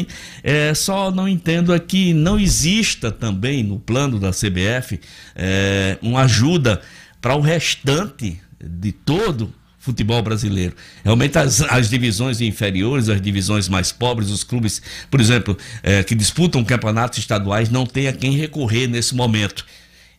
é, 0.44 0.51
é, 0.52 0.74
só 0.74 1.10
não 1.10 1.26
entendo 1.26 1.72
é 1.74 1.78
que 1.78 2.12
não 2.12 2.38
exista 2.38 3.10
também 3.10 3.62
no 3.62 3.78
plano 3.78 4.20
da 4.20 4.30
CBF 4.30 5.00
é, 5.34 5.96
uma 6.02 6.24
ajuda 6.24 6.82
para 7.22 7.34
o 7.34 7.40
restante 7.40 8.38
de 8.62 8.92
todo 8.92 9.54
futebol 9.78 10.22
brasileiro. 10.22 10.76
Realmente 11.02 11.38
as, 11.38 11.62
as, 11.62 11.88
divisões 11.88 12.42
inferiores, 12.42 13.08
as 13.08 13.20
divisões 13.20 13.66
mais 13.66 13.92
pobres, 13.92 14.28
os 14.28 14.44
clubes, 14.44 14.82
por 15.10 15.22
exemplo, 15.22 15.56
é, 15.82 16.04
que 16.04 16.14
disputam 16.14 16.62
campeonatos 16.62 17.18
estaduais, 17.18 17.70
não 17.70 17.86
tem 17.86 18.06
a 18.06 18.12
quem 18.12 18.36
recorrer 18.36 18.86
nesse 18.86 19.14
momento. 19.14 19.64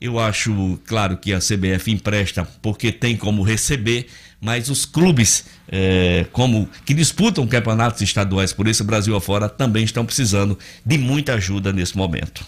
Eu 0.01 0.19
acho, 0.19 0.79
claro, 0.85 1.15
que 1.15 1.31
a 1.31 1.39
CBF 1.39 1.91
empresta 1.91 2.43
porque 2.59 2.91
tem 2.91 3.15
como 3.15 3.43
receber, 3.43 4.07
mas 4.43 4.69
os 4.69 4.85
clubes 4.85 5.45
é, 5.69 6.25
como 6.33 6.69
que 6.85 6.93
disputam 6.93 7.47
campeonatos 7.47 8.01
estaduais 8.01 8.51
por 8.51 8.67
esse 8.67 8.83
Brasil 8.83 9.15
afora 9.15 9.47
também 9.47 9.85
estão 9.85 10.05
precisando 10.05 10.59
de 10.85 10.97
muita 10.97 11.35
ajuda 11.35 11.71
nesse 11.71 11.95
momento. 11.95 12.45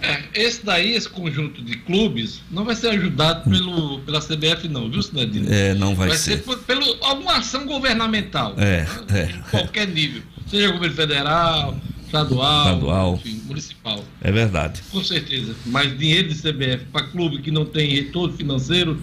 É, 0.00 0.20
esse 0.34 0.64
daí, 0.64 0.94
esse 0.94 1.08
conjunto 1.08 1.62
de 1.62 1.76
clubes, 1.76 2.40
não 2.50 2.64
vai 2.64 2.74
ser 2.74 2.88
ajudado 2.88 3.48
pelo, 3.48 4.00
pela 4.00 4.20
CBF, 4.20 4.66
não, 4.66 4.90
viu, 4.90 5.00
Cidadino? 5.00 5.52
É, 5.52 5.74
não 5.74 5.94
vai, 5.94 6.08
vai 6.08 6.16
ser. 6.16 6.38
ser 6.38 6.42
por, 6.42 6.58
pelo 6.58 6.84
alguma 7.02 7.36
ação 7.36 7.66
governamental. 7.66 8.54
É, 8.58 8.84
né? 9.08 9.30
é. 9.30 9.50
qualquer 9.50 9.86
nível. 9.86 10.22
Seja 10.48 10.72
governo 10.72 10.96
federal, 10.96 11.76
estadual, 12.04 12.64
estadual. 12.64 13.14
Enfim, 13.14 13.42
municipal. 13.44 14.04
É 14.20 14.32
verdade. 14.32 14.82
Com 14.90 15.04
certeza. 15.04 15.54
Mas 15.66 15.96
dinheiro 15.96 16.28
de 16.28 16.34
CBF 16.34 16.86
para 16.90 17.06
clube 17.06 17.40
que 17.40 17.52
não 17.52 17.64
tem 17.64 17.90
retorno 17.90 18.36
financeiro. 18.36 19.00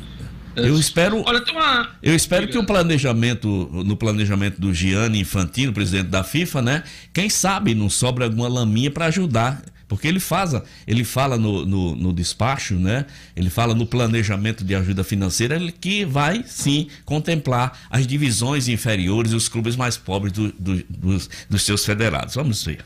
Eu 0.56 0.78
espero, 0.78 1.24
Olha, 1.26 1.42
tem 1.42 1.56
uma... 1.56 1.90
eu 2.02 2.16
espero 2.16 2.48
que 2.48 2.58
o 2.58 2.66
planejamento, 2.66 3.70
no 3.86 3.96
planejamento 3.96 4.60
do 4.60 4.74
Gianni 4.74 5.20
Infantino, 5.20 5.72
presidente 5.72 6.08
da 6.08 6.24
FIFA, 6.24 6.62
né? 6.62 6.84
Quem 7.14 7.30
sabe 7.30 7.74
não 7.74 7.90
sobra 7.90 8.26
alguma 8.26 8.48
laminha 8.48 8.92
para 8.92 9.06
ajudar 9.06 9.62
porque 9.90 10.08
ele 10.08 10.20
faz, 10.20 10.54
ele 10.86 11.04
fala 11.04 11.36
no, 11.36 11.66
no, 11.66 11.96
no, 11.96 12.14
despacho, 12.14 12.76
né? 12.76 13.08
Ele 13.36 13.50
fala 13.50 13.74
no 13.74 13.88
planejamento 13.88 14.64
de 14.64 14.76
ajuda 14.76 15.04
financeira 15.04 15.60
que 15.72 16.06
vai 16.06 16.44
sim 16.46 16.88
contemplar 17.04 17.78
as 17.90 18.06
divisões 18.06 18.68
inferiores 18.68 19.32
e 19.32 19.36
os 19.36 19.50
clubes 19.50 19.76
mais 19.76 19.98
pobres 19.98 20.32
do, 20.32 20.52
do, 20.52 20.84
dos, 20.88 21.28
dos 21.50 21.64
seus 21.64 21.84
federados. 21.84 22.36
Vamos 22.36 22.64
ver. 22.64 22.86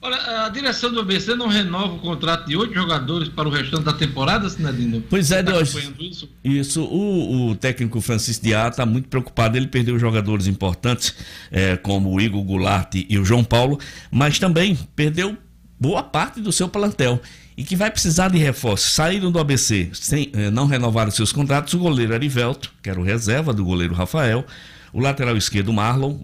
Olha, 0.00 0.44
a 0.46 0.48
direção 0.48 0.92
do 0.92 1.00
ABC 1.00 1.34
não 1.34 1.48
renova 1.48 1.94
o 1.94 1.98
contrato 1.98 2.46
de 2.46 2.56
oito 2.56 2.72
jogadores 2.72 3.28
para 3.28 3.48
o 3.48 3.50
restante 3.50 3.82
da 3.82 3.92
temporada, 3.92 4.48
Sinadino? 4.48 5.02
Pois 5.10 5.32
é, 5.32 5.42
tá 5.42 5.56
hoje. 5.56 5.92
Isso, 5.98 6.28
isso 6.44 6.84
o, 6.84 7.50
o, 7.50 7.56
técnico 7.56 8.00
Francisco 8.00 8.44
Diá 8.44 8.68
está 8.68 8.86
muito 8.86 9.08
preocupado. 9.08 9.56
Ele 9.56 9.66
perdeu 9.66 9.98
jogadores 9.98 10.46
importantes, 10.46 11.16
é, 11.50 11.76
como 11.76 12.14
o 12.14 12.20
Igor 12.20 12.44
Goulart 12.44 12.94
e 12.94 13.18
o 13.18 13.24
João 13.24 13.42
Paulo, 13.42 13.80
mas 14.08 14.38
também 14.38 14.78
perdeu 14.94 15.36
boa 15.80 16.02
parte 16.02 16.40
do 16.40 16.52
seu 16.52 16.68
plantel 16.68 17.20
e 17.56 17.64
que 17.64 17.74
vai 17.74 17.90
precisar 17.90 18.28
de 18.28 18.38
reforço. 18.38 18.90
Saíram 18.92 19.32
do 19.32 19.38
ABC 19.40 19.90
sem 19.92 20.30
é, 20.32 20.48
não 20.48 20.66
renovaram 20.66 21.10
seus 21.10 21.32
contratos 21.32 21.74
o 21.74 21.78
goleiro 21.78 22.14
Arivelto, 22.14 22.72
que 22.80 22.88
era 22.88 23.00
o 23.00 23.02
reserva 23.02 23.52
do 23.52 23.64
goleiro 23.64 23.94
Rafael 23.94 24.46
o 24.92 25.00
lateral 25.00 25.36
esquerdo 25.36 25.72
Marlon, 25.72 26.16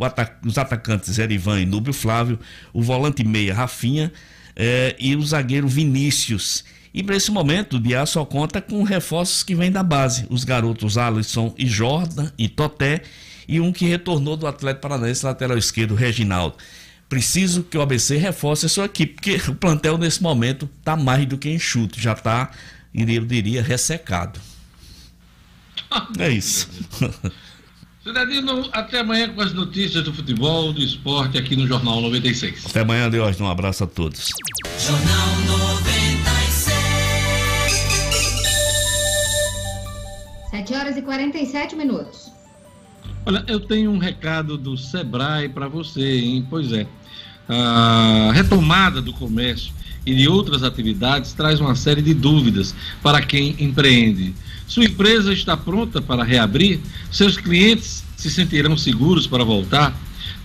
os 0.45 0.59
atacantes 0.59 1.19
Erivan 1.19 1.61
e 1.61 1.67
Núbio 1.67 1.93
Flávio, 1.93 2.39
o 2.73 2.83
volante 2.83 3.25
meia 3.25 3.55
Rafinha 3.55 4.13
eh, 4.57 4.97
e 4.99 5.17
o 5.17 5.23
zagueiro 5.23 5.69
Vinícius. 5.69 6.65
E 6.93 7.03
para 7.03 7.17
esse 7.17 7.31
momento, 7.31 7.77
o 7.77 7.81
Diá 7.81 8.07
só 8.07 8.25
conta 8.25 8.61
com 8.63 8.83
reforços 8.85 9.43
que 9.43 9.55
vêm 9.55 9.73
da 9.73 9.83
base. 9.83 10.27
Os 10.31 10.45
garotos 10.45 10.97
Alisson 10.97 11.53
e 11.59 11.67
Jordan 11.67 12.31
e 12.39 12.49
Toté 12.49 13.03
e 13.49 13.61
um 13.61 13.73
que 13.73 13.87
retornou 13.87 14.37
do 14.37 14.47
Atlético 14.47 14.83
Paranaense, 14.83 15.25
lateral 15.25 15.59
esquerdo 15.59 15.95
Reginaldo. 15.95 16.57
Preciso 17.09 17.63
que 17.63 17.77
o 17.77 17.83
ABC 17.83 18.17
reforce 18.17 18.67
a 18.67 18.69
sua 18.69 18.87
equipe, 18.87 19.15
porque 19.15 19.37
o 19.51 19.55
plantel 19.55 19.99
nesse 19.99 20.23
momento 20.23 20.69
está 20.79 20.97
mais 20.97 21.27
do 21.27 21.37
que 21.37 21.51
enxuto, 21.51 22.01
já 22.01 22.13
está, 22.13 22.51
eu 22.95 23.25
diria, 23.25 23.63
ressecado. 23.63 24.41
É 26.19 26.29
isso. 26.29 26.69
Cidadino, 28.05 28.69
até 28.71 29.01
amanhã 29.01 29.31
com 29.31 29.41
as 29.41 29.55
notícias 29.55 30.05
do 30.05 30.13
futebol, 30.13 30.75
do 30.75 30.83
esporte 30.83 31.39
aqui 31.39 31.57
no 31.57 31.67
Jornal 31.67 32.03
96. 32.03 32.67
Até 32.67 32.81
amanhã, 32.81 33.09
Deus. 33.09 33.41
Um 33.41 33.49
abraço 33.49 33.85
a 33.85 33.87
todos. 33.87 34.29
Jornal 34.79 35.37
96. 35.47 36.69
7 40.51 40.75
horas 40.75 40.99
e 40.99 41.03
47 41.03 41.75
minutos. 41.77 42.31
Olha, 43.25 43.43
eu 43.49 43.59
tenho 43.59 43.91
um 43.91 43.97
recado 43.97 44.59
do 44.59 44.77
Sebrae 44.77 45.49
para 45.49 45.67
você, 45.67 46.19
hein? 46.19 46.47
Pois 46.51 46.73
é. 46.73 46.87
A 47.49 48.33
retomada 48.35 49.01
do 49.01 49.15
comércio 49.15 49.73
e 50.05 50.15
de 50.15 50.29
outras 50.29 50.63
atividades 50.63 51.33
traz 51.33 51.59
uma 51.59 51.75
série 51.75 52.03
de 52.03 52.13
dúvidas 52.13 52.75
para 53.03 53.23
quem 53.23 53.57
empreende. 53.59 54.35
Sua 54.67 54.85
empresa 54.85 55.33
está 55.33 55.57
pronta 55.57 56.01
para 56.01 56.25
reabrir? 56.25 56.81
Seus 57.11 57.37
clientes 57.37 58.05
se 58.17 58.31
sentirão 58.31 58.77
seguros 58.77 59.27
para 59.27 59.45
voltar? 59.45 59.99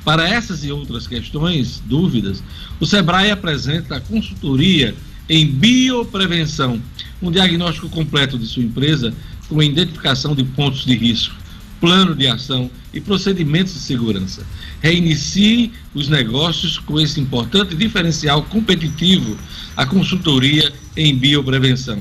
Para 0.04 0.28
essas 0.28 0.64
e 0.64 0.72
outras 0.72 1.08
questões, 1.08 1.82
dúvidas, 1.86 2.44
o 2.80 2.86
Sebrae 2.86 3.32
apresenta 3.32 3.98
a 3.98 4.02
consultoria 4.02 4.96
em 5.30 5.46
bioprevenção, 5.46 6.82
um 7.22 7.32
diagnóstico 7.32 7.90
completo 7.90 8.38
de 8.38 8.48
sua 8.48 8.64
empresa 8.64 9.14
com 9.48 9.62
identificação 9.62 10.36
de 10.36 10.44
pontos 10.44 10.86
de 10.86 10.96
risco, 10.96 11.36
plano 11.80 12.16
de 12.16 12.28
ação 12.28 12.70
e 12.94 13.00
procedimentos 13.00 13.74
de 13.74 13.80
segurança. 13.80 14.46
Reinicie 14.82 15.72
os 15.94 16.08
negócios 16.08 16.78
com 16.78 17.00
esse 17.00 17.20
importante 17.20 17.76
diferencial 17.76 18.44
competitivo, 18.44 19.38
a 19.76 19.86
consultoria 19.86 20.74
em 20.96 21.16
bioprevenção. 21.16 22.00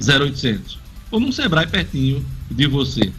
0800. 0.00 0.78
Ou 1.10 1.20
num 1.20 1.32
Sebrae 1.32 1.66
pertinho 1.66 2.24
de 2.50 2.66
você. 2.66 3.12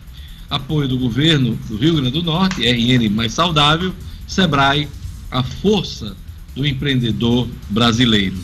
Apoio 0.50 0.88
do 0.88 0.98
governo 0.98 1.60
do 1.68 1.78
Rio 1.78 1.96
Grande 1.96 2.12
do 2.12 2.24
Norte, 2.24 2.62
RN 2.62 3.10
Mais 3.10 3.34
Saudável, 3.34 3.94
Sebrae, 4.26 4.88
a 5.30 5.44
força 5.44 6.16
do 6.56 6.66
empreendedor 6.66 7.50
brasileiro. 7.70 8.38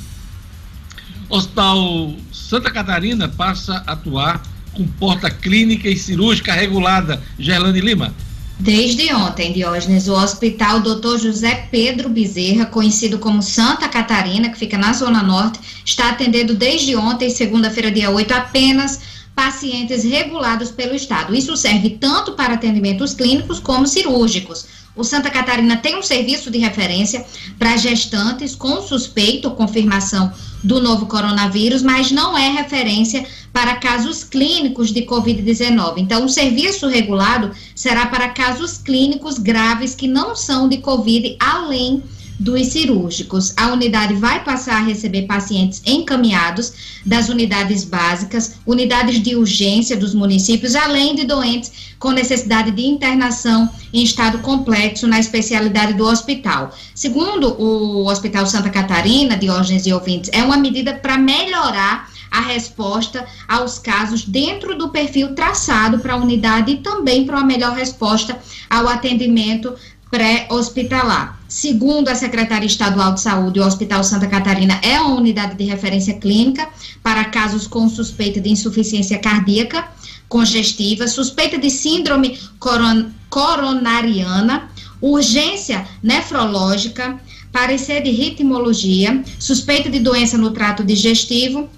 Hospital 1.33 2.13
Santa 2.31 2.69
Catarina 2.69 3.27
passa 3.27 3.83
a 3.87 3.93
atuar 3.93 4.43
com 4.71 4.85
porta 4.85 5.31
clínica 5.31 5.89
e 5.89 5.97
cirúrgica 5.97 6.53
regulada. 6.53 7.23
Gerlane 7.39 7.81
Lima. 7.81 8.13
Desde 8.59 9.11
ontem, 9.15 9.51
Diógenes, 9.51 10.07
o 10.07 10.13
Hospital 10.13 10.81
Dr. 10.81 11.19
José 11.19 11.67
Pedro 11.71 12.07
Bezerra, 12.07 12.67
conhecido 12.67 13.17
como 13.17 13.41
Santa 13.41 13.89
Catarina, 13.89 14.49
que 14.49 14.59
fica 14.59 14.77
na 14.77 14.93
Zona 14.93 15.23
Norte, 15.23 15.59
está 15.83 16.11
atendendo 16.11 16.53
desde 16.53 16.95
ontem, 16.95 17.31
segunda-feira, 17.31 17.89
dia 17.89 18.11
8, 18.11 18.31
apenas 18.31 18.99
pacientes 19.33 20.03
regulados 20.03 20.69
pelo 20.69 20.93
Estado. 20.93 21.33
Isso 21.33 21.57
serve 21.57 21.97
tanto 21.99 22.33
para 22.33 22.53
atendimentos 22.53 23.15
clínicos 23.15 23.59
como 23.59 23.87
cirúrgicos. 23.87 24.67
O 24.95 25.03
Santa 25.03 25.31
Catarina 25.31 25.77
tem 25.77 25.97
um 25.97 26.03
serviço 26.03 26.51
de 26.51 26.59
referência 26.59 27.25
para 27.57 27.75
gestantes 27.77 28.55
com 28.55 28.81
suspeito 28.81 29.49
ou 29.49 29.55
confirmação 29.55 30.31
do 30.63 30.79
novo 30.79 31.07
coronavírus, 31.07 31.81
mas 31.81 32.11
não 32.11 32.37
é 32.37 32.49
referência 32.49 33.25
para 33.51 33.75
casos 33.75 34.23
clínicos 34.23 34.91
de 34.91 35.01
Covid-19. 35.01 35.95
Então, 35.97 36.25
o 36.25 36.29
serviço 36.29 36.87
regulado 36.87 37.51
será 37.75 38.05
para 38.05 38.29
casos 38.29 38.77
clínicos 38.77 39.37
graves 39.37 39.95
que 39.95 40.07
não 40.07 40.35
são 40.35 40.69
de 40.69 40.77
Covid, 40.77 41.35
além 41.39 42.03
dos 42.39 42.67
cirúrgicos. 42.67 43.53
A 43.55 43.67
unidade 43.71 44.15
vai 44.15 44.43
passar 44.43 44.77
a 44.77 44.85
receber 44.85 45.23
pacientes 45.23 45.81
encaminhados 45.85 46.73
das 47.05 47.29
unidades 47.29 47.83
básicas, 47.83 48.55
unidades 48.65 49.21
de 49.21 49.35
urgência 49.35 49.95
dos 49.95 50.13
municípios, 50.13 50.75
além 50.75 51.15
de 51.15 51.25
doentes 51.25 51.71
com 51.99 52.11
necessidade 52.11 52.71
de 52.71 52.85
internação 52.85 53.69
em 53.93 54.03
estado 54.03 54.39
complexo 54.39 55.07
na 55.07 55.19
especialidade 55.19 55.93
do 55.93 56.05
hospital. 56.05 56.75
Segundo 56.93 57.53
o 57.61 58.07
Hospital 58.09 58.45
Santa 58.45 58.69
Catarina, 58.69 59.37
Diógenes 59.37 59.85
e 59.85 59.93
ouvintes, 59.93 60.29
é 60.33 60.43
uma 60.43 60.57
medida 60.57 60.93
para 60.93 61.17
melhorar 61.17 62.11
a 62.29 62.41
resposta 62.41 63.25
aos 63.47 63.77
casos 63.77 64.25
dentro 64.25 64.75
do 64.75 64.89
perfil 64.89 65.35
traçado 65.35 65.99
para 65.99 66.13
a 66.13 66.17
unidade 66.17 66.71
e 66.71 66.77
também 66.77 67.25
para 67.25 67.37
uma 67.37 67.45
melhor 67.45 67.73
resposta 67.73 68.37
ao 68.67 68.87
atendimento 68.87 69.75
pré-hospitalar. 70.09 71.42
Segundo 71.53 72.09
a 72.09 72.15
Secretaria 72.15 72.65
Estadual 72.65 73.13
de 73.13 73.21
Saúde, 73.21 73.59
o 73.59 73.63
Hospital 73.63 74.03
Santa 74.03 74.25
Catarina 74.25 74.79
é 74.81 74.99
uma 74.99 75.17
unidade 75.17 75.53
de 75.53 75.63
referência 75.63 76.15
clínica 76.15 76.67
para 77.03 77.25
casos 77.25 77.67
com 77.67 77.87
suspeita 77.87 78.41
de 78.41 78.49
insuficiência 78.49 79.19
cardíaca 79.19 79.87
congestiva, 80.27 81.07
suspeita 81.07 81.59
de 81.59 81.69
síndrome 81.69 82.39
coron 82.57 83.11
coronariana, 83.29 84.67
urgência 84.99 85.87
nefrológica, 86.01 87.21
parecer 87.51 88.01
de 88.01 88.09
ritmologia, 88.09 89.23
suspeita 89.37 89.91
de 89.91 89.99
doença 89.99 90.39
no 90.39 90.49
trato 90.49 90.83
digestivo, 90.83 91.69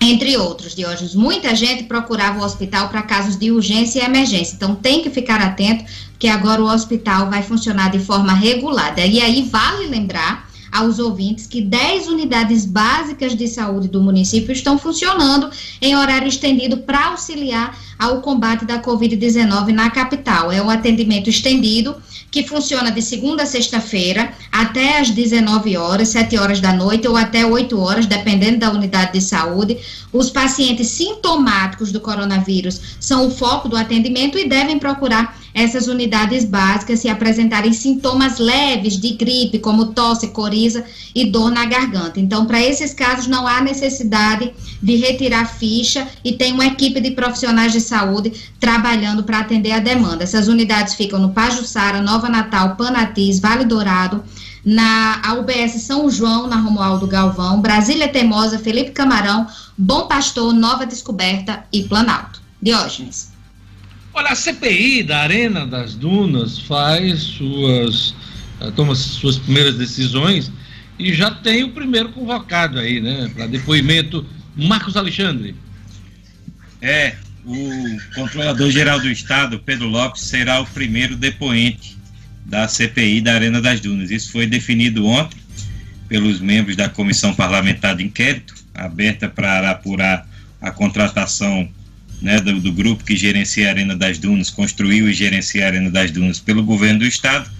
entre 0.00 0.36
outros, 0.36 0.74
Diógenes. 0.74 1.14
Muita 1.14 1.54
gente 1.54 1.84
procurava 1.84 2.40
o 2.40 2.44
hospital 2.44 2.88
para 2.88 3.02
casos 3.02 3.36
de 3.36 3.50
urgência 3.50 4.00
e 4.00 4.04
emergência. 4.04 4.54
Então, 4.54 4.74
tem 4.74 5.02
que 5.02 5.10
ficar 5.10 5.40
atento, 5.40 5.84
que 6.18 6.28
agora 6.28 6.62
o 6.62 6.70
hospital 6.70 7.30
vai 7.30 7.42
funcionar 7.42 7.90
de 7.90 7.98
forma 7.98 8.34
regulada. 8.34 9.04
E 9.04 9.20
aí, 9.20 9.42
vale 9.42 9.86
lembrar 9.86 10.48
aos 10.74 10.98
ouvintes 10.98 11.46
que 11.46 11.60
10 11.60 12.08
unidades 12.08 12.66
básicas 12.66 13.36
de 13.36 13.46
saúde 13.46 13.86
do 13.86 14.02
município 14.02 14.50
estão 14.50 14.76
funcionando 14.76 15.48
em 15.80 15.94
horário 15.94 16.26
estendido 16.26 16.78
para 16.78 17.10
auxiliar 17.10 17.78
ao 17.96 18.20
combate 18.20 18.64
da 18.64 18.82
Covid-19 18.82 19.68
na 19.68 19.88
capital. 19.88 20.50
É 20.50 20.60
um 20.60 20.68
atendimento 20.68 21.30
estendido 21.30 21.94
que 22.34 22.42
funciona 22.42 22.90
de 22.90 23.00
segunda 23.00 23.44
a 23.44 23.46
sexta-feira 23.46 24.32
até 24.50 24.98
às 24.98 25.08
19 25.08 25.76
horas, 25.76 26.08
7 26.08 26.36
horas 26.36 26.60
da 26.60 26.72
noite 26.72 27.06
ou 27.06 27.16
até 27.16 27.46
8 27.46 27.78
horas, 27.78 28.06
dependendo 28.06 28.58
da 28.58 28.72
unidade 28.72 29.12
de 29.12 29.20
saúde. 29.20 29.78
Os 30.12 30.30
pacientes 30.30 30.88
sintomáticos 30.88 31.92
do 31.92 32.00
coronavírus 32.00 32.80
são 32.98 33.28
o 33.28 33.30
foco 33.30 33.68
do 33.68 33.76
atendimento 33.76 34.36
e 34.36 34.48
devem 34.48 34.80
procurar 34.80 35.38
essas 35.54 35.86
unidades 35.86 36.44
básicas 36.44 36.98
se 36.98 37.08
apresentarem 37.08 37.72
sintomas 37.72 38.38
leves 38.40 39.00
de 39.00 39.10
gripe, 39.10 39.60
como 39.60 39.92
tosse, 39.92 40.28
coriza 40.28 40.84
e 41.14 41.30
dor 41.30 41.50
na 41.50 41.64
garganta. 41.64 42.18
Então, 42.18 42.44
para 42.44 42.60
esses 42.60 42.92
casos, 42.92 43.28
não 43.28 43.46
há 43.46 43.60
necessidade 43.60 44.52
de 44.82 44.96
retirar 44.96 45.46
ficha 45.46 46.08
e 46.24 46.32
tem 46.32 46.52
uma 46.52 46.66
equipe 46.66 47.00
de 47.00 47.12
profissionais 47.12 47.72
de 47.72 47.80
saúde 47.80 48.32
trabalhando 48.58 49.22
para 49.22 49.38
atender 49.38 49.70
a 49.70 49.78
demanda. 49.78 50.24
Essas 50.24 50.48
unidades 50.48 50.94
ficam 50.94 51.20
no 51.20 51.30
Pajuçara, 51.30 52.02
Nova 52.02 52.28
Natal, 52.28 52.74
Panatis, 52.74 53.38
Vale 53.38 53.64
Dourado, 53.64 54.24
na 54.64 55.20
UBS 55.38 55.82
São 55.82 56.10
João, 56.10 56.48
na 56.48 56.56
Romualdo 56.56 57.06
Galvão, 57.06 57.60
Brasília 57.60 58.08
Temosa, 58.08 58.58
Felipe 58.58 58.90
Camarão, 58.90 59.46
Bom 59.78 60.08
Pastor, 60.08 60.52
Nova 60.52 60.84
Descoberta 60.84 61.64
e 61.72 61.84
Planalto. 61.84 62.42
Diógenes. 62.60 63.33
Olha, 64.14 64.28
a 64.28 64.36
CPI 64.36 65.02
da 65.02 65.18
Arena 65.18 65.66
das 65.66 65.94
Dunas 65.94 66.60
faz 66.60 67.20
suas. 67.20 68.14
Eh, 68.60 68.70
toma 68.70 68.94
suas 68.94 69.38
primeiras 69.38 69.76
decisões 69.76 70.52
e 70.96 71.12
já 71.12 71.32
tem 71.32 71.64
o 71.64 71.70
primeiro 71.70 72.10
convocado 72.10 72.78
aí, 72.78 73.00
né? 73.00 73.28
Para 73.34 73.48
depoimento, 73.48 74.24
Marcos 74.54 74.96
Alexandre. 74.96 75.56
É, 76.80 77.16
o 77.44 77.98
Controlador-Geral 78.14 79.00
do 79.00 79.10
Estado, 79.10 79.58
Pedro 79.58 79.88
Lopes, 79.88 80.22
será 80.22 80.60
o 80.60 80.66
primeiro 80.66 81.16
depoente 81.16 81.96
da 82.46 82.68
CPI 82.68 83.20
da 83.20 83.34
Arena 83.34 83.60
das 83.60 83.80
Dunas. 83.80 84.12
Isso 84.12 84.30
foi 84.30 84.46
definido 84.46 85.06
ontem 85.06 85.38
pelos 86.08 86.38
membros 86.38 86.76
da 86.76 86.88
Comissão 86.88 87.34
Parlamentar 87.34 87.96
de 87.96 88.04
Inquérito, 88.04 88.54
aberta 88.74 89.28
para 89.28 89.70
apurar 89.70 90.28
a 90.60 90.70
contratação 90.70 91.68
né, 92.20 92.40
do, 92.40 92.60
do, 92.60 92.72
grupo 92.72 93.04
que 93.04 93.16
gerencia 93.16 93.68
a 93.68 93.70
Arena 93.70 93.96
das 93.96 94.18
Dunas, 94.18 94.50
construiu 94.50 95.08
e 95.08 95.12
gerencia 95.12 95.64
a 95.64 95.68
Arena 95.68 95.90
das 95.90 96.10
Dunas 96.10 96.40
pelo 96.40 96.62
governo 96.62 97.00
do 97.00 97.06
estado. 97.06 97.50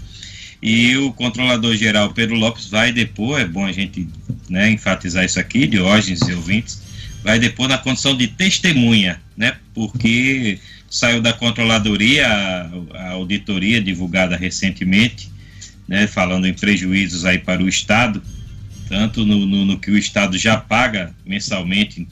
E 0.63 0.97
o 0.97 1.13
controlador-geral 1.13 2.13
Pedro 2.15 2.37
Lopes 2.37 2.69
vai 2.69 2.91
depor, 2.91 3.41
é 3.41 3.45
bom 3.45 3.67
a 3.67 3.73
gente 3.73 4.09
né, 4.49 4.71
enfatizar 4.71 5.25
isso 5.25 5.39
aqui, 5.39 5.67
Diógenes 5.67 6.21
e 6.23 6.33
ouvintes, 6.33 6.83
vai 7.23 7.39
depor 7.39 7.69
na 7.69 7.79
condição 7.79 8.17
de 8.17 8.29
testemunha, 8.29 9.21
né, 9.37 9.57
porque 9.75 10.59
saiu 10.89 11.21
da 11.21 11.33
controladoria 11.33 12.27
a, 12.27 12.71
a 12.95 13.11
auditoria 13.11 13.83
divulgada 13.83 14.37
recentemente, 14.37 15.31
né, 15.87 16.07
falando 16.07 16.47
em 16.47 16.55
prejuízos 16.55 17.25
aí 17.25 17.39
para 17.39 17.63
o 17.63 17.69
Estado, 17.69 18.23
tanto 18.95 19.27
no, 19.27 19.45
no, 19.45 19.65
no 19.65 19.77
que 19.77 19.91
o 19.91 19.99
Estado 19.99 20.39
já 20.39 20.57
paga 20.57 21.13
mensalmente 21.27 22.07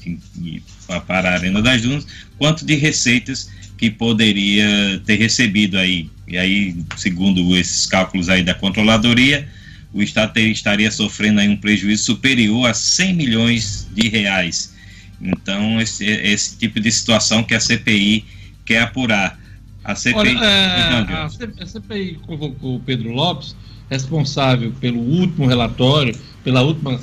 para 1.07 1.31
a 1.31 1.35
Arena 1.35 1.63
das 1.63 1.81
Dunas, 1.81 2.05
quanto 2.37 2.67
de 2.67 2.75
receitas 2.75 3.49
que 3.79 3.89
poderia 3.89 5.01
ter 5.07 5.15
recebido 5.15 5.79
aí. 5.79 6.11
E 6.27 6.37
aí, 6.37 6.77
segundo 6.97 7.57
esses 7.57 7.87
cálculos 7.87 8.29
aí 8.29 8.43
da 8.43 8.53
controladoria, 8.53 9.49
o 9.93 10.03
Estado 10.03 10.33
ter, 10.33 10.49
estaria 10.49 10.91
sofrendo 10.91 11.39
aí 11.39 11.49
um 11.49 11.57
prejuízo 11.57 12.03
superior 12.03 12.69
a 12.69 12.75
100 12.75 13.15
milhões 13.15 13.89
de 13.93 14.09
reais. 14.09 14.75
Então, 15.21 15.81
esse, 15.81 16.05
esse 16.05 16.59
tipo 16.59 16.81
de 16.81 16.91
situação 16.91 17.45
que 17.45 17.55
a 17.55 17.61
CPI 17.61 18.25
quer 18.65 18.83
apurar. 18.83 19.39
A 19.85 19.95
CPI, 19.95 20.19
Olha, 20.19 20.45
é, 20.45 21.63
a 21.63 21.67
CPI 21.67 22.19
convocou 22.27 22.77
o 22.77 22.81
Pedro 22.81 23.13
Lopes, 23.13 23.55
responsável 23.89 24.73
pelo 24.81 24.99
último 24.99 25.47
relatório, 25.47 26.19
pela 26.45 26.63
última 26.63 26.99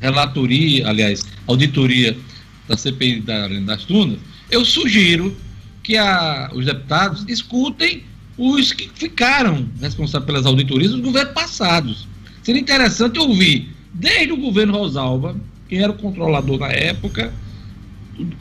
relatoria, 0.00 0.88
aliás, 0.88 1.24
auditoria 1.46 2.16
da 2.66 2.76
CPI 2.76 3.20
da, 3.20 3.48
das 3.48 3.84
Tunas. 3.84 4.18
Eu 4.50 4.64
sugiro 4.64 5.36
que 5.82 5.96
a, 5.96 6.50
os 6.54 6.66
deputados 6.66 7.24
escutem 7.28 8.02
os 8.36 8.72
que 8.72 8.88
ficaram 8.94 9.68
responsáveis 9.80 10.26
pelas 10.26 10.46
auditorias 10.46 10.92
dos 10.92 11.00
governos 11.00 11.32
passados. 11.32 12.06
Seria 12.42 12.60
interessante 12.60 13.18
ouvir, 13.18 13.68
desde 13.92 14.32
o 14.32 14.36
governo 14.36 14.78
Rosalba, 14.78 15.36
que 15.68 15.76
era 15.76 15.92
o 15.92 15.96
controlador 15.96 16.58
na 16.58 16.68
época, 16.68 17.32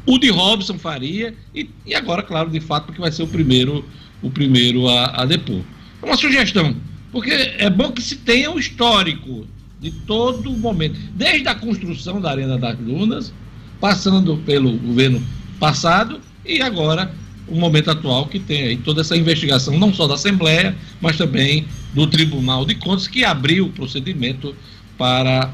o 0.06 0.18
de 0.18 0.30
Robson 0.30 0.78
Faria, 0.78 1.34
e, 1.54 1.70
e 1.86 1.96
agora, 1.96 2.24
claro, 2.24 2.50
de 2.50 2.60
fato, 2.60 2.94
que 2.94 3.00
vai 3.00 3.12
ser 3.12 3.24
o 3.24 3.28
primeiro, 3.28 3.84
o 4.22 4.30
primeiro 4.30 4.88
a, 4.88 5.22
a 5.22 5.26
depor. 5.26 5.62
É 6.02 6.06
uma 6.06 6.16
sugestão, 6.16 6.76
porque 7.12 7.32
é 7.32 7.70
bom 7.70 7.92
que 7.92 8.02
se 8.02 8.18
tenha 8.18 8.52
um 8.52 8.60
histórico 8.60 9.48
de 9.80 9.92
todo 9.92 10.52
momento, 10.52 11.00
desde 11.14 11.48
a 11.48 11.56
construção 11.56 12.20
da 12.20 12.32
Arena 12.32 12.58
das 12.58 12.80
Lunas, 12.80 13.34
passando 13.80 14.38
pelo 14.38 14.78
governo 14.78 15.22
passado 15.60 16.20
e 16.46 16.62
agora 16.62 17.12
o 17.48 17.56
momento 17.56 17.90
atual 17.90 18.28
que 18.28 18.40
tem 18.40 18.64
aí 18.64 18.78
toda 18.78 19.02
essa 19.02 19.16
investigação, 19.16 19.78
não 19.80 19.94
só 19.94 20.08
da 20.08 20.16
Assembleia, 20.16 20.76
mas 21.00 21.18
também 21.18 21.66
do 21.94 22.06
Tribunal 22.08 22.66
de 22.66 22.76
Contas, 22.76 23.08
que 23.08 23.24
abriu 23.24 23.68
o 23.68 23.72
procedimento 23.72 24.54
para 24.98 25.52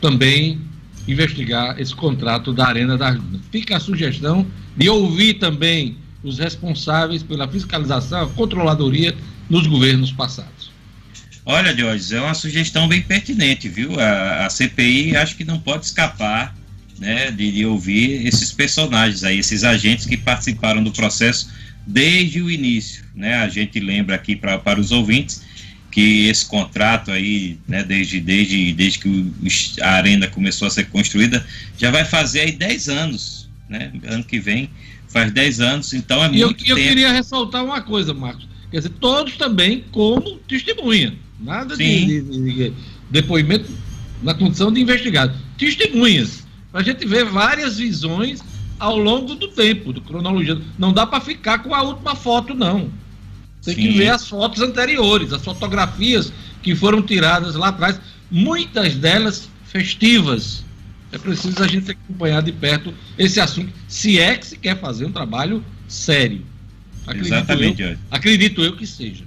também 0.00 0.60
investigar 1.08 1.80
esse 1.80 1.94
contrato 1.94 2.52
da 2.52 2.66
Arena 2.66 2.96
das 2.96 3.16
Dunas. 3.16 3.40
Fica 3.50 3.76
a 3.76 3.80
sugestão 3.80 4.46
de 4.76 4.88
ouvir 4.88 5.34
também 5.34 5.96
os 6.22 6.38
responsáveis 6.38 7.22
pela 7.22 7.48
fiscalização, 7.48 8.28
controladoria 8.30 9.14
nos 9.50 9.66
governos 9.66 10.12
passados. 10.12 10.61
Olha, 11.44 11.76
Jorge, 11.76 12.14
é 12.14 12.20
uma 12.20 12.34
sugestão 12.34 12.86
bem 12.86 13.02
pertinente, 13.02 13.68
viu? 13.68 13.98
A, 13.98 14.46
a 14.46 14.50
CPI 14.50 15.16
acho 15.16 15.36
que 15.36 15.44
não 15.44 15.58
pode 15.58 15.86
escapar 15.86 16.54
né, 16.98 17.30
de, 17.32 17.50
de, 17.50 17.66
ouvir 17.66 18.26
esses 18.26 18.52
personagens 18.52 19.24
aí, 19.24 19.38
esses 19.38 19.64
agentes 19.64 20.06
que 20.06 20.16
participaram 20.16 20.82
do 20.84 20.92
processo 20.92 21.50
desde 21.84 22.40
o 22.40 22.48
início, 22.48 23.04
né? 23.12 23.38
A 23.38 23.48
gente 23.48 23.80
lembra 23.80 24.14
aqui 24.14 24.36
pra, 24.36 24.56
para 24.56 24.80
os 24.80 24.92
ouvintes 24.92 25.42
que 25.90 26.28
esse 26.28 26.46
contrato 26.46 27.10
aí, 27.10 27.58
né, 27.68 27.82
desde, 27.82 28.18
desde, 28.20 28.72
desde 28.72 28.98
que 29.00 29.08
o, 29.08 29.34
a 29.82 29.90
arena 29.90 30.28
começou 30.28 30.66
a 30.66 30.70
ser 30.70 30.86
construída, 30.86 31.44
já 31.76 31.90
vai 31.90 32.04
fazer 32.04 32.40
aí 32.40 32.52
10 32.52 32.88
anos, 32.88 33.48
né? 33.68 33.92
Ano 34.04 34.22
que 34.22 34.38
vem 34.38 34.70
faz 35.08 35.30
10 35.32 35.60
anos, 35.60 35.92
então 35.92 36.22
é 36.24 36.28
e 36.28 36.44
muito 36.44 36.64
eu, 36.64 36.76
eu 36.78 36.88
queria 36.88 37.12
ressaltar 37.12 37.64
uma 37.64 37.82
coisa, 37.82 38.14
Marcos, 38.14 38.48
quer 38.70 38.78
dizer, 38.78 38.92
todos 39.00 39.36
também 39.36 39.84
como 39.92 40.38
testemunha, 40.48 41.14
nada 41.42 41.76
de, 41.76 42.22
de, 42.22 42.22
de, 42.22 42.72
depoimento 43.10 43.70
na 44.22 44.34
condição 44.34 44.72
de 44.72 44.80
investigado, 44.80 45.36
testemunhas, 45.58 46.46
para 46.70 46.80
a 46.80 46.84
gente 46.84 47.06
ver 47.06 47.24
várias 47.24 47.78
visões 47.78 48.42
ao 48.78 48.96
longo 48.96 49.34
do 49.34 49.48
tempo, 49.48 49.92
do 49.92 50.00
cronologia. 50.00 50.60
Não 50.78 50.92
dá 50.92 51.06
para 51.06 51.20
ficar 51.20 51.58
com 51.58 51.74
a 51.74 51.82
última 51.82 52.14
foto, 52.14 52.54
não. 52.54 52.90
Tem 53.62 53.74
Sim. 53.74 53.80
que 53.80 53.98
ver 53.98 54.08
as 54.08 54.26
fotos 54.26 54.62
anteriores, 54.62 55.32
as 55.32 55.44
fotografias 55.44 56.32
que 56.62 56.74
foram 56.74 57.02
tiradas 57.02 57.54
lá 57.54 57.68
atrás, 57.68 58.00
muitas 58.30 58.94
delas 58.94 59.48
festivas. 59.66 60.64
É 61.10 61.18
preciso 61.18 61.62
a 61.62 61.68
gente 61.68 61.90
acompanhar 61.90 62.42
de 62.42 62.52
perto 62.52 62.94
esse 63.18 63.38
assunto, 63.38 63.72
se 63.86 64.18
é 64.18 64.36
que 64.36 64.46
se 64.46 64.56
quer 64.56 64.80
fazer 64.80 65.04
um 65.04 65.12
trabalho 65.12 65.62
sério. 65.86 66.42
Acredito 67.06 67.34
Exatamente. 67.34 67.82
Eu, 67.82 67.96
acredito 68.10 68.62
eu 68.62 68.76
que 68.76 68.86
seja 68.86 69.24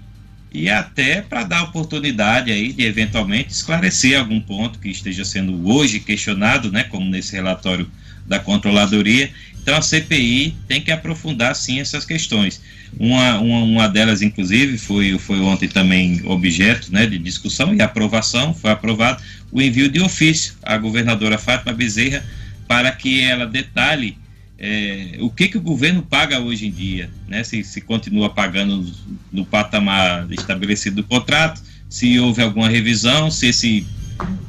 e 0.55 0.69
até 0.69 1.21
para 1.21 1.43
dar 1.43 1.63
oportunidade 1.63 2.49
aí 2.49 2.71
de 2.71 2.85
eventualmente 2.85 3.51
esclarecer 3.51 4.17
algum 4.17 4.39
ponto 4.39 4.79
que 4.79 4.89
esteja 4.89 5.25
sendo 5.25 5.67
hoje 5.67 5.99
questionado, 5.99 6.71
né, 6.71 6.83
como 6.85 7.09
nesse 7.09 7.33
relatório 7.33 7.89
da 8.25 8.39
controladoria. 8.39 9.29
Então 9.61 9.75
a 9.75 9.81
CPI 9.81 10.55
tem 10.67 10.79
que 10.79 10.91
aprofundar 10.91 11.55
sim 11.55 11.79
essas 11.81 12.05
questões. 12.05 12.61
Uma, 12.97 13.39
uma, 13.39 13.63
uma 13.63 13.87
delas, 13.89 14.21
inclusive, 14.21 14.77
foi, 14.77 15.17
foi 15.19 15.39
ontem 15.41 15.67
também 15.67 16.21
objeto 16.23 16.91
né, 16.91 17.05
de 17.05 17.17
discussão 17.17 17.75
e 17.75 17.81
aprovação, 17.81 18.53
foi 18.53 18.71
aprovado 18.71 19.21
o 19.51 19.61
envio 19.61 19.89
de 19.89 19.99
ofício 19.99 20.53
à 20.63 20.77
governadora 20.77 21.37
Fátima 21.37 21.73
Bezerra 21.73 22.23
para 22.65 22.91
que 22.91 23.21
ela 23.21 23.45
detalhe 23.45 24.17
é, 24.57 25.17
o 25.19 25.29
que, 25.29 25.47
que 25.49 25.57
o 25.57 25.61
governo 25.61 26.01
paga 26.01 26.39
hoje 26.39 26.67
em 26.67 26.71
dia, 26.71 27.09
né? 27.27 27.43
se, 27.43 27.63
se 27.63 27.81
continua 27.81 28.29
pagando 28.29 28.89
no 29.31 29.45
patamar 29.45 30.31
estabelecido 30.31 30.97
do 30.97 31.03
contrato, 31.03 31.61
se 31.89 32.17
houve 32.19 32.41
alguma 32.41 32.69
revisão, 32.69 33.29
se 33.29 33.47
esse 33.47 33.85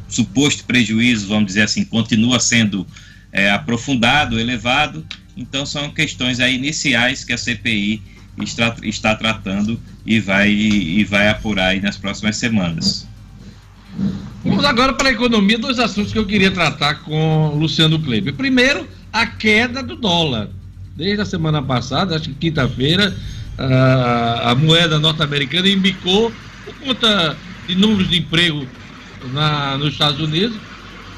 suposto 0.08 0.64
prejuízo, 0.64 1.28
vamos 1.28 1.46
dizer 1.46 1.62
assim, 1.62 1.84
continua 1.84 2.38
sendo 2.38 2.86
é, 3.32 3.50
aprofundado, 3.50 4.38
elevado. 4.38 5.04
Então, 5.36 5.66
são 5.66 5.90
questões 5.90 6.40
aí 6.40 6.54
iniciais 6.54 7.24
que 7.24 7.32
a 7.32 7.38
CPI 7.38 8.00
está, 8.42 8.76
está 8.82 9.14
tratando 9.14 9.80
e 10.04 10.20
vai, 10.20 10.50
e 10.50 11.04
vai 11.04 11.28
apurar 11.28 11.68
aí 11.68 11.80
nas 11.80 11.96
próximas 11.96 12.36
semanas. 12.36 13.06
Vamos 14.44 14.64
agora 14.64 14.92
para 14.92 15.08
a 15.08 15.12
economia, 15.12 15.58
dois 15.58 15.78
assuntos 15.78 16.12
que 16.12 16.18
eu 16.18 16.26
queria 16.26 16.50
tratar 16.50 17.02
com 17.02 17.56
Luciano 17.58 17.98
Kleber. 17.98 18.32
Primeiro, 18.34 18.88
a 19.20 19.26
queda 19.26 19.82
do 19.82 19.96
dólar. 19.96 20.48
Desde 20.94 21.22
a 21.22 21.24
semana 21.24 21.62
passada, 21.62 22.16
acho 22.16 22.28
que 22.30 22.34
quinta-feira, 22.34 23.16
a, 23.56 24.50
a 24.50 24.54
moeda 24.54 24.98
norte-americana 24.98 25.68
embicou 25.68 26.30
por 26.64 26.74
conta 26.76 27.36
de 27.66 27.74
números 27.74 28.08
de 28.08 28.18
emprego 28.18 28.66
na, 29.32 29.78
nos 29.78 29.92
Estados 29.92 30.20
Unidos, 30.20 30.56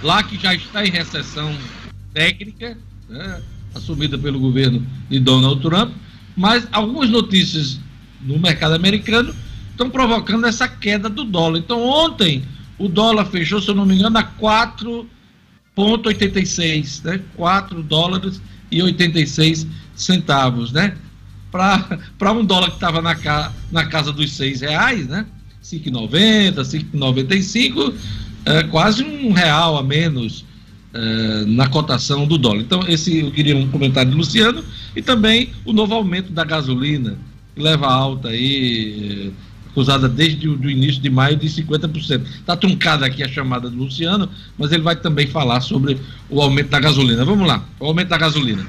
lá 0.02 0.22
que 0.22 0.38
já 0.38 0.54
está 0.54 0.86
em 0.86 0.90
recessão 0.90 1.54
técnica, 2.14 2.78
né, 3.08 3.42
assumida 3.74 4.16
pelo 4.16 4.38
governo 4.38 4.84
de 5.10 5.18
Donald 5.18 5.60
Trump, 5.60 5.92
mas 6.36 6.68
algumas 6.70 7.10
notícias 7.10 7.80
no 8.20 8.38
mercado 8.38 8.74
americano 8.74 9.34
estão 9.70 9.90
provocando 9.90 10.46
essa 10.46 10.68
queda 10.68 11.08
do 11.08 11.24
dólar. 11.24 11.58
Então, 11.58 11.82
ontem, 11.82 12.44
o 12.78 12.88
dólar 12.88 13.26
fechou, 13.26 13.60
se 13.60 13.68
eu 13.68 13.74
não 13.74 13.84
me 13.86 13.96
engano, 13.96 14.18
a 14.18 14.22
4 14.22 15.08
4,86, 15.78 17.04
né? 17.04 17.20
4 17.36 17.82
dólares 17.84 18.42
e 18.68 18.82
86 18.82 19.64
centavos, 19.94 20.72
né? 20.72 20.96
Para 21.52 22.32
um 22.32 22.44
dólar 22.44 22.70
que 22.70 22.74
estava 22.74 23.00
na, 23.00 23.14
ca, 23.14 23.52
na 23.70 23.86
casa 23.86 24.12
dos 24.12 24.32
6 24.32 24.62
reais, 24.62 25.06
né? 25.06 25.24
5,90, 25.62 26.54
5,95, 26.54 27.94
é, 28.44 28.62
quase 28.64 29.04
um 29.04 29.32
real 29.32 29.76
a 29.78 29.82
menos 29.82 30.44
é, 30.92 31.44
na 31.46 31.68
cotação 31.68 32.26
do 32.26 32.36
dólar. 32.36 32.60
Então, 32.60 32.80
esse 32.88 33.20
eu 33.20 33.30
queria 33.30 33.56
um 33.56 33.68
comentário 33.68 34.10
de 34.10 34.16
Luciano 34.16 34.64
e 34.96 35.02
também 35.02 35.50
o 35.64 35.72
novo 35.72 35.94
aumento 35.94 36.32
da 36.32 36.44
gasolina, 36.44 37.16
que 37.54 37.62
leva 37.62 37.86
alta 37.86 38.28
aí. 38.28 39.32
Acusada 39.70 40.08
desde 40.08 40.48
o 40.48 40.70
início 40.70 41.00
de 41.00 41.10
maio 41.10 41.36
de 41.36 41.48
50%. 41.48 42.22
Está 42.40 42.56
truncada 42.56 43.06
aqui 43.06 43.22
a 43.22 43.28
chamada 43.28 43.70
do 43.70 43.76
Luciano, 43.76 44.28
mas 44.56 44.72
ele 44.72 44.82
vai 44.82 44.96
também 44.96 45.26
falar 45.26 45.60
sobre 45.60 46.00
o 46.28 46.40
aumento 46.40 46.68
da 46.70 46.80
gasolina. 46.80 47.24
Vamos 47.24 47.46
lá, 47.46 47.64
o 47.78 47.86
aumento 47.86 48.08
da 48.08 48.18
gasolina. 48.18 48.66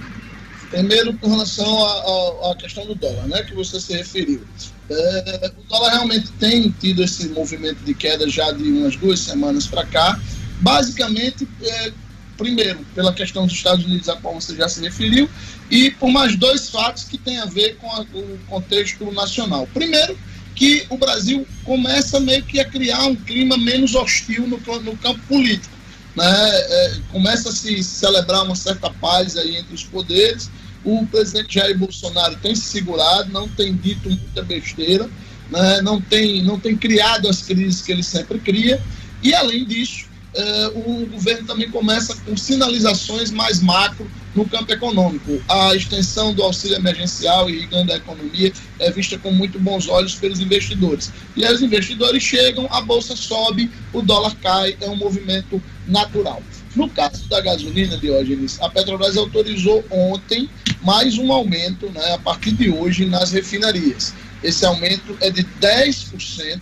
Primeiro, 0.69 1.13
com 1.17 1.29
relação 1.29 2.51
à 2.51 2.55
questão 2.55 2.85
do 2.85 2.93
dólar, 2.93 3.27
né, 3.27 3.41
que 3.41 3.55
você 3.55 3.79
se 3.79 3.91
referiu. 3.93 4.41
É, 4.89 5.51
o 5.57 5.67
dólar 5.67 5.93
realmente 5.93 6.31
tem 6.33 6.69
tido 6.79 7.03
esse 7.03 7.29
movimento 7.29 7.83
de 7.83 7.93
queda 7.93 8.29
já 8.29 8.51
de 8.51 8.63
umas 8.63 8.95
duas 8.95 9.19
semanas 9.19 9.65
para 9.65 9.83
cá. 9.85 10.19
Basicamente, 10.61 11.47
é, 11.61 11.91
primeiro, 12.37 12.79
pela 12.93 13.11
questão 13.11 13.47
dos 13.47 13.55
Estados 13.55 13.83
Unidos, 13.83 14.07
a 14.09 14.15
qual 14.15 14.39
você 14.39 14.55
já 14.55 14.69
se 14.69 14.81
referiu, 14.81 15.27
e 15.71 15.89
por 15.91 16.11
mais 16.11 16.35
dois 16.35 16.69
fatos 16.69 17.03
que 17.03 17.17
têm 17.17 17.39
a 17.39 17.45
ver 17.45 17.77
com 17.77 17.91
a, 17.91 18.01
o 18.01 18.39
contexto 18.47 19.11
nacional. 19.11 19.67
Primeiro, 19.73 20.17
que 20.59 20.85
o 20.89 20.97
Brasil 20.97 21.47
começa 21.63 22.19
meio 22.19 22.43
que 22.43 22.59
a 22.59 22.65
criar 22.65 23.05
um 23.05 23.15
clima 23.15 23.57
menos 23.57 23.95
hostil 23.95 24.45
no, 24.45 24.57
no 24.81 24.97
campo 24.97 25.21
político. 25.25 25.73
Né? 26.13 26.25
É, 26.27 26.97
começa 27.13 27.47
a 27.47 27.51
se 27.53 27.81
celebrar 27.81 28.43
uma 28.43 28.57
certa 28.57 28.89
paz 28.89 29.37
aí 29.37 29.55
entre 29.55 29.73
os 29.73 29.85
poderes. 29.85 30.51
O 30.83 31.07
presidente 31.07 31.55
Jair 31.55 31.77
Bolsonaro 31.77 32.35
tem 32.41 32.53
se 32.53 32.63
segurado, 32.63 33.31
não 33.31 33.47
tem 33.47 33.73
dito 33.73 34.09
muita 34.09 34.43
besteira, 34.43 35.09
né? 35.49 35.81
não, 35.81 36.01
tem, 36.01 36.43
não 36.43 36.59
tem 36.59 36.75
criado 36.75 37.29
as 37.29 37.41
crises 37.41 37.81
que 37.81 37.93
ele 37.93 38.03
sempre 38.03 38.37
cria. 38.39 38.83
E, 39.23 39.33
além 39.33 39.63
disso, 39.63 40.08
eh, 40.39 40.71
o 40.73 41.05
governo 41.07 41.45
também 41.45 41.69
começa 41.69 42.15
com 42.25 42.37
sinalizações 42.37 43.29
mais 43.29 43.59
macro 43.61 44.09
no 44.33 44.47
campo 44.47 44.71
econômico. 44.71 45.41
A 45.49 45.75
extensão 45.75 46.33
do 46.33 46.41
auxílio 46.41 46.77
emergencial 46.77 47.49
irrigando 47.49 47.91
a 47.91 47.97
economia 47.97 48.53
é 48.79 48.89
vista 48.89 49.17
com 49.17 49.31
muito 49.31 49.59
bons 49.59 49.89
olhos 49.89 50.15
pelos 50.15 50.39
investidores. 50.39 51.11
E 51.35 51.43
aí 51.43 51.53
os 51.53 51.61
investidores 51.61 52.23
chegam, 52.23 52.67
a 52.71 52.79
bolsa 52.79 53.17
sobe, 53.17 53.69
o 53.91 54.01
dólar 54.01 54.33
cai, 54.35 54.77
é 54.79 54.89
um 54.89 54.95
movimento 54.95 55.61
natural. 55.85 56.41
No 56.73 56.87
caso 56.89 57.27
da 57.27 57.41
gasolina, 57.41 57.97
Diógenes, 57.97 58.61
a 58.61 58.69
Petrobras 58.69 59.17
autorizou 59.17 59.83
ontem 59.91 60.49
mais 60.81 61.17
um 61.17 61.33
aumento 61.33 61.89
né, 61.89 62.13
a 62.13 62.17
partir 62.17 62.53
de 62.53 62.69
hoje 62.69 63.05
nas 63.05 63.31
refinarias. 63.31 64.13
Esse 64.41 64.65
aumento 64.65 65.17
é 65.19 65.29
de 65.29 65.43
10% 65.43 66.61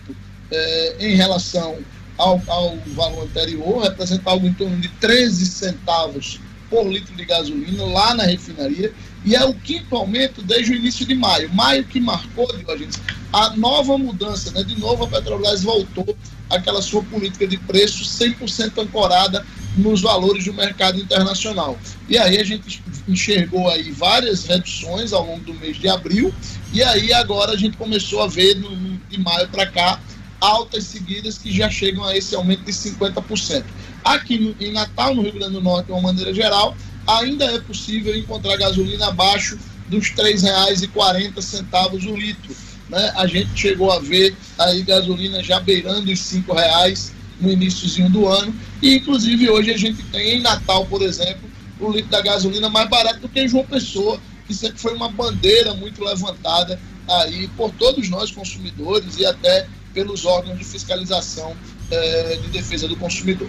eh, 0.50 0.96
em 0.98 1.14
relação 1.14 1.78
ao, 2.18 2.42
ao 2.48 2.76
valor 2.88 3.24
anterior, 3.24 3.82
representa 3.82 4.30
algo 4.30 4.46
em 4.46 4.52
torno 4.52 4.76
de 4.76 4.88
13 4.88 5.46
centavos 5.46 6.40
por 6.68 6.86
litro 6.86 7.14
de 7.14 7.24
gasolina 7.24 7.84
lá 7.84 8.14
na 8.14 8.24
refinaria, 8.24 8.92
e 9.24 9.34
é 9.34 9.44
o 9.44 9.54
quinto 9.54 9.96
aumento 9.96 10.42
desde 10.42 10.72
o 10.72 10.74
início 10.74 11.06
de 11.06 11.14
maio. 11.14 11.52
Maio 11.54 11.84
que 11.84 12.00
marcou, 12.00 12.46
Diógenes, 12.56 12.96
a 13.32 13.50
nova 13.56 13.96
mudança, 13.96 14.50
né? 14.52 14.62
De 14.62 14.78
novo 14.78 15.04
a 15.04 15.08
Petrobras 15.08 15.62
voltou 15.62 16.16
àquela 16.48 16.80
sua 16.80 17.02
política 17.02 17.46
de 17.46 17.56
preço 17.58 18.04
100% 18.04 18.82
ancorada 18.82 19.44
nos 19.76 20.00
valores 20.00 20.44
do 20.44 20.52
mercado 20.52 20.98
internacional. 20.98 21.78
E 22.08 22.18
aí 22.18 22.38
a 22.38 22.44
gente 22.44 22.82
enxergou 23.06 23.68
aí 23.70 23.90
várias 23.90 24.44
reduções 24.44 25.12
ao 25.12 25.26
longo 25.26 25.44
do 25.44 25.54
mês 25.54 25.78
de 25.78 25.88
abril, 25.88 26.32
e 26.72 26.82
aí 26.82 27.12
agora 27.12 27.52
a 27.52 27.56
gente 27.56 27.76
começou 27.76 28.22
a 28.22 28.26
ver 28.26 28.56
no, 28.56 28.98
de 29.08 29.18
maio 29.20 29.48
para 29.48 29.66
cá 29.66 30.00
altas 30.40 30.84
seguidas 30.84 31.38
que 31.38 31.52
já 31.52 31.68
chegam 31.70 32.04
a 32.04 32.16
esse 32.16 32.34
aumento 32.34 32.62
de 32.62 32.72
50%. 32.72 33.64
Aqui 34.04 34.56
em 34.60 34.72
Natal, 34.72 35.14
no 35.14 35.22
Rio 35.22 35.34
Grande 35.34 35.52
do 35.52 35.60
Norte, 35.60 35.86
de 35.86 35.92
uma 35.92 36.00
maneira 36.00 36.32
geral, 36.32 36.76
ainda 37.06 37.44
é 37.44 37.58
possível 37.60 38.16
encontrar 38.16 38.56
gasolina 38.56 39.08
abaixo 39.08 39.58
dos 39.88 40.08
R$ 40.08 40.34
3,40 40.34 42.10
o 42.10 42.16
litro. 42.16 42.54
Né? 42.88 43.12
A 43.16 43.26
gente 43.26 43.50
chegou 43.58 43.90
a 43.90 43.98
ver 43.98 44.36
aí 44.58 44.82
gasolina 44.82 45.42
já 45.42 45.60
beirando 45.60 46.10
os 46.10 46.32
R$ 46.32 46.44
reais 46.54 47.12
no 47.40 47.50
iníciozinho 47.50 48.10
do 48.10 48.26
ano. 48.26 48.54
E, 48.82 48.96
inclusive, 48.96 49.48
hoje 49.48 49.72
a 49.72 49.76
gente 49.76 50.02
tem 50.04 50.36
em 50.36 50.40
Natal, 50.40 50.86
por 50.86 51.02
exemplo, 51.02 51.48
o 51.80 51.90
litro 51.90 52.10
da 52.10 52.20
gasolina 52.20 52.68
mais 52.68 52.88
barato 52.88 53.20
do 53.20 53.28
que 53.28 53.40
em 53.40 53.48
João 53.48 53.64
Pessoa, 53.64 54.20
que 54.46 54.54
sempre 54.54 54.78
foi 54.78 54.94
uma 54.94 55.10
bandeira 55.10 55.74
muito 55.74 56.02
levantada 56.02 56.80
aí 57.08 57.48
por 57.56 57.70
todos 57.72 58.08
nós 58.08 58.30
consumidores 58.30 59.18
e 59.18 59.24
até 59.24 59.66
pelos 59.98 60.24
órgãos 60.24 60.56
de 60.56 60.64
fiscalização 60.64 61.56
eh, 61.90 62.38
de 62.40 62.48
defesa 62.50 62.86
do 62.86 62.94
consumidor. 62.94 63.48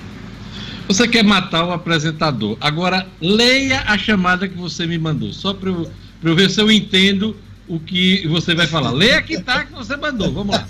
Você 0.88 1.08
quer 1.08 1.24
matar 1.24 1.64
o 1.64 1.72
apresentador. 1.72 2.58
Agora, 2.60 3.08
leia 3.22 3.84
a 3.86 3.95
chamada 4.00 4.47
que 4.47 4.58
você 4.58 4.88
me 4.88 4.97
mandou, 4.97 5.32
só 5.32 5.54
para 5.54 5.70
eu, 5.70 5.91
eu 6.24 6.36
ver 6.36 6.50
se 6.50 6.60
eu 6.60 6.72
entendo 6.72 7.38
o 7.68 7.80
que 7.80 8.28
você 8.28 8.56
vai 8.56 8.66
falar. 8.66 8.89
Leia 8.89 9.22
que 9.22 9.39
tá 9.39 9.64
que 9.64 9.74
você 9.74 9.95
mandou. 9.95 10.34
Vamos 10.34 10.56
lá. 10.56 10.68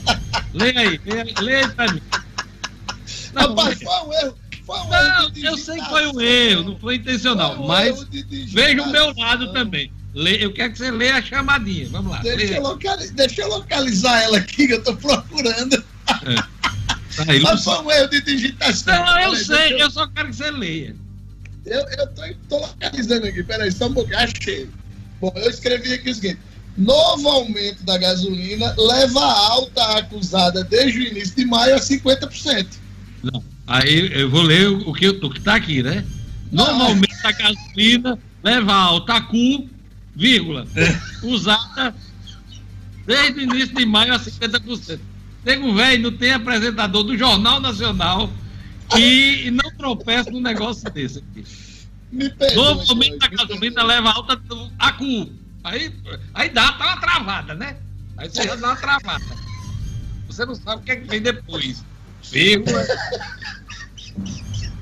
Leia 0.54 0.82
aí, 0.82 1.00
leia, 1.06 1.26
leia 1.40 1.58
aí 1.60 1.72
para 1.72 1.94
mim. 1.94 2.02
Não, 3.34 3.56
Rapaz, 3.56 3.82
foi 3.82 4.08
um 4.08 4.14
erro. 4.14 4.36
Foi 4.66 4.80
um 4.80 4.90
não, 4.90 4.98
erro 4.98 5.32
eu 5.36 5.58
sei 5.58 5.80
que 5.80 5.90
foi 5.90 6.08
um 6.08 6.20
erro, 6.20 6.64
não 6.64 6.78
foi 6.78 6.96
intencional, 6.96 7.56
foi 7.56 7.64
um 7.64 7.68
mas 7.68 8.06
veja 8.52 8.84
o 8.84 8.92
meu 8.92 9.14
lado 9.16 9.54
também. 9.54 9.90
Eu 10.16 10.52
quero 10.52 10.72
que 10.72 10.80
você 10.80 10.92
leia 10.92 11.16
a 11.16 11.22
chamadinha. 11.22 11.88
Vamos 11.90 12.12
lá. 12.12 12.20
Deixa, 12.22 12.56
eu, 12.56 12.64
localizar, 12.64 13.14
deixa 13.14 13.42
eu 13.42 13.48
localizar 13.50 14.24
ela 14.24 14.38
aqui, 14.38 14.68
que 14.68 14.74
eu 14.74 14.80
estou 14.80 14.96
procurando. 14.96 15.76
É. 15.76 16.60
Tá 17.16 17.26
aí, 17.28 17.40
Mas 17.42 17.66
um 17.68 17.92
erro 17.92 18.08
de 18.10 18.22
digitação. 18.22 19.06
Não, 19.06 19.20
eu 19.20 19.36
sei, 19.36 19.74
eu... 19.74 19.80
eu... 19.80 19.92
só 19.92 20.08
quero 20.08 20.30
que 20.30 20.36
você 20.36 20.52
leia. 20.52 20.96
Eu, 21.66 21.86
estou 22.26 22.60
localizando 22.60 23.28
aqui, 23.28 23.44
peraí, 23.44 23.72
só 23.72 23.88
um 23.88 23.94
pouquinho, 23.94 24.18
achei. 24.18 24.70
Bom, 25.22 25.32
eu 25.36 25.50
escrevi 25.50 25.94
aqui 25.94 26.10
o 26.10 26.16
seguinte: 26.16 26.40
novo 26.78 27.28
aumento 27.28 27.84
da 27.84 27.98
gasolina 27.98 28.74
leva 28.78 29.20
a 29.20 29.50
alta 29.52 29.98
acusada 29.98 30.64
desde 30.64 31.00
o 31.00 31.04
início 31.04 31.36
de 31.36 31.46
maio 31.46 31.76
a 31.76 31.80
50%. 31.80 32.68
Não, 33.22 33.44
aí 33.68 34.12
eu 34.14 34.30
vou 34.30 34.42
ler 34.42 34.68
o 34.70 34.94
que 34.94 35.06
está 35.38 35.56
aqui, 35.56 35.84
né? 35.84 36.06
Novo 36.52 36.82
aumento 36.82 37.22
da 37.22 37.32
gasolina 37.32 38.18
leva 38.44 38.72
a 38.72 38.76
alta 38.76 39.16
a 39.16 39.22
cu 39.22 39.70
vírgula, 40.20 40.68
é. 40.76 41.26
usada 41.26 41.96
desde 43.06 43.40
o 43.40 43.44
início 43.44 43.74
de 43.74 43.86
maio 43.86 44.14
a 44.14 44.20
50%. 44.20 45.00
Nego 45.46 45.74
velho 45.74 46.12
não 46.12 46.18
tem 46.18 46.34
apresentador 46.34 47.04
do 47.04 47.18
Jornal 47.18 47.62
Nacional 47.62 48.30
e, 48.98 49.50
não 49.52 49.72
tropeça 49.72 50.30
num 50.30 50.42
negócio 50.42 50.90
desse 50.92 51.20
aqui. 51.20 51.46
Me 52.12 52.30
perdoe, 52.30 52.56
Normalmente 52.56 53.18
a 53.22 53.28
gasolina 53.30 53.84
leva 53.84 54.12
alta 54.12 54.42
a 54.78 54.92
cu. 54.92 55.32
Aí, 55.64 55.96
aí 56.34 56.50
dá, 56.50 56.74
tá 56.74 56.86
uma 56.86 56.98
travada, 56.98 57.54
né? 57.54 57.78
Aí 58.18 58.30
você 58.30 58.44
já 58.44 58.56
dá 58.56 58.68
uma 58.68 58.76
travada. 58.76 59.26
Você 60.28 60.46
não 60.46 60.56
sabe 60.56 60.82
o 60.82 60.86
que, 60.86 60.92
é 60.92 60.96
que 60.98 61.08
vem 61.08 61.22
depois. 61.22 61.84
Vírgula. 62.30 62.86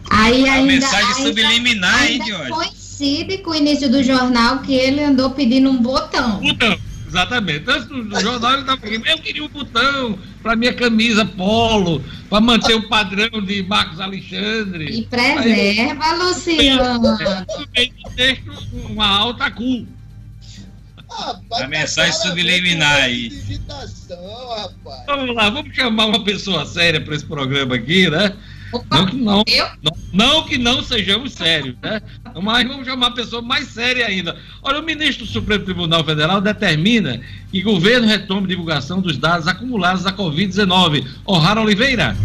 Aí 0.09 0.49
ainda, 0.49 0.53
a 0.53 0.65
mensagem 0.65 1.05
ainda, 1.05 1.27
subliminar, 1.27 2.11
hein, 2.11 2.23
Diogo? 2.23 2.76
Coincide 2.97 3.37
com 3.39 3.51
o 3.51 3.55
início 3.55 3.89
do 3.89 4.03
jornal 4.03 4.59
que 4.59 4.73
ele 4.73 5.03
andou 5.03 5.29
pedindo 5.29 5.69
um 5.69 5.77
botão. 5.77 6.39
Botão, 6.39 6.77
exatamente. 7.07 7.69
Antes 7.69 7.85
do 7.87 8.19
jornal 8.19 8.53
ele 8.53 8.61
estava 8.61 8.81
pedindo, 8.81 9.07
eu 9.07 9.17
queria 9.19 9.43
um 9.43 9.47
botão 9.47 10.17
para 10.41 10.55
minha 10.55 10.73
camisa 10.73 11.23
polo, 11.23 12.03
para 12.29 12.41
manter 12.41 12.73
o 12.73 12.89
padrão 12.89 13.41
de 13.41 13.61
Marcos 13.63 13.99
Alexandre. 13.99 14.85
E 14.85 15.03
preserva, 15.03 16.05
Aí, 16.05 16.17
Luciano. 16.17 17.17
texto 18.15 18.51
uma 18.89 19.07
alta 19.07 19.51
cu. 19.51 19.85
a 21.53 21.67
mensagem 21.67 22.13
subliminar 22.13 23.03
aí. 23.03 23.29
Vamos 25.05 25.35
lá, 25.35 25.49
vamos 25.49 25.75
chamar 25.75 26.07
uma 26.07 26.23
pessoa 26.23 26.65
séria 26.65 26.99
para 26.99 27.15
esse 27.15 27.25
programa 27.25 27.75
aqui, 27.75 28.09
né? 28.09 28.35
Opa, 28.71 28.97
não, 28.97 29.05
que 29.05 29.15
não, 29.15 29.43
não, 29.81 29.97
não, 30.13 30.43
que 30.45 30.57
não 30.57 30.83
sejamos 30.83 31.33
sérios, 31.33 31.75
né? 31.81 32.01
Mas 32.41 32.67
vamos 32.67 32.85
chamar 32.85 33.07
uma 33.07 33.15
pessoa 33.15 33.41
mais 33.41 33.67
séria 33.69 34.07
ainda. 34.07 34.37
Olha, 34.61 34.79
o 34.79 34.83
ministro 34.83 35.25
do 35.25 35.31
Supremo 35.31 35.63
Tribunal 35.63 36.03
Federal 36.03 36.41
determina 36.41 37.21
que 37.51 37.61
o 37.61 37.63
governo 37.63 38.07
retome 38.07 38.47
divulgação 38.47 39.01
dos 39.01 39.17
dados 39.17 39.47
acumulados 39.47 40.03
da 40.03 40.11
Covid-19. 40.11 41.05
O'Hara 41.25 41.61
Oliveira. 41.61 42.15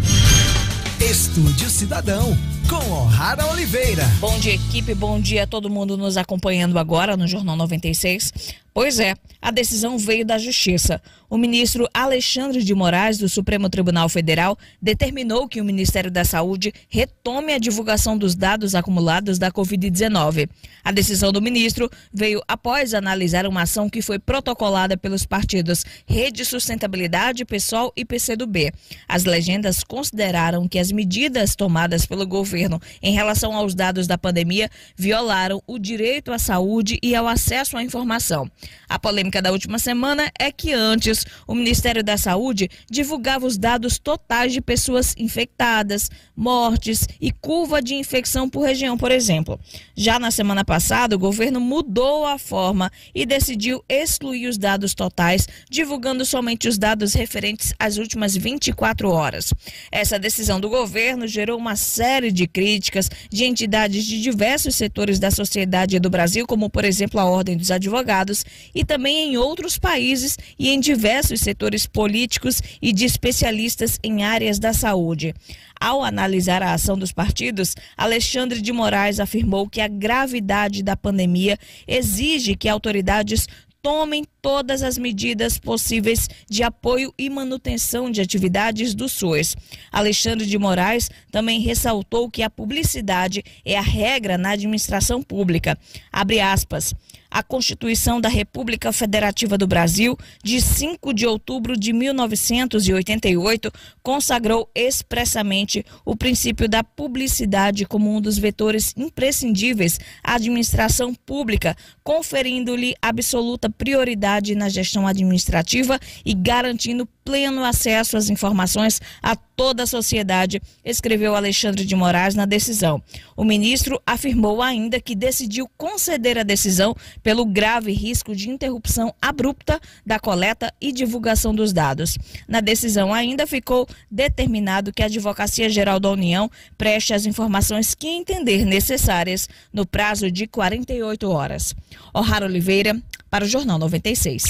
Estúdio 0.99 1.69
Cidadão, 1.69 2.37
com 2.69 2.75
O'Hara 2.75 3.45
Oliveira. 3.47 4.03
Bom 4.19 4.37
dia, 4.39 4.53
equipe. 4.53 4.93
Bom 4.93 5.19
dia 5.19 5.43
a 5.43 5.47
todo 5.47 5.69
mundo 5.69 5.97
nos 5.97 6.17
acompanhando 6.17 6.77
agora 6.77 7.17
no 7.17 7.27
Jornal 7.27 7.55
96. 7.55 8.31
Pois 8.73 8.99
é, 8.99 9.13
a 9.39 9.51
decisão 9.51 9.99
veio 9.99 10.25
da 10.25 10.39
Justiça. 10.39 10.99
O 11.29 11.37
ministro 11.37 11.87
Alexandre 11.93 12.63
de 12.63 12.73
Moraes, 12.73 13.19
do 13.19 13.29
Supremo 13.29 13.69
Tribunal 13.69 14.09
Federal, 14.09 14.57
determinou 14.81 15.47
que 15.47 15.61
o 15.61 15.65
Ministério 15.65 16.09
da 16.09 16.23
Saúde 16.23 16.73
retome 16.89 17.53
a 17.53 17.59
divulgação 17.59 18.17
dos 18.17 18.33
dados 18.33 18.73
acumulados 18.73 19.37
da 19.37 19.51
Covid-19. 19.51 20.49
A 20.83 20.91
decisão 20.91 21.31
do 21.31 21.41
ministro 21.41 21.89
veio 22.11 22.41
após 22.47 22.95
analisar 22.95 23.45
uma 23.45 23.61
ação 23.61 23.89
que 23.89 24.01
foi 24.01 24.17
protocolada 24.17 24.97
pelos 24.97 25.23
partidos 25.23 25.85
Rede 26.07 26.43
Sustentabilidade, 26.43 27.45
PSOL 27.45 27.93
e 27.95 28.03
PCdoB. 28.03 28.71
As 29.07 29.23
legendas 29.23 29.83
consideraram 29.83 30.67
que 30.67 30.79
as 30.79 30.91
medidas 30.91 31.55
tomadas 31.55 32.05
pelo 32.07 32.25
governo 32.25 32.52
em 33.01 33.13
relação 33.13 33.55
aos 33.55 33.75
dados 33.75 34.07
da 34.07 34.17
pandemia 34.17 34.69
violaram 34.95 35.61
o 35.67 35.77
direito 35.77 36.31
à 36.31 36.39
saúde 36.39 36.99
e 37.01 37.15
ao 37.15 37.27
acesso 37.27 37.77
à 37.77 37.83
informação. 37.83 38.49
A 38.87 38.99
polêmica 38.99 39.41
da 39.41 39.51
última 39.51 39.79
semana 39.79 40.31
é 40.39 40.51
que 40.51 40.73
antes 40.73 41.25
o 41.47 41.55
Ministério 41.55 42.03
da 42.03 42.17
Saúde 42.17 42.69
divulgava 42.89 43.45
os 43.45 43.57
dados 43.57 43.97
totais 43.97 44.53
de 44.53 44.61
pessoas 44.61 45.13
infectadas, 45.17 46.09
mortes 46.35 47.07
e 47.19 47.31
curva 47.31 47.81
de 47.81 47.95
infecção 47.95 48.49
por 48.49 48.65
região, 48.65 48.97
por 48.97 49.11
exemplo. 49.11 49.59
Já 49.95 50.19
na 50.19 50.31
semana 50.31 50.63
passada, 50.63 51.15
o 51.15 51.19
governo 51.19 51.59
mudou 51.59 52.25
a 52.25 52.37
forma 52.37 52.91
e 53.13 53.25
decidiu 53.25 53.83
excluir 53.89 54.47
os 54.47 54.57
dados 54.57 54.93
totais, 54.93 55.47
divulgando 55.69 56.25
somente 56.25 56.67
os 56.67 56.77
dados 56.77 57.13
referentes 57.13 57.73
às 57.79 57.97
últimas 57.97 58.35
24 58.35 59.09
horas. 59.09 59.53
Essa 59.91 60.19
decisão 60.19 60.59
do 60.59 60.69
governo 60.69 61.27
gerou 61.27 61.57
uma 61.57 61.75
série 61.75 62.31
de 62.31 62.42
críticas 62.47 63.09
de 63.29 63.45
entidades 63.45 64.05
de 64.05 64.21
diversos 64.21 64.75
setores 64.75 65.19
da 65.19 65.31
sociedade 65.31 65.99
do 65.99 66.09
Brasil, 66.09 66.45
como 66.45 66.69
por 66.69 66.85
exemplo 66.85 67.19
a 67.19 67.25
Ordem 67.25 67.57
dos 67.57 67.71
Advogados, 67.71 68.45
e 68.73 68.83
também 68.83 69.31
em 69.31 69.37
outros 69.37 69.77
países 69.77 70.37
e 70.57 70.69
em 70.69 70.79
diversos 70.79 71.41
setores 71.41 71.85
políticos 71.85 72.61
e 72.81 72.91
de 72.91 73.05
especialistas 73.05 73.99
em 74.03 74.23
áreas 74.23 74.59
da 74.59 74.73
saúde. 74.73 75.33
Ao 75.79 76.01
analisar 76.01 76.63
a 76.63 76.73
ação 76.73 76.97
dos 76.97 77.11
partidos, 77.11 77.75
Alexandre 77.97 78.61
de 78.61 78.71
Moraes 78.71 79.19
afirmou 79.19 79.67
que 79.67 79.81
a 79.81 79.87
gravidade 79.87 80.81
da 80.81 80.95
pandemia 80.95 81.57
exige 81.85 82.55
que 82.55 82.69
autoridades 82.69 83.47
tomem 83.83 84.25
todas 84.41 84.81
as 84.81 84.97
medidas 84.97 85.59
possíveis 85.59 86.29
de 86.49 86.63
apoio 86.63 87.13
e 87.17 87.29
manutenção 87.29 88.09
de 88.09 88.21
atividades 88.21 88.95
do 88.95 89.09
SUS. 89.09 89.57
Alexandre 89.91 90.47
de 90.47 90.57
Moraes 90.57 91.09
também 91.29 91.59
ressaltou 91.59 92.31
que 92.31 92.41
a 92.41 92.49
publicidade 92.49 93.43
é 93.65 93.77
a 93.77 93.81
regra 93.81 94.37
na 94.37 94.51
administração 94.51 95.21
pública. 95.21 95.77
Abre 96.13 96.39
aspas. 96.39 96.95
A 97.33 97.41
Constituição 97.41 98.21
da 98.21 98.29
República 98.29 98.93
Federativa 98.93 99.57
do 99.57 99.65
Brasil, 99.65 100.15
de 100.43 100.61
5 100.61 101.11
de 101.15 101.25
outubro 101.25 101.75
de 101.75 101.91
1988, 101.91 103.71
consagrou 104.03 104.69
expressamente 104.75 105.83
o 106.05 106.15
princípio 106.15 106.69
da 106.69 106.83
publicidade 106.83 107.87
como 107.87 108.15
um 108.15 108.21
dos 108.21 108.37
vetores 108.37 108.93
imprescindíveis 108.95 109.99
à 110.23 110.35
administração 110.35 111.11
pública, 111.15 111.75
conferindo-lhe 112.03 112.93
absoluta 113.01 113.67
prioridade 113.67 114.53
na 114.53 114.69
gestão 114.69 115.07
administrativa 115.07 115.99
e 116.23 116.35
garantindo 116.35 117.09
pleno 117.23 117.63
acesso 117.63 118.17
às 118.17 118.29
informações 118.29 118.99
a 119.21 119.35
toda 119.35 119.83
a 119.83 119.87
sociedade, 119.87 120.61
escreveu 120.83 121.35
Alexandre 121.35 121.85
de 121.85 121.95
Moraes 121.95 122.35
na 122.35 122.45
decisão. 122.45 123.01
O 123.35 123.43
ministro 123.43 124.01
afirmou 124.05 124.61
ainda 124.61 124.99
que 124.99 125.15
decidiu 125.15 125.69
conceder 125.77 126.37
a 126.37 126.43
decisão 126.43 126.95
pelo 127.21 127.45
grave 127.45 127.91
risco 127.91 128.35
de 128.35 128.49
interrupção 128.49 129.13
abrupta 129.21 129.79
da 130.05 130.19
coleta 130.19 130.73
e 130.81 130.91
divulgação 130.91 131.53
dos 131.53 131.71
dados. 131.71 132.17
Na 132.47 132.61
decisão 132.61 133.13
ainda 133.13 133.45
ficou 133.45 133.87
determinado 134.09 134.91
que 134.91 135.03
a 135.03 135.05
Advocacia 135.05 135.69
Geral 135.69 135.99
da 135.99 136.09
União 136.09 136.49
preste 136.77 137.13
as 137.13 137.25
informações 137.25 137.93
que 137.93 138.07
entender 138.07 138.65
necessárias 138.65 139.47
no 139.71 139.85
prazo 139.85 140.31
de 140.31 140.47
48 140.47 141.29
horas. 141.29 141.75
O'Hara 142.13 142.45
Oliveira, 142.45 142.99
para 143.29 143.45
o 143.45 143.47
Jornal 143.47 143.79
96. 143.79 144.43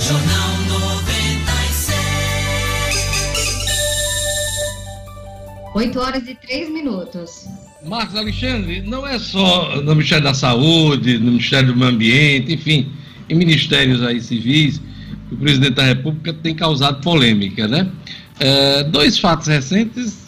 Jornal 0.00 0.55
8 5.76 6.00
horas 6.00 6.26
e 6.26 6.34
3 6.34 6.70
minutos. 6.70 7.46
Marcos 7.84 8.16
Alexandre, 8.16 8.80
não 8.80 9.06
é 9.06 9.18
só 9.18 9.76
no 9.82 9.94
Ministério 9.94 10.24
da 10.24 10.32
Saúde, 10.32 11.18
no 11.18 11.32
Ministério 11.32 11.74
do 11.74 11.78
Meio 11.78 11.90
Ambiente, 11.90 12.54
enfim, 12.54 12.90
em 13.28 13.34
ministérios 13.34 14.02
aí 14.02 14.18
civis, 14.22 14.80
que 15.28 15.34
o 15.34 15.36
presidente 15.36 15.74
da 15.74 15.82
República 15.82 16.32
tem 16.32 16.54
causado 16.54 17.02
polêmica, 17.02 17.68
né? 17.68 17.90
É, 18.40 18.84
dois 18.84 19.18
fatos 19.18 19.48
recentes 19.48 20.26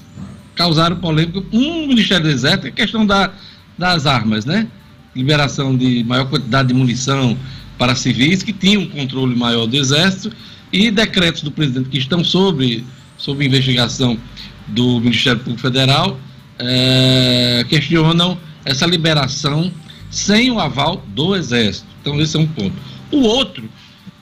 causaram 0.55 0.97
polêmica. 0.97 1.43
Um, 1.51 1.87
Ministério 1.87 2.25
do 2.25 2.31
Exército, 2.31 2.67
a 2.67 2.71
questão 2.71 3.07
da, 3.07 3.33
das 3.79 4.05
armas, 4.05 4.45
né? 4.45 4.67
Liberação 5.17 5.75
de 5.75 6.05
maior 6.05 6.27
quantidade 6.27 6.69
de 6.69 6.75
munição 6.75 7.39
para 7.79 7.95
civis 7.95 8.43
que 8.43 8.53
tinham 8.53 8.83
um 8.83 8.89
controle 8.91 9.35
maior 9.35 9.67
do 9.67 9.77
Exército 9.79 10.31
e 10.71 10.91
decretos 10.91 11.41
do 11.41 11.51
presidente 11.51 11.89
que 11.89 11.97
estão 11.97 12.23
sobre, 12.23 12.85
sobre 13.17 13.47
investigação 13.47 14.19
do 14.69 15.01
Ministério 15.01 15.41
Público 15.41 15.61
Federal 15.61 16.19
é, 16.59 17.65
questionam 17.69 18.39
essa 18.65 18.87
liberação 18.87 19.73
sem 20.11 20.51
o 20.51 20.59
aval 20.59 21.05
do 21.09 21.35
Exército. 21.37 21.87
Então, 22.01 22.21
esse 22.21 22.37
é 22.37 22.41
um 22.41 22.47
ponto. 22.47 22.75
O 23.11 23.21
outro 23.21 23.69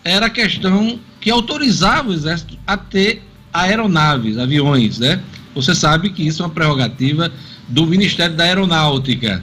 era 0.05 0.27
a 0.27 0.31
questão 0.31 0.99
que 1.21 1.31
autorizava 1.31 2.11
o 2.11 2.13
Exército 2.13 2.57
a 2.67 2.77
ter 2.77 3.23
aeronaves, 3.53 4.39
aviões, 4.39 4.99
né? 4.99 5.21
Você 5.55 5.75
sabe 5.75 6.11
que 6.11 6.27
isso 6.27 6.43
é 6.43 6.47
uma 6.47 6.53
prerrogativa 6.53 7.33
do 7.69 7.87
Ministério 7.87 8.37
da 8.37 8.45
Aeronáutica. 8.45 9.43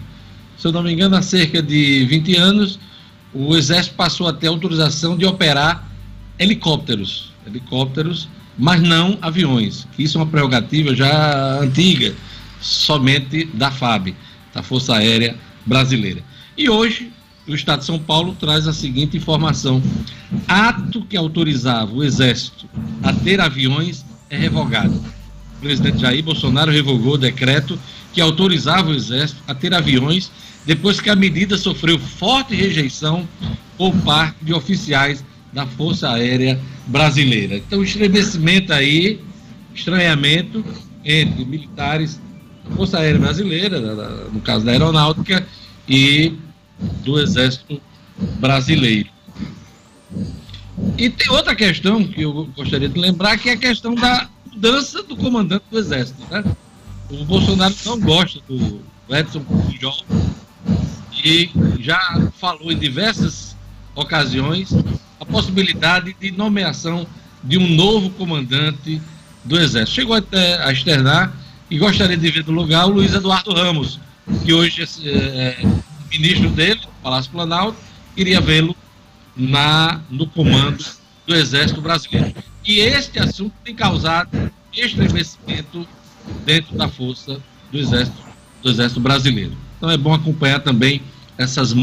Se 0.58 0.68
eu 0.68 0.72
não 0.72 0.84
me 0.84 0.94
engano, 0.94 1.16
há 1.16 1.22
cerca 1.22 1.62
de 1.62 2.06
20 2.06 2.36
anos, 2.38 2.80
o 3.34 3.56
Exército 3.56 3.96
passou 3.96 4.28
a 4.28 4.34
ter 4.34 4.48
autorização 4.48 5.18
de 5.18 5.26
operar 5.26 5.90
helicópteros. 6.38 7.34
Helicópteros 7.46 8.30
mas 8.58 8.82
não 8.82 9.18
aviões. 9.22 9.88
Isso 9.98 10.18
é 10.18 10.22
uma 10.22 10.28
prerrogativa 10.28 10.96
já 10.96 11.60
antiga, 11.60 12.14
somente 12.62 13.46
da 13.54 13.72
FAB, 13.72 14.16
da 14.54 14.62
Força 14.62 14.96
Aérea 14.96 15.36
Brasileira. 15.66 16.24
E 16.58 16.70
hoje, 16.70 17.12
o 17.48 17.54
Estado 17.54 17.80
de 17.80 17.86
São 17.86 18.00
Paulo 18.00 18.36
traz 18.40 18.68
a 18.68 18.74
seguinte 18.74 19.18
informação: 19.18 19.82
ato 20.48 21.04
que 21.06 21.18
autorizava 21.18 21.94
o 21.94 22.04
Exército 22.04 22.68
a 23.02 23.12
ter 23.12 23.40
aviões 23.42 24.06
é 24.30 24.38
revogado. 24.38 24.94
O 25.58 25.60
presidente 25.62 26.00
Jair 26.00 26.24
Bolsonaro 26.24 26.72
revogou 26.72 27.14
o 27.14 27.18
decreto 27.18 27.80
que 28.12 28.22
autorizava 28.22 28.90
o 28.90 28.94
Exército 28.94 29.42
a 29.48 29.56
ter 29.56 29.74
aviões 29.74 30.32
depois 30.66 31.02
que 31.02 31.10
a 31.10 31.16
medida 31.16 31.58
sofreu 31.58 32.00
forte 32.00 32.56
rejeição 32.56 33.28
por 33.78 33.94
parte 33.98 34.38
de 34.42 34.54
oficiais 34.54 35.24
da 35.54 35.66
Força 35.66 36.10
Aérea 36.10 36.60
Brasileira. 36.88 37.58
Então, 37.58 37.84
estremecimento 37.84 38.74
aí, 38.74 39.20
estranhamento 39.74 40.64
entre 41.06 41.46
militares 41.46 42.20
da 42.64 42.76
Força 42.76 43.00
Aérea 43.00 43.20
Brasileira, 43.20 43.80
no 44.32 44.42
caso 44.42 44.66
da 44.66 44.72
Aeronáutica, 44.72 45.46
e 45.88 46.34
do 47.04 47.20
Exército 47.20 47.82
Brasileiro. 48.40 49.10
E 50.98 51.10
tem 51.10 51.30
outra 51.30 51.56
questão 51.56 52.04
que 52.04 52.22
eu 52.22 52.50
gostaria 52.56 52.90
de 52.90 53.00
lembrar, 53.00 53.38
que 53.38 53.50
é 53.50 53.54
a 53.54 53.58
questão 53.58 53.96
da 53.96 54.30
mudança 54.52 55.04
do 55.04 55.16
comandante 55.16 55.64
do 55.70 55.78
Exército. 55.78 56.22
Né? 56.30 56.44
O 57.10 57.26
Bolsonaro 57.26 57.74
não 57.86 58.00
gosta 58.00 58.40
do 58.48 58.82
Edson 59.10 59.42
Pujol 59.42 60.06
e 61.24 61.50
já 61.80 62.30
falou 62.40 62.72
em 62.72 62.78
diversas 62.78 63.56
ocasiões 63.96 64.74
a 65.24 65.26
possibilidade 65.26 66.16
de 66.20 66.32
nomeação 66.32 67.08
de 67.42 67.58
um 67.58 67.68
novo 67.76 68.10
comandante 68.12 69.02
do 69.44 69.58
Exército. 69.58 69.96
Chegou 69.96 70.16
até 70.16 70.62
a 70.62 70.72
externar 70.72 71.34
e 71.70 71.78
gostaria 71.78 72.18
de 72.18 72.30
ver 72.30 72.46
no 72.46 72.52
lugar 72.52 72.86
o 72.86 72.90
Luiz 72.90 73.14
Eduardo 73.14 73.54
Ramos, 73.54 74.00
que 74.46 74.54
hoje 74.54 74.84
é, 75.06 75.10
é 75.10 75.66
ministro 76.12 76.50
dele, 76.50 76.82
do 76.82 76.88
Palácio 77.02 77.32
Planalto, 77.32 77.78
queria 78.16 78.42
vê-lo 78.42 78.76
no 80.10 80.28
comando 80.28 80.86
do 81.26 81.34
Exército 81.34 81.82
Brasileiro. 81.82 82.36
E 82.66 82.80
este 82.80 83.20
assunto 83.20 83.54
tem 83.64 83.74
causado 83.74 84.52
estremecimento 84.74 85.88
dentro 86.46 86.78
da 86.78 86.88
força 86.90 87.40
do 87.72 87.80
Exército, 87.80 88.18
do 88.62 88.70
Exército 88.70 89.00
Brasileiro. 89.00 89.58
Então 89.78 89.90
é 89.90 89.98
bom 89.98 90.14
acompanhar 90.14 90.60
também 90.60 91.02
essas 91.38 91.74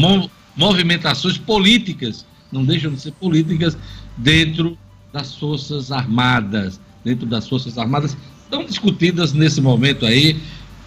movimentações 0.56 1.38
políticas 1.38 2.24
não 2.52 2.64
deixam 2.64 2.92
de 2.92 3.00
ser 3.00 3.12
políticas 3.12 3.76
dentro 4.16 4.76
das 5.12 5.34
Forças 5.34 5.90
Armadas, 5.90 6.80
dentro 7.04 7.26
das 7.26 7.48
Forças 7.48 7.76
Armadas, 7.78 8.16
tão 8.50 8.64
discutidas 8.64 9.32
nesse 9.32 9.60
momento 9.60 10.04
aí, 10.06 10.40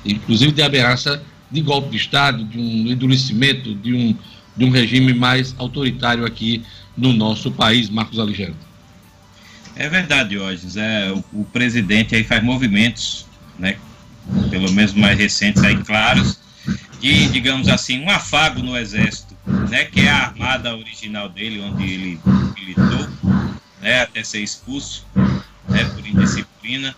inclusive 0.06 0.52
de 0.52 0.62
ameaça 0.62 1.22
de 1.52 1.62
golpe 1.62 1.92
de 1.92 1.98
Estado, 1.98 2.44
de 2.44 2.58
um 2.58 2.88
endurecimento 2.88 3.76
de 3.76 3.94
um, 3.94 4.16
de 4.56 4.66
um 4.66 4.70
regime 4.70 5.14
mais 5.14 5.56
autoritário 5.58 6.26
aqui 6.26 6.64
no 6.98 7.14
nosso 7.14 7.52
país, 7.52 7.90
Marcos 7.90 8.20
Alexandre. 8.20 8.56
É 9.76 9.90
verdade, 9.90 10.38
hoje 10.38 10.68
É, 10.80 11.12
o, 11.12 11.42
o, 11.42 11.46
presidente 11.46 12.16
aí 12.16 12.24
faz 12.24 12.44
movimentos, 12.44 13.26
né, 13.58 13.78
pelo 14.50 14.72
menos 14.72 14.94
mais 14.94 15.18
recentes 15.18 15.64
aí, 15.64 15.78
claros, 15.78 16.40
de, 17.00 17.28
digamos 17.30 17.68
assim, 17.68 18.00
um 18.00 18.10
afago 18.10 18.62
no 18.62 18.78
Exército 18.78 19.33
né, 19.46 19.86
que 19.86 20.02
é 20.02 20.10
a 20.10 20.26
armada 20.26 20.76
original 20.76 21.30
dele, 21.30 21.62
onde 21.62 21.84
ele 21.84 22.20
militou, 22.58 23.08
né, 23.82 24.02
até 24.02 24.24
ser 24.24 24.40
expulso 24.40 25.06
né, 25.68 25.84
por 25.86 26.06
indisciplina. 26.06 26.96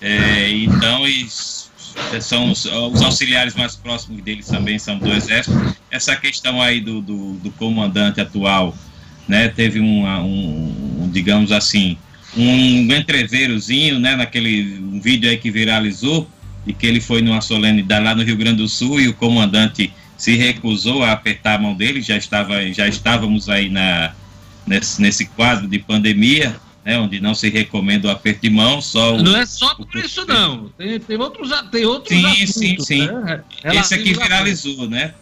É, 0.00 0.50
então, 0.50 1.02
são 2.20 2.50
os, 2.50 2.64
os, 2.66 3.02
auxiliares 3.02 3.54
mais 3.54 3.76
próximos 3.76 4.22
dele 4.22 4.42
também 4.42 4.78
são 4.78 4.98
do 4.98 5.10
Exército. 5.12 5.56
Essa 5.90 6.14
questão 6.16 6.60
aí 6.60 6.80
do, 6.80 7.00
do, 7.00 7.32
do 7.34 7.50
comandante 7.52 8.20
atual, 8.20 8.76
né, 9.26 9.48
teve 9.48 9.80
um, 9.80 10.06
um, 10.06 11.10
digamos 11.12 11.52
assim, 11.52 11.96
um 12.36 12.94
entreverozinho, 12.94 13.98
né, 13.98 14.14
naquele 14.14 14.78
um 14.78 15.00
vídeo 15.00 15.28
aí 15.28 15.38
que 15.38 15.50
viralizou, 15.50 16.28
e 16.66 16.72
que 16.72 16.86
ele 16.86 17.00
foi 17.00 17.22
numa 17.22 17.40
solenidade 17.40 18.04
lá 18.04 18.14
no 18.14 18.24
Rio 18.24 18.36
Grande 18.36 18.58
do 18.58 18.68
Sul 18.68 19.00
e 19.00 19.08
o 19.08 19.14
comandante 19.14 19.92
se 20.16 20.36
recusou 20.36 21.02
a 21.02 21.12
apertar 21.12 21.56
a 21.56 21.58
mão 21.58 21.74
dele, 21.74 22.00
já, 22.00 22.16
estava, 22.16 22.72
já 22.72 22.88
estávamos 22.88 23.48
aí 23.48 23.68
na, 23.68 24.12
nesse, 24.66 25.00
nesse 25.00 25.26
quadro 25.26 25.68
de 25.68 25.78
pandemia, 25.78 26.56
né, 26.84 26.98
onde 26.98 27.20
não 27.20 27.34
se 27.34 27.50
recomenda 27.50 28.08
o 28.08 28.10
aperto 28.10 28.42
de 28.42 28.50
mão, 28.50 28.80
só 28.80 29.16
o, 29.16 29.22
Não 29.22 29.36
é 29.36 29.44
só 29.44 29.74
por 29.74 29.86
o, 29.94 29.98
isso 29.98 30.24
não, 30.24 30.68
tem, 30.78 30.98
tem 31.00 31.16
outros, 31.16 31.50
tem 31.70 31.84
outros 31.84 32.16
Sim, 32.16 32.26
assuntos, 32.26 32.54
sim, 32.54 32.78
sim. 32.80 33.06
Né? 33.06 33.42
Esse 33.64 33.94
aqui 33.94 34.14
viralizou, 34.14 34.88
né? 34.88 35.12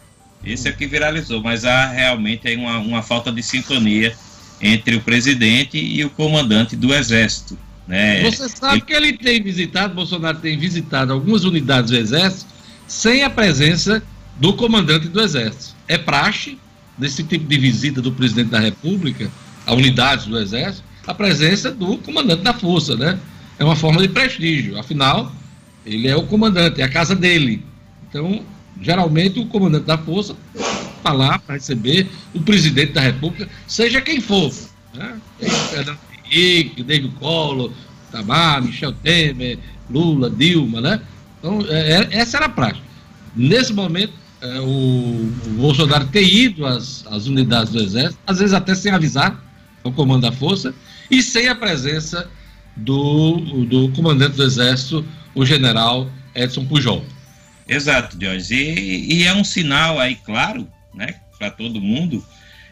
Esse 0.44 0.68
aqui 0.68 0.86
viralizou, 0.86 1.42
mas 1.42 1.64
há 1.64 1.86
realmente 1.86 2.46
aí 2.46 2.56
uma, 2.56 2.78
uma 2.78 3.02
falta 3.02 3.32
de 3.32 3.42
sintonia 3.42 4.14
entre 4.60 4.96
o 4.96 5.00
presidente 5.00 5.78
e 5.78 6.04
o 6.04 6.10
comandante 6.10 6.76
do 6.76 6.94
Exército. 6.94 7.58
Né? 7.88 8.22
Você 8.22 8.48
sabe 8.48 8.76
ele... 8.76 8.80
que 8.82 8.92
ele 8.92 9.12
tem 9.14 9.42
visitado, 9.42 9.94
Bolsonaro 9.94 10.38
tem 10.38 10.58
visitado 10.58 11.12
algumas 11.12 11.44
unidades 11.44 11.90
do 11.90 11.96
Exército 11.96 12.52
sem 12.86 13.22
a 13.22 13.30
presença 13.30 14.02
do 14.36 14.52
comandante 14.54 15.08
do 15.08 15.20
Exército. 15.20 15.74
É 15.86 15.98
praxe 15.98 16.58
desse 16.96 17.22
tipo 17.24 17.46
de 17.46 17.58
visita 17.58 18.00
do 18.00 18.12
presidente 18.12 18.50
da 18.50 18.60
República 18.60 19.30
a 19.66 19.74
unidades 19.74 20.26
do 20.26 20.38
Exército, 20.38 20.84
a 21.06 21.14
presença 21.14 21.70
do 21.70 21.98
comandante 21.98 22.42
da 22.42 22.54
força, 22.54 22.96
né? 22.96 23.18
É 23.58 23.64
uma 23.64 23.76
forma 23.76 24.00
de 24.00 24.08
prestígio, 24.08 24.78
afinal, 24.78 25.32
ele 25.86 26.08
é 26.08 26.16
o 26.16 26.26
comandante, 26.26 26.80
é 26.80 26.84
a 26.84 26.88
casa 26.88 27.14
dele. 27.14 27.64
Então, 28.08 28.42
geralmente, 28.80 29.38
o 29.38 29.46
comandante 29.46 29.86
da 29.86 29.98
força 29.98 30.34
está 30.96 31.12
lá 31.12 31.38
para 31.38 31.54
receber 31.54 32.08
o 32.32 32.40
presidente 32.40 32.92
da 32.92 33.00
República, 33.00 33.48
seja 33.66 34.00
quem 34.00 34.20
for. 34.20 34.52
Né? 34.94 35.16
Fernando 35.70 35.98
Henrique, 36.24 36.82
David 36.82 37.14
Collor, 37.16 37.70
Tamar, 38.10 38.62
Michel 38.62 38.92
Temer, 38.92 39.58
Lula, 39.90 40.30
Dilma, 40.30 40.80
né? 40.80 41.00
Então, 41.38 41.64
é, 41.68 41.92
é 41.92 42.08
essa 42.12 42.38
era 42.38 42.46
a 42.46 42.48
prática. 42.48 42.86
Nesse 43.36 43.72
momento, 43.72 44.12
é, 44.44 44.60
o, 44.60 45.32
Bolsonaro 45.56 46.06
ter 46.08 46.22
ido 46.22 46.66
às, 46.66 47.06
às 47.06 47.26
unidades 47.26 47.72
do 47.72 47.80
Exército, 47.80 48.18
às 48.26 48.38
vezes 48.38 48.52
até 48.52 48.74
sem 48.74 48.92
avisar 48.92 49.42
o 49.82 49.90
comando 49.90 50.22
da 50.22 50.32
força, 50.32 50.74
e 51.10 51.22
sem 51.22 51.48
a 51.48 51.54
presença 51.54 52.28
do, 52.76 53.64
do 53.64 53.88
comandante 53.92 54.36
do 54.36 54.42
Exército, 54.42 55.04
o 55.34 55.46
general 55.46 56.10
Edson 56.34 56.66
Pujol. 56.66 57.04
Exato, 57.66 58.18
Diógenes. 58.18 58.50
E, 58.50 59.14
e, 59.14 59.24
é 59.24 59.34
um 59.34 59.44
sinal 59.44 59.98
aí, 59.98 60.16
claro, 60.16 60.68
né, 60.94 61.14
para 61.38 61.50
todo 61.50 61.80
mundo, 61.80 62.24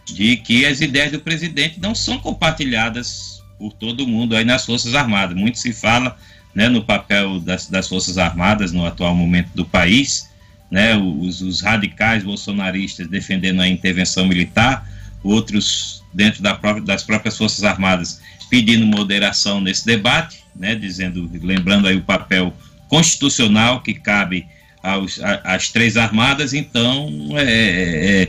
de 0.07 0.37
que 0.37 0.67
as 0.67 0.81
ideias 0.81 1.13
do 1.13 1.21
presidente 1.21 1.81
não 1.81 1.95
são 1.95 2.19
compartilhadas 2.19 3.43
por 3.59 3.73
todo 3.73 4.07
mundo 4.07 4.37
aí 4.37 4.45
nas 4.45 4.67
Forças 4.67 4.95
Armadas. 4.95 5.37
Muito 5.37 5.59
se 5.59 5.73
fala 5.73 6.17
né, 6.55 6.69
no 6.69 6.85
papel 6.85 7.41
das, 7.41 7.69
das 7.69 7.89
Forças 7.89 8.19
Armadas 8.19 8.73
no 8.73 8.85
atual 8.85 9.15
momento 9.15 9.51
do 9.55 9.65
país, 9.65 10.32
né, 10.73 10.97
os, 10.97 11.43
os 11.43 11.61
radicais 11.61 12.25
bolsonaristas 12.25 13.07
defendendo 13.07 13.61
a 13.61 13.69
intervenção 13.69 14.27
militar, 14.27 14.91
outros 15.23 16.03
dentro 16.15 16.43
da 16.43 16.55
própria, 16.55 16.83
das 16.83 17.03
próprias 17.03 17.37
Forças 17.37 17.63
Armadas 17.63 18.23
pedindo 18.49 18.87
moderação 18.87 19.61
nesse 19.61 19.85
debate, 19.85 20.43
né, 20.57 20.75
dizendo, 20.75 21.31
lembrando 21.43 21.87
aí 21.87 21.97
o 21.97 22.03
papel 22.03 22.55
constitucional 22.89 23.83
que 23.83 23.93
cabe 23.93 24.47
aos, 24.83 25.21
às 25.45 25.69
três 25.69 25.99
armadas, 25.99 26.55
então 26.55 27.29
é, 27.37 27.43
é, 27.43 28.23
é, 28.23 28.29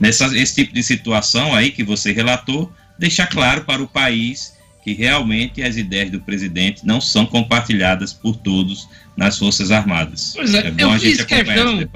nessa, 0.00 0.26
esse 0.36 0.54
tipo 0.54 0.74
de 0.74 0.82
situação 0.82 1.54
aí 1.54 1.70
que 1.70 1.84
você 1.84 2.10
relatou, 2.10 2.72
deixar 2.98 3.26
claro 3.26 3.64
para 3.64 3.82
o 3.82 3.88
país 3.88 4.56
que 4.82 4.94
realmente 4.94 5.62
as 5.62 5.76
ideias 5.76 6.10
do 6.10 6.20
presidente 6.20 6.86
não 6.86 7.00
são 7.00 7.24
compartilhadas 7.24 8.12
por 8.12 8.34
todos 8.36 8.88
nas 9.16 9.38
Forças 9.38 9.70
Armadas. 9.70 10.32
Pois 10.34 10.54
é, 10.54 10.68
é 10.68 10.74
eu, 10.78 10.98
fiz 10.98 11.24
questão, 11.24 11.88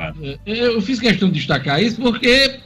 eu 0.44 0.82
fiz 0.82 1.00
questão 1.00 1.28
de 1.28 1.34
destacar 1.34 1.82
isso 1.82 2.00
porque 2.00 2.60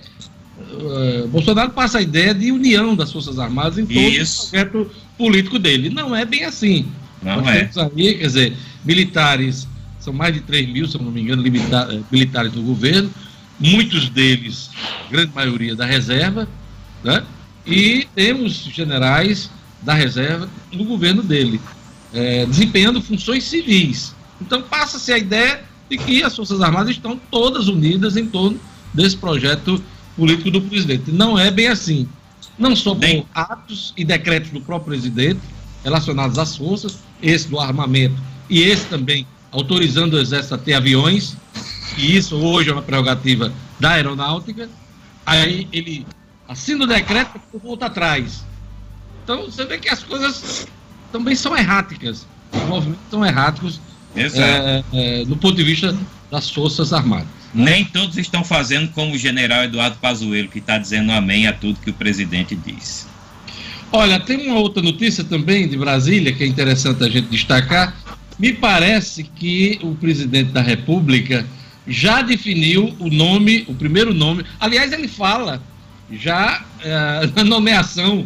uh, 0.59 1.29
Bolsonaro 1.29 1.71
passa 1.71 1.99
a 1.99 2.03
ideia 2.03 2.35
de 2.35 2.51
união 2.51 2.97
das 2.97 3.13
Forças 3.13 3.39
Armadas 3.39 3.79
em 3.79 3.87
todo 3.87 3.99
isso. 3.99 4.47
o 4.47 4.51
projeto 4.51 4.91
político 5.17 5.59
dele. 5.59 5.91
Não 5.91 6.15
é 6.15 6.25
bem 6.25 6.45
assim. 6.45 6.87
Não 7.23 7.43
Nós 7.43 7.55
é. 7.55 7.71
Aí, 7.77 8.15
quer 8.15 8.27
dizer, 8.27 8.57
militares, 8.85 9.69
são 9.99 10.13
mais 10.13 10.35
de 10.35 10.41
3 10.41 10.69
mil, 10.69 10.89
se 10.89 10.99
não 10.99 11.11
me 11.11 11.21
engano, 11.21 11.43
limita, 11.43 11.89
eh, 11.93 12.01
militares 12.11 12.53
do 12.53 12.63
governo, 12.63 13.11
muitos 13.59 14.09
deles, 14.09 14.71
grande 15.11 15.33
maioria 15.35 15.77
da 15.77 15.85
reserva, 15.85 16.49
né? 17.05 17.23
e 17.67 18.07
temos 18.15 18.65
generais 18.65 19.51
da 19.83 19.93
reserva 19.93 20.49
no 20.73 20.85
governo 20.85 21.23
dele, 21.23 21.61
é, 22.13 22.47
desempenhando 22.47 23.03
funções 23.03 23.45
civis. 23.45 24.15
Então 24.41 24.63
passa-se 24.63 25.13
a 25.13 25.19
ideia 25.19 25.65
de 25.89 25.99
que 25.99 26.23
as 26.23 26.35
Forças 26.35 26.61
Armadas 26.61 26.91
estão 26.91 27.21
todas 27.31 27.69
unidas 27.69 28.17
em 28.17 28.27
torno 28.27 28.59
desse 28.95 29.17
projeto 29.17 29.83
político 30.17 30.51
do 30.51 30.63
presidente. 30.63 31.11
Não 31.11 31.39
é 31.39 31.51
bem 31.51 31.69
assim. 31.69 32.09
Não 32.59 32.77
só 32.77 32.95
por 32.95 33.27
atos 33.35 33.93
e 33.97 34.05
decretos 34.05 34.51
do 34.51 34.61
próprio 34.61 34.93
presidente 34.93 35.41
relacionados 35.83 36.39
às 36.39 36.57
forças, 36.57 36.99
esse 37.23 37.49
do 37.49 37.59
armamento 37.59 38.17
e 38.49 38.63
esse 38.63 38.85
também 38.87 39.27
autorizando 39.51 40.15
o 40.15 40.19
Exército 40.19 40.55
a 40.55 40.59
ter 40.59 40.75
aviões, 40.75 41.37
e 41.97 42.17
isso 42.17 42.37
hoje 42.37 42.71
é 42.71 42.73
uma 42.73 42.83
prerrogativa 42.83 43.53
da 43.79 43.91
aeronáutica. 43.93 44.69
Aí 45.25 45.67
ele 45.73 46.07
assina 46.49 46.85
o 46.85 46.87
decreto 46.87 47.41
e 47.53 47.59
volta 47.59 47.87
atrás. 47.87 48.45
Então 49.25 49.47
você 49.47 49.65
vê 49.65 49.79
que 49.79 49.89
as 49.89 50.03
coisas 50.03 50.67
também 51.11 51.35
são 51.35 51.57
erráticas. 51.57 52.27
Os 52.53 52.63
movimentos 52.69 53.05
são 53.11 53.25
erráticos 53.25 53.81
é, 54.17 54.85
é, 54.93 55.25
do 55.25 55.37
ponto 55.37 55.57
de 55.57 55.65
vista 55.65 55.97
das 56.31 56.51
Forças 56.51 56.93
Armadas. 56.93 57.29
Nem 57.53 57.85
todos 57.85 58.17
estão 58.17 58.45
fazendo 58.45 58.91
como 58.93 59.15
o 59.15 59.19
general 59.19 59.65
Eduardo 59.65 59.97
Pazuello, 60.01 60.49
que 60.49 60.59
está 60.59 60.79
dizendo 60.79 61.11
amém 61.11 61.47
a 61.47 61.53
tudo 61.53 61.81
que 61.81 61.91
o 61.91 61.95
presidente 61.95 62.55
disse. 62.55 63.07
Olha, 63.93 64.21
tem 64.21 64.49
uma 64.49 64.61
outra 64.61 64.81
notícia 64.81 65.25
também 65.25 65.67
de 65.69 65.77
Brasília 65.77 66.33
que 66.33 66.45
é 66.45 66.47
interessante 66.47 67.03
a 67.03 67.09
gente 67.09 67.29
destacar. 67.29 67.97
Me 68.39 68.53
parece 68.53 69.25
que 69.25 69.81
o 69.83 69.97
presidente 69.97 70.53
da 70.53 70.63
República 70.63 71.45
já 71.87 72.23
definiu 72.23 72.95
o 73.01 73.11
nome, 73.11 73.65
o 73.67 73.75
primeiro 73.75 74.15
nome. 74.15 74.45
Aliás, 74.61 74.93
ele 74.93 75.09
fala 75.09 75.61
já 76.11 76.65
é, 76.81 77.31
na 77.35 77.43
nomeação 77.43 78.25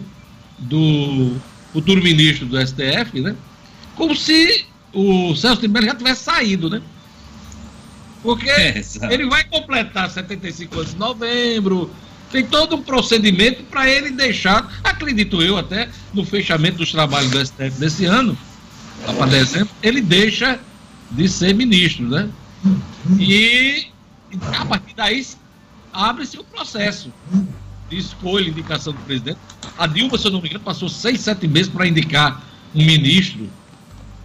do 0.59 1.37
futuro 1.73 2.03
ministro 2.03 2.45
do 2.47 2.61
STF, 2.61 3.21
né? 3.21 3.35
Como 3.97 4.15
se 4.15 4.67
o 4.95 5.35
Celso 5.35 5.61
de 5.61 5.69
Mello 5.69 5.87
já 5.87 5.95
tivesse 5.95 6.25
saído, 6.25 6.71
né? 6.71 6.81
Porque 8.23 8.49
é, 8.49 8.83
ele 9.11 9.27
vai 9.27 9.45
completar 9.45 10.09
75 10.09 10.81
anos 10.81 10.95
em 10.95 10.97
novembro, 10.97 11.91
tem 12.31 12.47
todo 12.47 12.77
um 12.77 12.83
procedimento 12.83 13.63
para 13.65 13.89
ele 13.89 14.11
deixar, 14.11 14.81
acredito 14.83 15.43
eu 15.43 15.59
até, 15.59 15.89
no 16.13 16.25
fechamento 16.25 16.79
dos 16.79 16.91
trabalhos 16.91 17.31
do 17.31 17.45
STF 17.45 17.79
desse 17.79 18.07
ano, 18.07 18.37
lá 19.07 19.13
para 19.13 19.27
dezembro, 19.27 19.69
ele 19.83 20.01
deixa 20.01 20.59
de 21.11 21.29
ser 21.29 21.55
ministro, 21.55 22.09
né? 22.09 22.29
E 23.19 23.87
a 24.59 24.65
partir 24.65 24.95
daí 24.97 25.25
abre-se 25.93 26.39
o 26.39 26.45
processo 26.45 27.13
de 27.89 27.99
escolha, 27.99 28.49
indicação 28.49 28.93
do 28.93 28.99
presidente. 29.01 29.39
A 29.79 29.87
Dilma, 29.87 30.19
se 30.19 30.27
eu 30.27 30.33
não 30.33 30.41
me 30.41 30.49
engano, 30.49 30.65
passou 30.65 30.89
seis, 30.89 31.21
sete 31.21 31.47
meses 31.47 31.71
para 31.71 31.87
indicar 31.87 32.43
um 32.75 32.85
ministro, 32.85 33.49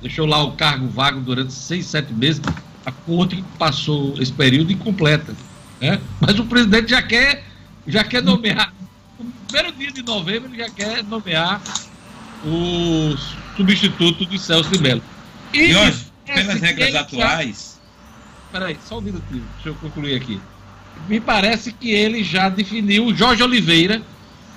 deixou 0.01 0.25
lá 0.25 0.43
o 0.43 0.53
cargo 0.53 0.87
vago 0.87 1.19
durante 1.21 1.53
seis, 1.53 1.85
sete 1.85 2.13
meses. 2.13 2.41
A 2.85 2.91
corte 2.91 3.43
passou 3.57 4.15
esse 4.19 4.31
período 4.31 4.71
incompleta. 4.71 5.35
Né? 5.81 5.99
Mas 6.19 6.39
o 6.39 6.45
presidente 6.45 6.89
já 6.89 7.01
quer, 7.01 7.43
já 7.87 8.03
quer 8.03 8.23
nomear. 8.23 8.73
No 9.19 9.31
primeiro 9.47 9.77
dia 9.77 9.91
de 9.91 10.01
novembro, 10.01 10.49
ele 10.49 10.57
já 10.57 10.69
quer 10.69 11.03
nomear 11.03 11.61
o 12.45 13.15
substituto 13.55 14.25
de 14.25 14.39
Celso 14.39 14.71
de 14.71 14.79
Mello. 14.79 15.03
E, 15.53 15.71
e 15.71 15.75
hoje, 15.75 16.07
pelas 16.25 16.59
regras 16.59 16.95
atuais. 16.95 17.79
Já... 18.53 18.59
Peraí, 18.59 18.77
só 18.87 18.97
um 18.97 19.01
minutinho, 19.01 19.43
deixa 19.55 19.69
eu 19.69 19.75
concluir 19.75 20.15
aqui 20.15 20.39
me 21.07 21.19
parece 21.19 21.71
que 21.71 21.91
ele 21.91 22.23
já 22.23 22.49
definiu 22.49 23.05
o 23.05 23.15
Jorge 23.15 23.43
Oliveira, 23.43 24.01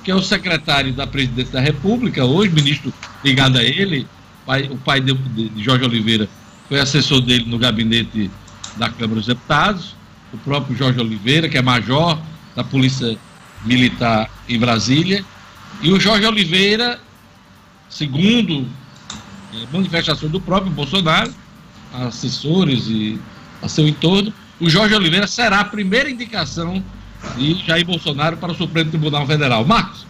que 0.03 0.11
é 0.11 0.15
o 0.15 0.23
secretário 0.23 0.93
da 0.93 1.07
Presidência 1.07 1.53
da 1.53 1.61
República, 1.61 2.25
hoje, 2.25 2.53
ministro 2.53 2.93
ligado 3.25 3.59
a 3.59 3.63
ele, 3.63 4.07
pai, 4.47 4.69
o 4.71 4.77
pai 4.77 5.01
de, 5.01 5.13
de, 5.15 5.63
Jorge 5.63 5.85
Oliveira 5.85 6.29
foi 6.69 6.81
assessor 6.81 7.21
dele 7.21 7.47
no 7.47 7.59
gabinete 7.59 8.31
da 8.77 8.89
Câmara 8.89 9.17
dos 9.17 9.27
Deputados, 9.27 9.95
o 10.33 10.39
próprio 10.39 10.77
Jorge 10.77 10.99
Oliveira, 11.01 11.49
que 11.49 11.59
é 11.59 11.63
major 11.63 12.19
da 12.57 12.65
Polícia 12.65 13.17
Militar 13.65 14.31
em 14.49 14.59
Brasília, 14.59 15.25
e 15.83 15.91
o 15.91 16.01
Jorge 16.01 16.27
Oliveira, 16.27 17.01
segundo 17.89 18.67
é, 19.55 19.67
manifestação 19.73 20.29
do 20.29 20.41
próprio 20.41 20.73
Bolsonaro, 20.73 21.33
assessores 21.93 22.87
e 22.89 23.21
a 23.63 23.69
seu 23.69 23.87
entorno, 23.87 24.33
o 24.61 24.71
Jorge 24.71 24.95
Oliveira 24.95 25.27
será 25.27 25.61
a 25.61 25.65
primeira 25.65 26.11
indicação 26.11 26.83
de 27.37 27.55
Jair 27.67 27.85
Bolsonaro 27.85 28.37
para 28.37 28.53
o 28.53 28.55
Supremo 28.55 28.91
Tribunal 28.91 29.27
Federal. 29.27 29.65
Marcos? 29.65 30.07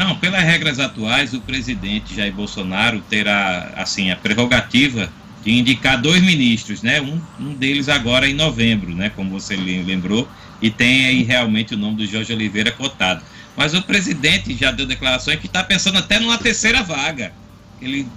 Não, 0.00 0.16
pelas 0.16 0.42
regras 0.42 0.80
atuais, 0.80 1.34
o 1.34 1.42
presidente 1.42 2.16
Jair 2.16 2.32
Bolsonaro 2.32 3.02
terá 3.10 3.74
assim 3.76 4.10
a 4.10 4.16
prerrogativa 4.16 5.12
de 5.44 5.52
indicar 5.52 6.00
dois 6.00 6.22
ministros, 6.22 6.80
né? 6.80 7.02
Um, 7.02 7.20
um 7.38 7.52
deles 7.52 7.86
agora 7.86 8.26
em 8.26 8.32
novembro, 8.32 8.94
né? 8.94 9.10
Como 9.10 9.28
você 9.28 9.54
lembrou, 9.54 10.26
e 10.62 10.70
tem 10.70 11.04
aí 11.04 11.22
realmente 11.22 11.74
o 11.74 11.76
nome 11.76 11.98
do 11.98 12.06
Jorge 12.06 12.32
Oliveira 12.32 12.70
cotado. 12.70 13.22
Mas 13.54 13.74
o 13.74 13.82
presidente 13.82 14.56
já 14.56 14.70
deu 14.70 14.86
declarações 14.86 15.38
que 15.38 15.46
está 15.46 15.62
pensando 15.62 15.98
até 15.98 16.18
numa 16.18 16.38
terceira 16.38 16.82
vaga. 16.82 17.34
Ele, 17.78 18.08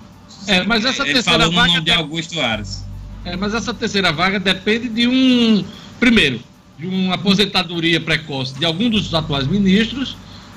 é, 0.47 0.63
mas 0.63 0.85
essa 0.85 1.03
ele 1.03 1.15
terceira 1.15 1.37
falou 1.37 1.51
vaga 1.51 1.67
no 1.67 1.73
nome 1.73 1.85
de 1.85 1.91
Augusto 1.91 2.39
Aras. 2.39 2.85
É, 3.25 3.35
mas 3.35 3.53
essa 3.53 3.73
terceira 3.73 4.13
vaga 4.13 4.39
depende 4.39 4.87
de 4.87 5.05
um. 5.05 5.65
Primeiro, 5.99 6.39
de 6.79 6.87
uma 6.87 7.15
aposentadoria 7.15 7.99
precoce 7.99 8.57
de 8.57 8.63
algum 8.63 8.89
dos 8.89 9.13
atuais 9.13 9.47
ministros, 9.47 10.15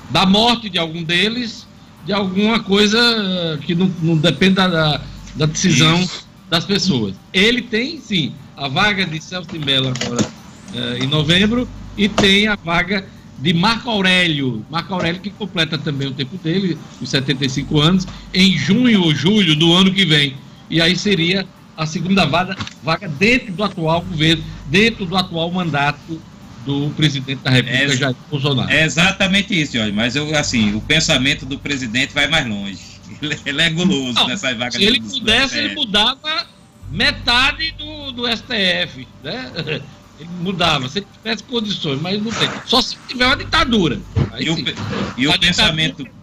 da 0.09 0.25
morte 0.25 0.69
de 0.69 0.77
algum 0.77 1.03
deles, 1.03 1.67
de 2.05 2.13
alguma 2.13 2.59
coisa 2.59 2.97
eh, 2.97 3.57
que 3.65 3.75
não, 3.75 3.91
não 4.01 4.17
depende 4.17 4.55
da, 4.55 5.01
da 5.35 5.45
decisão 5.45 5.99
Isso. 5.99 6.27
das 6.49 6.65
pessoas. 6.65 7.15
Ele 7.33 7.61
tem, 7.61 7.99
sim, 7.99 8.33
a 8.55 8.67
vaga 8.67 9.05
de 9.05 9.21
Celso 9.21 9.49
de 9.49 9.59
Mello 9.59 9.89
agora 9.89 10.25
é, 10.73 11.03
em 11.03 11.07
novembro 11.07 11.67
e 11.95 12.09
tem 12.09 12.47
a 12.47 12.55
vaga 12.55 13.05
de 13.37 13.53
Marco 13.53 13.89
Aurélio. 13.89 14.65
Marco 14.69 14.93
Aurélio 14.93 15.21
que 15.21 15.29
completa 15.29 15.77
também 15.77 16.07
o 16.07 16.11
tempo 16.11 16.37
dele, 16.37 16.77
os 16.99 17.09
75 17.09 17.79
anos, 17.79 18.07
em 18.33 18.57
junho 18.57 19.03
ou 19.03 19.13
julho 19.13 19.55
do 19.55 19.73
ano 19.73 19.93
que 19.93 20.05
vem. 20.05 20.35
E 20.69 20.81
aí 20.81 20.95
seria 20.95 21.47
a 21.75 21.85
segunda 21.85 22.25
vaga, 22.25 22.57
vaga 22.83 23.07
dentro 23.07 23.53
do 23.53 23.63
atual 23.63 24.01
governo, 24.01 24.43
dentro 24.65 25.05
do 25.05 25.15
atual 25.15 25.51
mandato 25.51 26.19
do 26.67 26.89
presidente 26.89 27.39
da 27.39 27.49
República, 27.49 27.93
é, 27.93 27.97
Jair 27.97 28.15
Bolsonaro. 28.29 28.69
É 28.69 28.83
exatamente 28.83 29.59
isso, 29.59 29.77
Jorge. 29.77 29.93
Mas 29.93 30.17
eu, 30.17 30.35
assim, 30.37 30.75
o 30.75 30.81
pensamento 30.81 31.45
do 31.45 31.57
presidente 31.57 32.13
vai 32.13 32.27
mais 32.27 32.45
longe. 32.45 32.77
Ele 33.45 33.61
é 33.61 33.69
guloso 33.69 34.13
Não, 34.13 34.27
nessas 34.27 34.55
vagas. 34.57 34.75
Se 34.75 34.83
ele 34.83 34.99
pudesse, 34.99 35.57
ele 35.57 35.73
mudava 35.73 36.45
metade 36.91 37.71
do, 37.71 38.11
do 38.11 38.27
STF, 38.27 39.07
né? 39.23 39.81
Ele 40.19 40.29
mudava, 40.41 40.89
se 40.89 40.97
ele 40.97 41.07
tivesse 41.13 41.43
condições, 41.43 42.01
mas 42.01 42.19
não 42.19 42.31
tem. 42.31 42.49
Só 42.65 42.81
se 42.81 42.97
tiver 43.07 43.27
uma 43.27 43.37
ditadura. 43.37 44.01
Aí, 44.31 44.45
e 44.45 44.49
o, 44.49 44.57
e 45.15 45.27
o 45.27 45.39
pensamento. 45.39 45.97
Ditadura, 45.97 46.17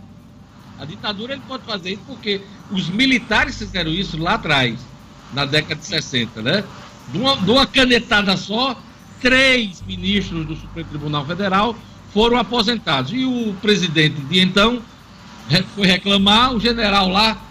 a 0.81 0.85
ditadura 0.85 1.33
ele 1.35 1.43
pode 1.47 1.62
fazer 1.62 1.93
isso 1.93 2.03
porque 2.05 2.41
os 2.73 2.89
militares 2.89 3.57
fizeram 3.57 3.93
isso 3.93 4.19
lá 4.19 4.35
atrás, 4.35 4.81
na 5.33 5.45
década 5.45 5.77
de 5.77 5.87
60, 5.87 6.43
né? 6.43 6.65
De 7.12 7.19
uma, 7.19 7.37
de 7.37 7.49
uma 7.49 7.69
canetada 7.69 8.37
só, 8.37 8.77
três 9.24 9.82
ministros 9.86 10.46
do 10.46 10.55
Supremo 10.55 10.86
Tribunal 10.90 11.24
Federal 11.24 11.74
foram 12.12 12.36
aposentados. 12.36 13.10
E 13.10 13.24
o 13.24 13.55
presidente 13.55 14.20
de 14.20 14.38
então 14.38 14.82
foi 15.74 15.86
reclamar, 15.86 16.55
o 16.55 16.60
general 16.60 17.09
lá 17.09 17.42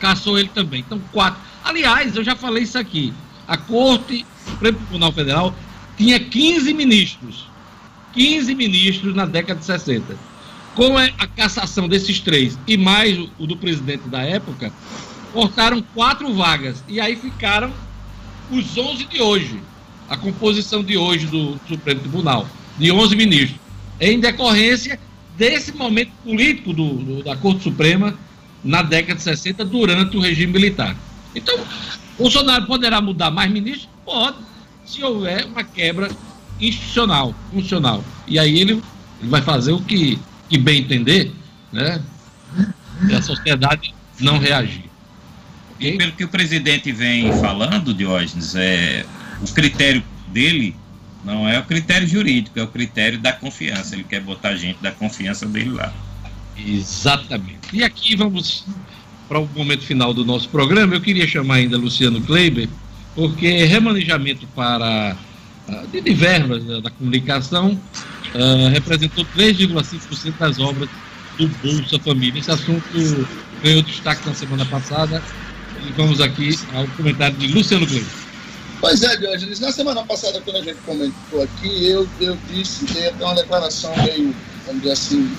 caçou 0.00 0.36
ele 0.36 0.48
também. 0.48 0.80
Então, 0.80 1.00
quatro. 1.12 1.40
Aliás, 1.62 2.16
eu 2.16 2.24
já 2.24 2.34
falei 2.34 2.64
isso 2.64 2.76
aqui. 2.76 3.14
A 3.46 3.56
Corte 3.56 4.26
Supremo 4.44 4.78
Tribunal 4.78 5.12
Federal 5.12 5.54
tinha 5.96 6.18
15 6.18 6.74
ministros. 6.74 7.46
15 8.12 8.52
ministros 8.56 9.14
na 9.14 9.26
década 9.26 9.60
de 9.60 9.66
60. 9.66 10.16
Com 10.74 10.98
a 10.98 11.26
cassação 11.36 11.86
desses 11.86 12.18
três 12.18 12.58
e 12.66 12.76
mais 12.76 13.16
o 13.38 13.46
do 13.46 13.56
presidente 13.56 14.08
da 14.08 14.22
época, 14.22 14.72
cortaram 15.32 15.80
quatro 15.94 16.34
vagas. 16.34 16.82
E 16.88 17.00
aí 17.00 17.14
ficaram 17.14 17.72
os 18.50 18.76
11 18.76 19.04
de 19.04 19.22
hoje. 19.22 19.60
A 20.08 20.16
composição 20.16 20.82
de 20.82 20.96
hoje 20.96 21.26
do 21.26 21.58
Supremo 21.68 22.00
Tribunal, 22.00 22.48
de 22.78 22.92
11 22.92 23.16
ministros. 23.16 23.58
Em 24.00 24.20
decorrência 24.20 24.98
desse 25.36 25.72
momento 25.72 26.12
político 26.24 26.72
do, 26.72 26.94
do, 26.94 27.22
da 27.22 27.36
Corte 27.36 27.62
Suprema 27.62 28.14
na 28.62 28.82
década 28.82 29.16
de 29.16 29.22
60, 29.22 29.64
durante 29.64 30.16
o 30.16 30.20
regime 30.20 30.52
militar. 30.52 30.96
Então, 31.34 31.58
Bolsonaro 32.18 32.66
poderá 32.66 33.00
mudar 33.00 33.30
mais 33.30 33.50
ministros? 33.50 33.88
Pode 34.04 34.38
se 34.84 35.02
houver 35.02 35.44
uma 35.46 35.62
quebra 35.62 36.10
institucional, 36.60 37.34
funcional. 37.52 38.04
E 38.26 38.38
aí 38.38 38.58
ele, 38.58 38.72
ele 39.20 39.30
vai 39.30 39.42
fazer 39.42 39.72
o 39.72 39.80
que, 39.80 40.18
que 40.48 40.58
bem 40.58 40.80
entender, 40.80 41.32
né? 41.72 42.00
E 43.08 43.14
a 43.14 43.20
sociedade 43.20 43.94
não 44.20 44.38
reagir. 44.38 44.84
E 45.78 45.92
pelo 45.98 46.12
que 46.12 46.24
o 46.24 46.28
presidente 46.28 46.90
vem 46.90 47.30
falando, 47.38 47.92
Diógenes, 47.92 48.54
é, 48.54 49.04
o 49.42 49.52
critério 49.52 50.02
dele 50.28 50.74
não 51.24 51.48
é 51.48 51.58
o 51.58 51.64
critério 51.64 52.06
jurídico, 52.06 52.58
é 52.58 52.62
o 52.62 52.68
critério 52.68 53.18
da 53.18 53.32
confiança. 53.32 53.94
Ele 53.96 54.04
quer 54.04 54.20
botar 54.20 54.54
gente 54.54 54.80
da 54.80 54.92
confiança 54.92 55.44
dele 55.44 55.70
lá. 55.70 55.92
Exatamente. 56.56 57.68
E 57.72 57.82
aqui 57.82 58.14
vamos 58.14 58.64
para 59.28 59.40
o 59.40 59.48
momento 59.54 59.82
final 59.82 60.14
do 60.14 60.24
nosso 60.24 60.48
programa. 60.48 60.94
Eu 60.94 61.00
queria 61.00 61.26
chamar 61.26 61.56
ainda 61.56 61.76
Luciano 61.76 62.20
Kleiber 62.20 62.68
porque 63.14 63.64
remanejamento 63.64 64.46
para 64.48 65.16
uh, 65.68 65.86
de, 65.88 66.14
verbas 66.14 66.62
uh, 66.64 66.80
da 66.80 66.90
comunicação 66.90 67.72
uh, 67.72 68.68
representou 68.70 69.26
3,5% 69.36 70.34
das 70.38 70.58
obras 70.58 70.88
do 71.38 71.48
Bolsa 71.48 71.98
Família. 71.98 72.38
Esse 72.38 72.50
assunto 72.50 73.26
ganhou 73.64 73.82
destaque 73.82 74.26
na 74.28 74.34
semana 74.34 74.64
passada 74.66 75.22
e 75.84 75.92
vamos 75.92 76.20
aqui 76.20 76.56
ao 76.72 76.86
comentário 76.88 77.36
de 77.36 77.48
Luciano 77.48 77.86
Gleito. 77.86 78.25
Pois 78.80 79.02
é, 79.02 79.16
Diógenes, 79.16 79.58
na 79.58 79.72
semana 79.72 80.04
passada, 80.04 80.40
quando 80.42 80.56
a 80.56 80.62
gente 80.62 80.78
comentou 80.84 81.42
aqui, 81.42 81.86
eu, 81.86 82.08
eu 82.20 82.36
disse, 82.48 82.84
dei 82.86 83.08
até 83.08 83.24
uma 83.24 83.34
declaração 83.34 83.94
meio, 83.96 84.34
vamos 84.66 84.82
dizer 84.82 84.92
assim, 84.92 85.34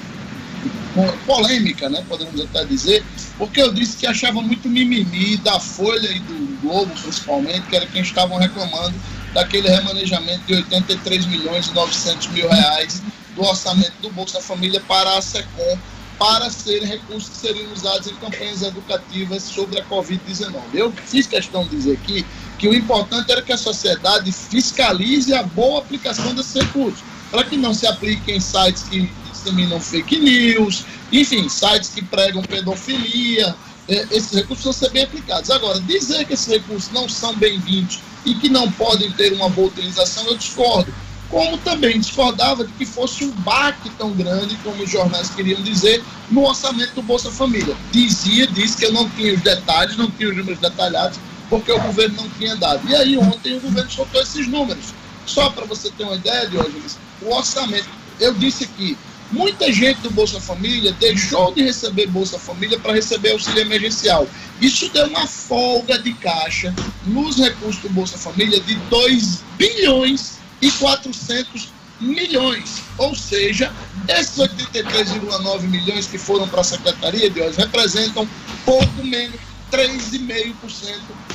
polêmica, 1.25 1.87
né, 1.89 2.03
podemos 2.07 2.41
até 2.41 2.65
dizer, 2.65 3.03
porque 3.37 3.61
eu 3.61 3.71
disse 3.71 3.97
que 3.97 4.07
achava 4.07 4.41
muito 4.41 4.67
mimimi 4.67 5.37
da 5.37 5.59
Folha 5.59 6.09
e 6.09 6.19
do 6.19 6.61
Globo, 6.61 6.91
principalmente, 7.01 7.61
que 7.67 7.75
era 7.75 7.85
quem 7.85 8.01
estavam 8.01 8.37
reclamando 8.37 8.95
daquele 9.33 9.69
remanejamento 9.69 10.45
de 10.47 10.55
83 10.55 11.25
milhões 11.27 11.67
e 11.67 11.73
900 11.73 12.27
mil 12.29 12.49
reais 12.49 13.03
do 13.35 13.43
orçamento 13.43 13.93
do 14.01 14.09
Bolsa 14.09 14.41
Família 14.41 14.81
para 14.87 15.15
a 15.15 15.21
SECOM, 15.21 15.77
para 16.17 16.49
serem 16.49 16.87
recursos 16.87 17.29
que 17.29 17.37
seriam 17.37 17.71
usados 17.71 18.07
em 18.07 18.15
campanhas 18.15 18.61
educativas 18.61 19.43
sobre 19.43 19.79
a 19.79 19.85
Covid-19. 19.85 20.53
Eu 20.73 20.91
fiz 21.05 21.27
questão 21.27 21.63
de 21.63 21.69
dizer 21.69 21.93
aqui 21.93 22.25
que 22.57 22.67
o 22.67 22.73
importante 22.73 23.31
era 23.31 23.41
que 23.41 23.53
a 23.53 23.57
sociedade 23.57 24.31
fiscalize 24.31 25.33
a 25.33 25.43
boa 25.43 25.79
aplicação 25.79 26.33
desses 26.33 26.53
recursos, 26.53 27.03
para 27.29 27.43
que 27.43 27.55
não 27.55 27.73
se 27.73 27.85
aplique 27.85 28.31
em 28.31 28.39
sites 28.39 28.83
que 28.83 29.11
disseminam 29.31 29.79
fake 29.79 30.19
news, 30.19 30.85
enfim, 31.11 31.47
sites 31.47 31.89
que 31.89 32.01
pregam 32.03 32.41
pedofilia, 32.41 33.55
é, 33.87 34.07
esses 34.11 34.33
recursos 34.33 34.63
vão 34.63 34.73
ser 34.73 34.89
bem 34.89 35.03
aplicados. 35.03 35.49
Agora, 35.49 35.79
dizer 35.81 36.25
que 36.25 36.33
esses 36.33 36.47
recursos 36.47 36.91
não 36.91 37.07
são 37.07 37.35
bem-vindos 37.35 37.99
e 38.25 38.33
que 38.35 38.49
não 38.49 38.71
podem 38.71 39.11
ter 39.11 39.33
uma 39.33 39.49
boa 39.49 39.67
utilização, 39.67 40.25
eu 40.25 40.35
discordo. 40.35 40.93
Como 41.29 41.57
também 41.57 41.99
discordava 41.99 42.63
de 42.63 42.71
que 42.73 42.85
fosse 42.85 43.25
um 43.25 43.31
baque 43.31 43.89
tão 43.91 44.13
grande, 44.13 44.55
como 44.63 44.83
os 44.83 44.89
jornais 44.89 45.29
queriam 45.29 45.61
dizer, 45.61 46.03
no 46.31 46.45
orçamento 46.45 46.95
do 46.95 47.01
Bolsa 47.01 47.29
Família. 47.29 47.75
Dizia, 47.91 48.47
disse 48.47 48.77
que 48.77 48.85
eu 48.85 48.93
não 48.93 49.09
tinha 49.09 49.33
os 49.33 49.41
detalhes, 49.41 49.97
não 49.97 50.09
tinha 50.09 50.29
os 50.29 50.37
números 50.37 50.59
detalhados, 50.59 51.19
porque 51.49 51.71
o 51.71 51.81
governo 51.81 52.15
não 52.17 52.29
tinha 52.29 52.55
dado. 52.55 52.87
E 52.89 52.95
aí, 52.95 53.17
ontem, 53.17 53.57
o 53.57 53.59
governo 53.59 53.91
soltou 53.91 54.21
esses 54.21 54.47
números. 54.47 54.93
Só 55.25 55.49
para 55.49 55.65
você 55.65 55.91
ter 55.91 56.03
uma 56.03 56.15
ideia, 56.15 56.47
Diógenes, 56.47 56.97
o 57.21 57.33
orçamento, 57.33 57.89
eu 58.19 58.33
disse 58.33 58.63
aqui, 58.63 58.97
Muita 59.31 59.71
gente 59.73 59.99
do 59.99 60.09
Bolsa 60.09 60.39
Família 60.39 60.93
deixou 60.93 61.53
de 61.53 61.61
receber 61.61 62.07
Bolsa 62.07 62.39
Família 62.39 62.79
para 62.79 62.93
receber 62.93 63.31
auxílio 63.31 63.59
emergencial. 63.59 64.25
Isso 64.61 64.89
deu 64.93 65.05
uma 65.07 65.27
folga 65.27 65.99
de 65.99 66.13
caixa 66.13 66.73
nos 67.05 67.37
recursos 67.37 67.81
do 67.81 67.89
Bolsa 67.89 68.17
Família 68.17 68.59
de 68.61 68.75
2 68.75 69.43
bilhões 69.57 70.36
e 70.61 70.71
400 70.71 71.69
milhões. 71.99 72.83
Ou 72.97 73.15
seja, 73.15 73.71
esses 74.07 74.37
83,9 74.37 75.61
milhões 75.63 76.07
que 76.07 76.17
foram 76.17 76.47
para 76.47 76.61
a 76.61 76.63
Secretaria 76.63 77.29
de 77.29 77.41
hoje 77.41 77.57
representam 77.57 78.27
pouco 78.65 79.03
menos 79.03 79.35
3,5% 79.71 80.53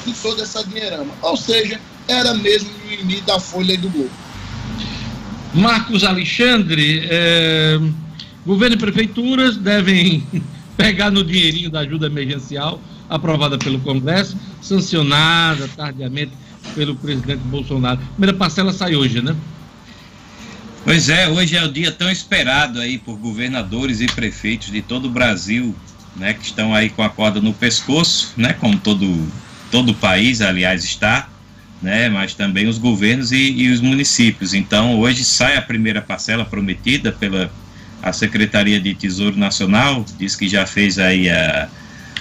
de 0.06 0.12
toda 0.14 0.42
essa 0.42 0.64
dinheirama. 0.64 1.12
Ou 1.22 1.36
seja, 1.36 1.80
era 2.08 2.34
mesmo 2.34 2.70
o 2.70 2.88
mimimi 2.88 3.20
da 3.22 3.38
Folha 3.38 3.76
do 3.76 3.88
Globo. 3.90 4.10
Marcos 5.54 6.02
Alexandre, 6.02 7.06
é, 7.10 7.78
governo 8.46 8.76
e 8.76 8.78
prefeituras 8.78 9.56
devem 9.56 10.26
pegar 10.76 11.10
no 11.10 11.22
dinheirinho 11.22 11.70
da 11.70 11.80
ajuda 11.80 12.06
emergencial 12.06 12.80
aprovada 13.08 13.58
pelo 13.58 13.78
Congresso, 13.80 14.38
sancionada 14.62 15.68
tardiamente 15.68 16.32
pelo 16.74 16.94
presidente 16.96 17.40
Bolsonaro. 17.44 18.00
A 18.00 18.12
primeira 18.12 18.36
parcela 18.36 18.72
sai 18.72 18.94
hoje, 18.94 19.20
né? 19.20 19.34
Pois 20.84 21.08
é, 21.08 21.28
hoje 21.28 21.56
é 21.56 21.64
o 21.64 21.72
dia 21.72 21.92
tão 21.92 22.10
esperado 22.10 22.80
aí 22.80 22.98
por 22.98 23.16
governadores 23.16 24.00
e 24.00 24.06
prefeitos 24.06 24.70
de 24.70 24.82
todo 24.82 25.06
o 25.06 25.10
Brasil, 25.10 25.74
né, 26.16 26.34
que 26.34 26.44
estão 26.44 26.74
aí 26.74 26.90
com 26.90 27.02
a 27.02 27.08
corda 27.08 27.40
no 27.40 27.52
pescoço, 27.52 28.32
né, 28.36 28.52
como 28.54 28.76
todo 28.78 29.28
todo 29.70 29.92
o 29.92 29.94
país, 29.94 30.42
aliás, 30.42 30.84
está 30.84 31.28
né, 31.82 32.08
mas 32.08 32.32
também 32.32 32.68
os 32.68 32.78
governos 32.78 33.32
e, 33.32 33.36
e, 33.36 33.70
os 33.70 33.80
municípios. 33.80 34.54
Então, 34.54 34.98
hoje 35.00 35.24
sai 35.24 35.56
a 35.56 35.62
primeira 35.62 36.00
parcela 36.00 36.44
prometida 36.44 37.10
pela 37.10 37.50
a 38.00 38.12
Secretaria 38.12 38.80
de 38.80 38.94
Tesouro 38.94 39.36
Nacional, 39.36 40.04
diz 40.18 40.34
que 40.34 40.48
já 40.48 40.66
fez 40.66 40.98
aí 40.98 41.28
a, 41.28 41.68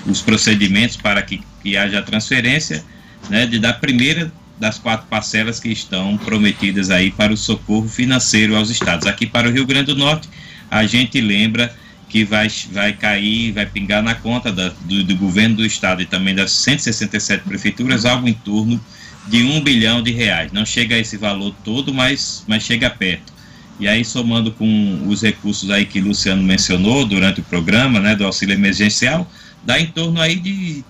os 0.06 0.22
procedimentos 0.22 0.96
para 0.96 1.22
que, 1.24 1.42
que 1.64 1.76
haja 1.76 2.02
transferência, 2.04 2.84
né, 3.30 3.46
de 3.46 3.60
da 3.60 3.74
primeira 3.74 4.32
das 4.60 4.78
quatro 4.78 5.08
parcelas 5.08 5.60
que 5.60 5.70
estão 5.70 6.18
prometidas 6.18 6.92
aí 6.92 7.10
para 7.10 7.34
o 7.34 7.38
socorro 7.38 7.90
financeiro 7.90 8.56
aos 8.56 8.70
estados. 8.70 9.08
Aqui 9.08 9.26
para 9.26 9.50
o 9.50 9.52
Rio 9.52 9.66
Grande 9.66 9.88
do 9.88 9.96
Norte, 9.96 10.30
a 10.70 10.86
gente 10.86 11.20
lembra 11.20 11.76
que 12.08 12.24
vai, 12.24 12.48
vai 12.72 12.94
cair, 12.94 13.54
vai 13.54 13.66
pingar 13.66 14.04
na 14.04 14.14
conta 14.14 14.52
da, 14.52 14.70
do, 14.82 15.04
do 15.04 15.16
governo 15.16 15.56
do 15.56 15.66
estado 15.66 16.02
e 16.02 16.06
também 16.06 16.36
das 16.36 16.52
167 16.52 17.44
prefeituras 17.44 18.06
algo 18.06 18.28
em 18.28 18.34
torno 18.34 18.80
de 19.28 19.44
um 19.44 19.62
bilhão 19.62 20.04
de 20.04 20.12
reais. 20.12 20.52
Não 20.52 20.66
chega 20.66 20.96
a 20.96 21.00
esse 21.00 21.18
valor 21.18 21.56
todo, 21.64 21.94
mas, 21.94 22.44
mas 22.48 22.64
chega 22.64 22.90
perto. 22.90 23.34
E 23.80 23.88
aí, 23.88 24.06
somando 24.06 24.52
com 24.52 25.08
os 25.08 25.24
recursos 25.24 25.72
aí 25.72 25.86
que 25.86 26.00
Luciano 26.00 26.44
mencionou 26.44 27.04
durante 27.06 27.40
o 27.40 27.44
programa, 27.44 28.00
né, 28.00 28.16
do 28.16 28.26
auxílio 28.26 28.54
emergencial, 28.54 29.28
dá 29.64 29.80
em 29.80 29.88
torno 29.88 30.22
aí 30.22 30.36
de 30.36 30.84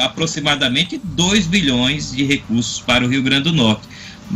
aproximadamente 0.00 1.00
2 1.02 1.46
bilhões 1.46 2.12
de 2.12 2.24
recursos 2.24 2.80
para 2.80 3.04
o 3.04 3.08
Rio 3.08 3.22
Grande 3.22 3.44
do 3.44 3.52
Norte. 3.52 3.88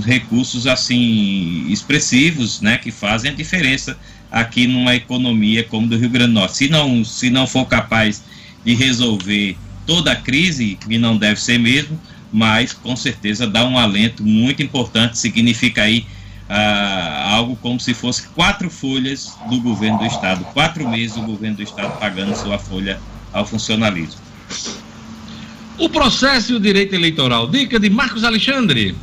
recursos 0.05 0.67
assim 0.67 1.67
expressivos, 1.69 2.61
né, 2.61 2.79
que 2.79 2.91
fazem 2.91 3.31
a 3.31 3.35
diferença 3.35 3.97
aqui 4.31 4.67
numa 4.67 4.97
economia 4.97 5.63
como 5.63 5.87
do 5.87 5.97
Rio 5.97 6.11
Grande 6.11 6.33
do 6.33 6.35
Norte. 6.35 6.57
Se 6.57 6.69
não, 6.69 7.05
se 7.05 7.31
não 7.31 7.47
for 7.47 7.65
capaz 7.67 8.23
de 8.65 8.75
resolver 8.75 9.57
toda 9.87 10.13
a 10.13 10.17
crise, 10.17 10.77
que 10.81 10.99
não 10.99 11.17
deve 11.17 11.41
ser 11.41 11.59
mesmo, 11.59 12.01
mas 12.33 12.73
com 12.73 12.97
certeza 12.97 13.47
dá 13.47 13.65
um 13.65 13.79
alento 13.79 14.25
muito 14.25 14.63
importante, 14.63 15.17
significa 15.17 15.83
aí 15.83 16.05
ah, 16.49 17.31
algo 17.31 17.57
como 17.57 17.79
se 17.79 17.95
fosse 17.95 18.27
quatro 18.29 18.69
folhas 18.69 19.37
do 19.49 19.61
governo 19.61 19.99
do 19.99 20.07
estado, 20.07 20.45
quatro 20.47 20.89
meses 20.89 21.15
do 21.15 21.23
governo 21.23 21.57
do 21.57 21.63
estado 21.63 21.97
pagando 21.99 22.35
sua 22.35 22.59
folha 22.59 22.99
ao 23.33 23.47
funcionalismo. 23.47 24.21
O 25.77 25.89
processo 25.89 26.53
e 26.53 26.55
o 26.55 26.61
direito 26.61 26.95
eleitoral. 26.95 27.49
Dica 27.49 27.81
de 27.81 27.91
Marcos 27.91 28.23
Alexandre. 28.23 28.95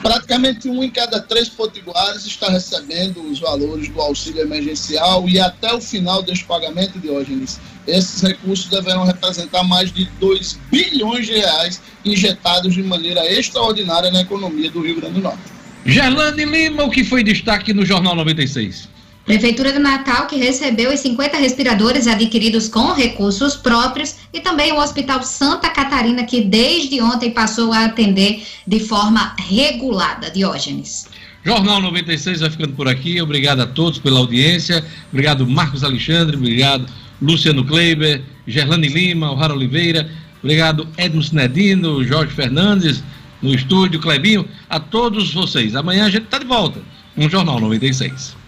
Praticamente 0.01 0.69
um 0.69 0.81
em 0.81 0.89
cada 0.89 1.19
três 1.19 1.49
potiguares 1.49 2.26
está 2.26 2.49
recebendo 2.49 3.21
os 3.21 3.39
valores 3.39 3.89
do 3.89 3.99
auxílio 4.01 4.41
emergencial 4.41 5.27
e 5.27 5.39
até 5.39 5.73
o 5.73 5.81
final 5.81 6.23
deste 6.23 6.45
pagamento, 6.45 6.97
Diógenes, 6.99 7.59
esses 7.85 8.21
recursos 8.21 8.69
deverão 8.69 9.03
representar 9.03 9.63
mais 9.63 9.91
de 9.91 10.05
2 10.19 10.59
bilhões 10.71 11.26
de 11.26 11.34
reais 11.34 11.81
injetados 12.05 12.73
de 12.73 12.81
maneira 12.81 13.30
extraordinária 13.31 14.09
na 14.09 14.21
economia 14.21 14.71
do 14.71 14.81
Rio 14.81 14.95
Grande 14.95 15.15
do 15.15 15.21
Norte. 15.21 15.43
Gerlane 15.85 16.45
Lima, 16.45 16.84
o 16.84 16.89
que 16.89 17.03
foi 17.03 17.23
destaque 17.23 17.73
no 17.73 17.85
Jornal 17.85 18.15
96? 18.15 18.88
Prefeitura 19.30 19.72
de 19.72 19.77
Natal, 19.77 20.26
que 20.26 20.38
recebeu 20.38 20.91
os 20.91 21.01
50 21.01 21.38
respiradores 21.38 22.07
adquiridos 22.07 22.68
com 22.68 22.93
recursos 22.93 23.56
próprios, 23.56 24.15
e 24.34 24.39
também 24.39 24.72
o 24.72 24.80
Hospital 24.80 25.22
Santa 25.22 25.69
Catarina, 25.69 26.23
que 26.23 26.41
desde 26.41 26.99
ontem 26.99 27.30
passou 27.30 27.72
a 27.72 27.85
atender 27.85 28.43
de 28.65 28.80
forma 28.80 29.35
regulada. 29.38 30.31
Diógenes. 30.31 31.07
Jornal 31.45 31.80
96 31.80 32.39
vai 32.39 32.49
ficando 32.49 32.73
por 32.73 32.88
aqui. 32.88 33.22
Obrigado 33.22 33.60
a 33.60 33.68
todos 33.68 33.99
pela 33.99 34.18
audiência. 34.19 34.84
Obrigado, 35.11 35.45
Marcos 35.47 35.84
Alexandre. 35.84 36.35
Obrigado, 36.35 36.88
Luciano 37.22 37.64
Kleiber, 37.64 38.23
Gerlane 38.47 38.88
Lima, 38.88 39.31
O'Hara 39.31 39.53
Oliveira. 39.53 40.10
Obrigado, 40.41 40.88
Edmo 40.97 41.22
Sinedino, 41.22 42.03
Jorge 42.03 42.34
Fernandes, 42.34 43.03
no 43.43 43.53
estúdio, 43.53 43.99
Clebinho. 43.99 44.49
A 44.68 44.80
todos 44.80 45.31
vocês. 45.31 45.76
Amanhã 45.76 46.06
a 46.06 46.10
gente 46.10 46.23
está 46.23 46.39
de 46.39 46.45
volta 46.45 46.81
o 47.15 47.30
Jornal 47.30 47.60
96. 47.60 48.39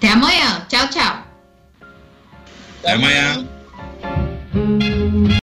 Até 0.00 0.12
amanhã. 0.12 0.64
Tchau, 0.66 0.88
tchau. 0.88 1.26
Até 2.78 2.92
amanhã. 2.92 3.46